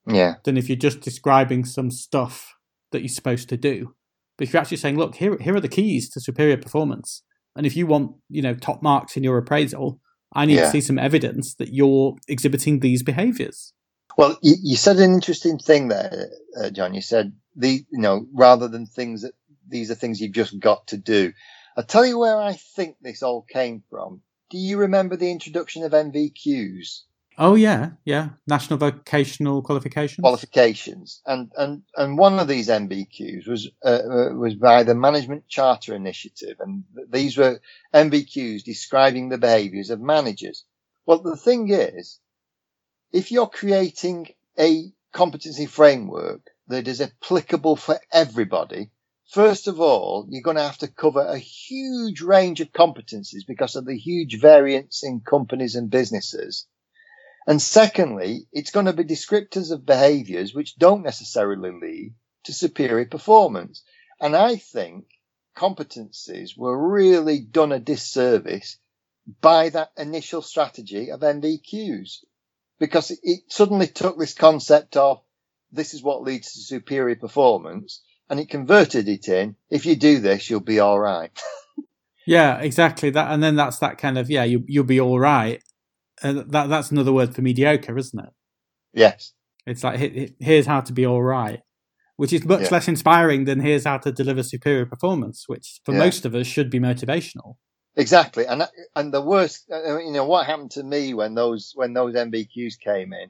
yeah. 0.07 0.35
than 0.45 0.55
if 0.55 0.69
you're 0.69 0.77
just 0.77 1.01
describing 1.01 1.65
some 1.65 1.91
stuff 1.91 2.53
that 2.91 3.01
you're 3.01 3.09
supposed 3.09 3.49
to 3.49 3.57
do. 3.57 3.95
But 4.39 4.47
if 4.47 4.53
you're 4.53 4.61
actually 4.61 4.77
saying, 4.77 4.97
look, 4.97 5.15
here, 5.15 5.37
here 5.37 5.53
are 5.53 5.59
the 5.59 5.67
keys 5.67 6.09
to 6.11 6.21
superior 6.21 6.55
performance. 6.55 7.23
And 7.57 7.65
if 7.65 7.75
you 7.75 7.85
want, 7.85 8.15
you 8.29 8.41
know, 8.41 8.53
top 8.53 8.81
marks 8.81 9.17
in 9.17 9.23
your 9.23 9.37
appraisal, 9.37 9.99
I 10.31 10.45
need 10.45 10.55
yeah. 10.55 10.63
to 10.63 10.71
see 10.71 10.79
some 10.79 10.97
evidence 10.97 11.55
that 11.55 11.73
you're 11.73 12.15
exhibiting 12.29 12.79
these 12.79 13.03
behaviors. 13.03 13.73
Well, 14.17 14.39
you, 14.41 14.55
you 14.63 14.77
said 14.77 14.95
an 14.95 15.13
interesting 15.13 15.57
thing 15.57 15.89
there, 15.89 16.29
uh, 16.57 16.69
John. 16.69 16.93
You 16.93 17.01
said 17.01 17.33
the, 17.57 17.85
you 17.91 17.99
know, 17.99 18.27
rather 18.33 18.69
than 18.69 18.85
things 18.85 19.23
that 19.23 19.33
these 19.67 19.91
are 19.91 19.95
things 19.95 20.21
you've 20.21 20.31
just 20.31 20.57
got 20.57 20.87
to 20.87 20.97
do. 20.97 21.33
I'll 21.75 21.83
tell 21.83 22.05
you 22.05 22.17
where 22.17 22.37
I 22.37 22.53
think 22.53 22.95
this 23.01 23.21
all 23.21 23.41
came 23.41 23.83
from. 23.89 24.21
Do 24.49 24.57
you 24.57 24.77
remember 24.77 25.17
the 25.17 25.31
introduction 25.31 25.83
of 25.83 25.91
NVQs? 25.91 27.01
Oh 27.41 27.55
yeah, 27.55 27.91
yeah. 28.03 28.31
National 28.47 28.77
vocational 28.77 29.61
qualifications. 29.61 30.23
Qualifications, 30.23 31.21
and 31.25 31.49
and 31.55 31.83
and 31.95 32.17
one 32.17 32.37
of 32.37 32.49
these 32.49 32.67
NVQs 32.67 33.47
was 33.47 33.69
uh, 33.81 33.87
uh, 33.87 34.33
was 34.33 34.55
by 34.55 34.83
the 34.83 34.93
Management 34.93 35.47
Charter 35.47 35.95
Initiative, 35.95 36.57
and 36.59 36.83
these 37.09 37.37
were 37.37 37.61
NVQs 37.93 38.63
describing 38.65 39.29
the 39.29 39.37
behaviours 39.37 39.89
of 39.89 40.01
managers. 40.01 40.65
Well, 41.05 41.19
the 41.19 41.37
thing 41.37 41.69
is, 41.69 42.19
if 43.13 43.31
you're 43.31 43.47
creating 43.47 44.33
a 44.59 44.91
competency 45.13 45.65
framework 45.65 46.41
that 46.67 46.89
is 46.89 46.99
applicable 46.99 47.77
for 47.77 48.01
everybody, 48.11 48.89
first 49.31 49.69
of 49.69 49.79
all, 49.79 50.27
you're 50.29 50.41
going 50.41 50.57
to 50.57 50.63
have 50.63 50.79
to 50.79 50.89
cover 50.89 51.21
a 51.21 51.37
huge 51.37 52.19
range 52.19 52.59
of 52.59 52.73
competencies 52.73 53.47
because 53.47 53.77
of 53.77 53.85
the 53.85 53.97
huge 53.97 54.41
variance 54.41 55.05
in 55.05 55.21
companies 55.21 55.75
and 55.75 55.89
businesses 55.89 56.67
and 57.49 57.59
secondly, 57.59 58.45
it's 58.53 58.69
going 58.69 58.85
to 58.85 58.93
be 58.93 59.03
descriptors 59.03 59.71
of 59.71 59.83
behaviors 59.83 60.53
which 60.53 60.75
don't 60.75 61.01
necessarily 61.01 61.71
lead 61.71 62.13
to 62.43 62.53
superior 62.53 63.07
performance. 63.07 63.81
And 64.21 64.35
I 64.35 64.57
think 64.57 65.05
competencies 65.57 66.55
were 66.55 66.77
really 66.77 67.39
done 67.39 67.71
a 67.71 67.79
disservice 67.79 68.77
by 69.41 69.69
that 69.69 69.89
initial 69.97 70.43
strategy 70.43 71.09
of 71.09 71.21
NVQs 71.21 72.23
because 72.77 73.09
it 73.23 73.39
suddenly 73.47 73.87
took 73.87 74.19
this 74.19 74.35
concept 74.35 74.95
of 74.95 75.23
this 75.71 75.95
is 75.95 76.03
what 76.03 76.21
leads 76.21 76.53
to 76.53 76.59
superior 76.59 77.15
performance 77.15 78.03
and 78.29 78.39
it 78.39 78.51
converted 78.51 79.09
it 79.09 79.27
in 79.27 79.55
if 79.71 79.87
you 79.87 79.95
do 79.95 80.19
this 80.19 80.51
you'll 80.51 80.59
be 80.59 80.79
all 80.79 80.99
right. 80.99 81.31
Yeah 82.27 82.59
exactly. 82.59 83.09
That 83.09 83.31
and 83.31 83.41
then 83.41 83.55
that's 83.55 83.79
that 83.79 83.97
kind 83.97 84.19
of 84.19 84.29
yeah 84.29 84.43
you, 84.43 84.63
you'll 84.67 84.83
be 84.83 84.99
all 84.99 85.19
right 85.19 85.63
uh, 86.23 86.43
that 86.47 86.69
that's 86.69 86.91
another 86.91 87.13
word 87.13 87.35
for 87.35 87.41
mediocre, 87.41 87.97
isn't 87.97 88.19
it? 88.19 88.33
Yes. 88.93 89.33
It's 89.65 89.83
like 89.83 89.99
here's 90.39 90.65
how 90.65 90.81
to 90.81 90.93
be 90.93 91.05
all 91.05 91.21
right, 91.21 91.61
which 92.15 92.33
is 92.33 92.45
much 92.45 92.63
yeah. 92.63 92.69
less 92.71 92.87
inspiring 92.87 93.45
than 93.45 93.59
here's 93.59 93.85
how 93.85 93.97
to 93.99 94.11
deliver 94.11 94.43
superior 94.43 94.85
performance, 94.85 95.43
which 95.47 95.81
for 95.85 95.91
yeah. 95.93 95.99
most 95.99 96.25
of 96.25 96.33
us 96.33 96.47
should 96.47 96.69
be 96.69 96.79
motivational. 96.79 97.55
Exactly, 97.95 98.45
and 98.45 98.67
and 98.95 99.13
the 99.13 99.21
worst, 99.21 99.69
uh, 99.71 99.99
you 99.99 100.11
know, 100.11 100.25
what 100.25 100.45
happened 100.45 100.71
to 100.71 100.83
me 100.83 101.13
when 101.13 101.35
those 101.35 101.73
when 101.75 101.93
those 101.93 102.15
NVQs 102.15 102.79
came 102.79 103.13
in. 103.13 103.29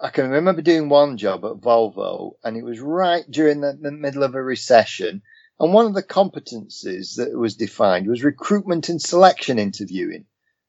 I 0.00 0.10
can 0.10 0.30
remember 0.30 0.62
doing 0.62 0.88
one 0.88 1.16
job 1.16 1.44
at 1.44 1.60
Volvo, 1.60 2.32
and 2.44 2.56
it 2.56 2.64
was 2.64 2.80
right 2.80 3.24
during 3.28 3.60
the, 3.60 3.76
the 3.80 3.90
middle 3.90 4.22
of 4.22 4.34
a 4.34 4.42
recession. 4.42 5.22
And 5.58 5.74
one 5.74 5.84
of 5.86 5.94
the 5.94 6.02
competencies 6.02 7.16
that 7.16 7.36
was 7.36 7.56
defined 7.56 8.08
was 8.08 8.24
recruitment 8.24 8.88
and 8.88 9.02
selection 9.02 9.58
interviewing. 9.58 10.24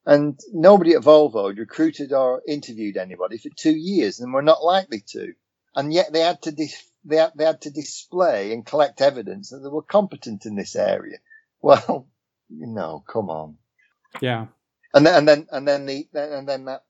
And 0.05 0.39
nobody 0.51 0.93
at 0.93 1.03
Volvo 1.03 1.49
had 1.49 1.59
recruited 1.59 2.11
or 2.11 2.41
interviewed 2.47 2.97
anybody 2.97 3.37
for 3.37 3.49
two 3.55 3.75
years 3.75 4.19
and 4.19 4.33
were 4.33 4.41
not 4.41 4.63
likely 4.63 5.03
to. 5.09 5.33
And 5.75 5.93
yet 5.93 6.11
they 6.11 6.21
had 6.21 6.41
to, 6.43 6.51
they 6.51 7.15
had, 7.15 7.31
they 7.35 7.45
had 7.45 7.61
to 7.61 7.71
display 7.71 8.51
and 8.51 8.65
collect 8.65 9.01
evidence 9.01 9.49
that 9.49 9.59
they 9.59 9.69
were 9.69 9.83
competent 9.83 10.45
in 10.45 10.55
this 10.55 10.75
area. 10.75 11.17
Well, 11.63 12.07
you 12.49 12.65
know, 12.65 13.03
come 13.07 13.29
on. 13.29 13.57
Yeah. 14.19 14.47
And 14.95 15.05
then, 15.05 15.13
and 15.13 15.27
then, 15.27 15.47
and 15.51 15.67
then 15.67 15.85
the, 15.85 16.07
and 16.15 16.49
then 16.49 16.65
that, 16.65 16.83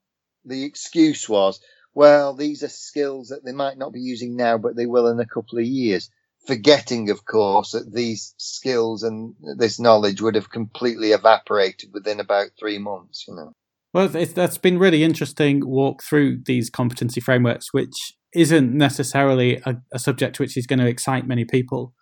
the 0.45 0.63
excuse 0.63 1.27
was, 1.27 1.59
well, 1.93 2.33
these 2.33 2.63
are 2.63 2.69
skills 2.69 3.27
that 3.27 3.43
they 3.43 3.51
might 3.51 3.77
not 3.77 3.91
be 3.91 3.99
using 3.99 4.37
now, 4.37 4.57
but 4.57 4.77
they 4.77 4.85
will 4.85 5.07
in 5.07 5.19
a 5.19 5.25
couple 5.25 5.59
of 5.59 5.65
years 5.65 6.09
forgetting, 6.47 7.09
of 7.09 7.25
course, 7.25 7.71
that 7.71 7.93
these 7.93 8.33
skills 8.37 9.03
and 9.03 9.35
this 9.57 9.79
knowledge 9.79 10.21
would 10.21 10.35
have 10.35 10.49
completely 10.49 11.11
evaporated 11.11 11.89
within 11.93 12.19
about 12.19 12.49
three 12.59 12.77
months, 12.77 13.25
you 13.27 13.35
know. 13.35 13.53
Well, 13.93 14.15
it's, 14.15 14.33
that's 14.33 14.57
been 14.57 14.79
really 14.79 15.03
interesting 15.03 15.65
walk 15.65 16.01
through 16.03 16.43
these 16.45 16.69
competency 16.69 17.19
frameworks, 17.19 17.73
which 17.73 18.13
isn't 18.33 18.73
necessarily 18.73 19.61
a, 19.65 19.75
a 19.93 19.99
subject 19.99 20.39
which 20.39 20.55
is 20.55 20.65
going 20.65 20.79
to 20.79 20.87
excite 20.87 21.27
many 21.27 21.43
people. 21.43 21.93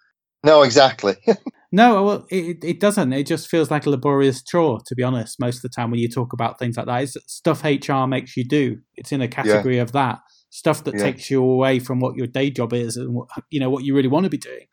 No, 0.43 0.61
exactly. 0.61 1.15
no, 1.71 2.03
well, 2.03 2.27
it, 2.29 2.63
it 2.63 2.79
doesn't. 2.79 3.11
It 3.11 3.25
just 3.25 3.49
feels 3.49 3.71
like 3.71 3.85
a 3.85 3.89
laborious 3.89 4.43
chore, 4.43 4.79
to 4.85 4.95
be 4.95 5.03
honest, 5.03 5.39
most 5.39 5.57
of 5.57 5.61
the 5.63 5.69
time 5.69 5.89
when 5.91 5.99
you 5.99 6.07
talk 6.07 6.31
about 6.31 6.59
things 6.59 6.77
like 6.77 6.85
that. 6.85 7.03
It's 7.03 7.17
stuff 7.25 7.63
HR 7.63 8.05
makes 8.05 8.37
you 8.37 8.47
do. 8.47 8.77
It's 8.95 9.11
in 9.11 9.21
a 9.21 9.27
category 9.27 9.77
yeah. 9.77 9.81
of 9.81 9.91
that 9.93 10.19
stuff 10.49 10.83
that 10.83 10.95
yeah. 10.95 11.03
takes 11.03 11.29
you 11.29 11.43
away 11.43 11.79
from 11.79 11.99
what 11.99 12.15
your 12.15 12.27
day 12.27 12.49
job 12.49 12.73
is 12.73 12.97
and 12.97 13.13
what, 13.13 13.29
you 13.49 13.59
know 13.59 13.69
what 13.69 13.83
you 13.83 13.95
really 13.95 14.07
want 14.07 14.23
to 14.23 14.29
be 14.29 14.37
doing. 14.37 14.67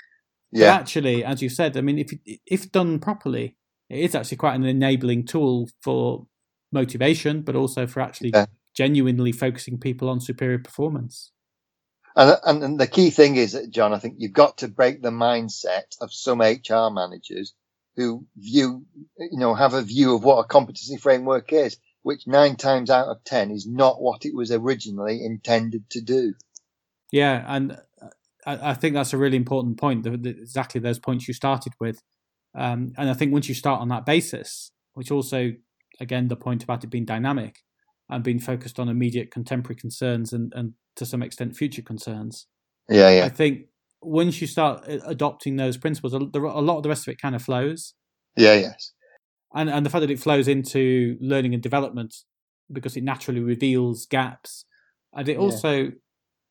Yeah. 0.53 0.73
But 0.73 0.81
actually, 0.81 1.25
as 1.25 1.43
you 1.43 1.49
said, 1.49 1.77
I 1.77 1.81
mean, 1.81 1.99
if 1.99 2.13
if 2.47 2.73
done 2.73 2.99
properly, 2.99 3.57
it 3.89 3.99
is 3.99 4.15
actually 4.15 4.39
quite 4.39 4.55
an 4.55 4.65
enabling 4.65 5.27
tool 5.27 5.69
for 5.83 6.27
motivation, 6.73 7.43
but 7.43 7.57
also 7.57 7.87
for 7.87 8.01
actually 8.01 8.31
yeah. 8.35 8.47
genuinely 8.75 9.33
focusing 9.33 9.79
people 9.79 10.09
on 10.09 10.21
superior 10.21 10.59
performance. 10.59 11.33
And, 12.15 12.39
and, 12.45 12.65
and 12.65 12.81
the 12.81 12.87
key 12.87 13.11
thing 13.11 13.37
is, 13.37 13.61
John, 13.71 13.93
I 13.93 13.99
think 13.99 14.15
you've 14.19 14.33
got 14.33 14.59
to 14.59 14.69
break 14.69 15.03
the 15.03 15.11
mindset 15.11 15.97
of 16.01 16.15
some 16.15 16.41
HR 16.41 16.91
managers 16.91 17.53
who 17.97 18.27
view, 18.37 18.87
you 19.19 19.39
know, 19.39 19.55
have 19.55 19.75
a 19.75 19.83
view 19.83 20.15
of 20.15 20.25
what 20.25 20.39
a 20.39 20.45
competency 20.45 20.97
framework 20.97 21.53
is 21.53 21.77
which 22.07 22.25
nine 22.25 22.55
times 22.55 22.89
out 22.89 23.09
of 23.09 23.25
ten 23.25 23.51
is 23.51 23.67
not 23.67 24.01
what 24.01 24.25
it 24.25 24.33
was 24.33 24.53
originally 24.53 25.25
intended 25.25 25.91
to 25.91 26.01
do. 26.01 26.35
Yeah, 27.11 27.45
and 27.49 27.81
I, 28.47 28.71
I 28.71 28.75
think 28.75 28.95
that's 28.95 29.13
a 29.13 29.19
really 29.19 29.37
important 29.37 29.77
point. 29.77 30.05
The, 30.05 30.11
the, 30.11 30.31
exactly 30.31 30.81
those 30.81 31.01
points 31.01 31.27
you 31.27 31.35
started 31.35 31.73
with, 31.81 32.05
um, 32.55 32.93
and 32.97 33.11
I 33.11 33.15
think 33.15 33.33
once 33.33 33.49
you 33.49 33.57
start 33.57 33.81
on 33.81 33.89
that 33.89 34.07
basis, 34.07 34.71
which 34.95 35.11
also, 35.11 35.55
again, 35.99 36.29
the 36.29 36.37
point 36.37 36.63
about 36.63 36.85
it 36.85 36.91
being 36.91 37.07
dynamic 37.07 37.65
and 38.09 38.23
being 38.23 38.39
focused 38.39 38.79
on 38.79 38.89
immediate 38.89 39.33
contemporary 39.33 39.75
concerns 39.75 40.33
and, 40.33 40.53
and 40.55 40.75
to 40.95 41.05
some 41.05 41.25
extent 41.25 41.57
future 41.57 41.83
concerns. 41.83 42.47
Yeah, 42.89 43.11
yeah. 43.11 43.25
I 43.25 43.31
think 43.31 43.63
once 44.01 44.41
you 44.41 44.47
start 44.47 44.85
uh, 44.89 44.99
adopting 45.07 45.57
those 45.57 45.77
principles, 45.77 46.13
a 46.13 46.19
lot 46.19 46.77
of 46.77 46.83
the 46.85 46.89
rest 46.89 47.09
of 47.09 47.13
it 47.13 47.21
kind 47.21 47.35
of 47.35 47.43
flows. 47.43 47.95
Yeah, 48.37 48.55
yes 48.55 48.93
and 49.55 49.71
and 49.71 49.85
the 49.85 49.91
fact 49.91 50.03
that 50.03 50.11
it 50.11 50.21
flows 50.21 50.49
into 50.49 51.17
learning 51.21 51.55
and 51.55 51.63
development 51.63 52.15
because 52.73 52.97
it 52.97 53.05
naturally 53.05 53.41
reveals 53.41 54.07
gaps, 54.07 54.65
and 55.13 55.29
it 55.29 55.39
also 55.39 55.93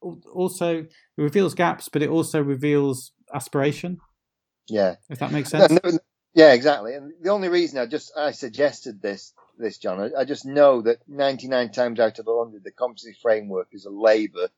yeah. 0.04 0.12
also 0.34 0.86
reveals 1.18 1.54
gaps, 1.54 1.90
but 1.90 2.02
it 2.02 2.10
also 2.10 2.42
reveals 2.42 3.12
aspiration. 3.34 4.00
Yeah, 4.68 4.96
if 5.10 5.20
that 5.20 5.32
makes 5.32 5.50
sense. 5.50 5.72
No, 5.72 5.80
no, 5.84 6.00
yeah, 6.34 6.54
exactly. 6.54 6.94
And 6.96 7.14
the 7.22 7.30
only 7.30 7.50
reason 7.50 7.80
I 7.80 7.86
just 7.86 8.12
I 8.18 8.32
suggested 8.32 9.02
this 9.02 9.34
this 9.58 9.78
John, 9.78 10.00
I, 10.00 10.22
I 10.22 10.26
just 10.26 10.46
know 10.46 10.82
that 10.82 11.00
ninety 11.08 11.48
nine 11.48 11.72
times 11.72 12.00
out 12.00 12.20
of 12.20 12.26
hundred, 12.28 12.64
the 12.64 12.72
competency 12.72 13.18
framework 13.22 13.70
is 13.72 13.86
a 13.86 13.90
labour 13.90 14.50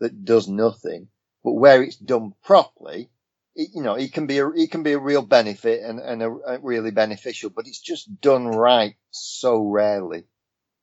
that 0.00 0.24
does 0.24 0.48
nothing. 0.48 1.08
But 1.44 1.52
where 1.52 1.82
it's 1.82 1.96
done 1.96 2.34
properly, 2.44 3.10
you 3.54 3.82
know, 3.82 3.94
it 3.94 4.12
can 4.12 4.26
be 4.26 4.38
a, 4.38 4.48
it 4.50 4.70
can 4.70 4.82
be 4.82 4.92
a 4.92 4.98
real 4.98 5.22
benefit 5.22 5.82
and, 5.82 5.98
and 5.98 6.22
a, 6.22 6.30
a 6.46 6.58
really 6.60 6.90
beneficial, 6.90 7.50
but 7.50 7.66
it's 7.66 7.80
just 7.80 8.20
done 8.20 8.46
right 8.46 8.94
so 9.10 9.62
rarely. 9.62 10.24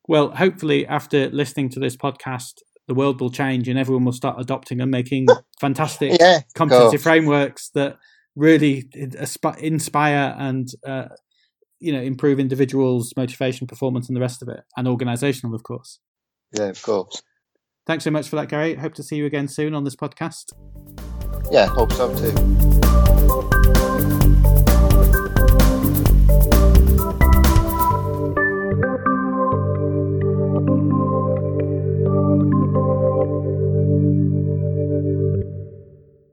Well, 0.08 0.32
hopefully, 0.32 0.88
after 0.88 1.30
listening 1.30 1.70
to 1.70 1.80
this 1.80 1.96
podcast, 1.96 2.62
the 2.88 2.96
world 2.96 3.22
will 3.22 3.30
change 3.30 3.68
and 3.68 3.78
everyone 3.78 4.06
will 4.06 4.12
start 4.12 4.40
adopting 4.40 4.82
and 4.82 4.90
making 4.90 5.28
fantastic 5.62 6.20
yeah, 6.20 6.40
competency 6.56 6.98
frameworks 6.98 7.70
that 7.76 7.98
really 8.36 8.90
inspire 9.60 10.36
and 10.38 10.70
uh, 10.88 11.06
you 11.80 11.94
know 11.94 12.02
improve 12.02 12.40
individuals' 12.40 13.14
motivation, 13.16 13.68
performance, 13.68 14.08
and 14.08 14.16
the 14.16 14.22
rest 14.22 14.42
of 14.42 14.50
it, 14.50 14.62
and 14.76 14.88
organisational, 14.88 15.54
of 15.54 15.64
course. 15.64 16.00
Yeah, 16.52 16.66
of 16.66 16.82
course. 16.82 17.22
thanks 17.86 18.04
so 18.04 18.12
much 18.12 18.28
for 18.28 18.36
that, 18.38 18.50
Gary. 18.50 18.76
Hope 18.76 18.96
to 18.96 19.04
see 19.04 19.18
you 19.18 19.28
again 19.28 19.48
soon 19.48 19.76
on 19.76 19.84
this 19.84 19.96
podcast. 19.96 20.54
Yeah, 21.52 21.66
hope 21.66 21.92
so 21.94 22.14
too. 22.16 24.19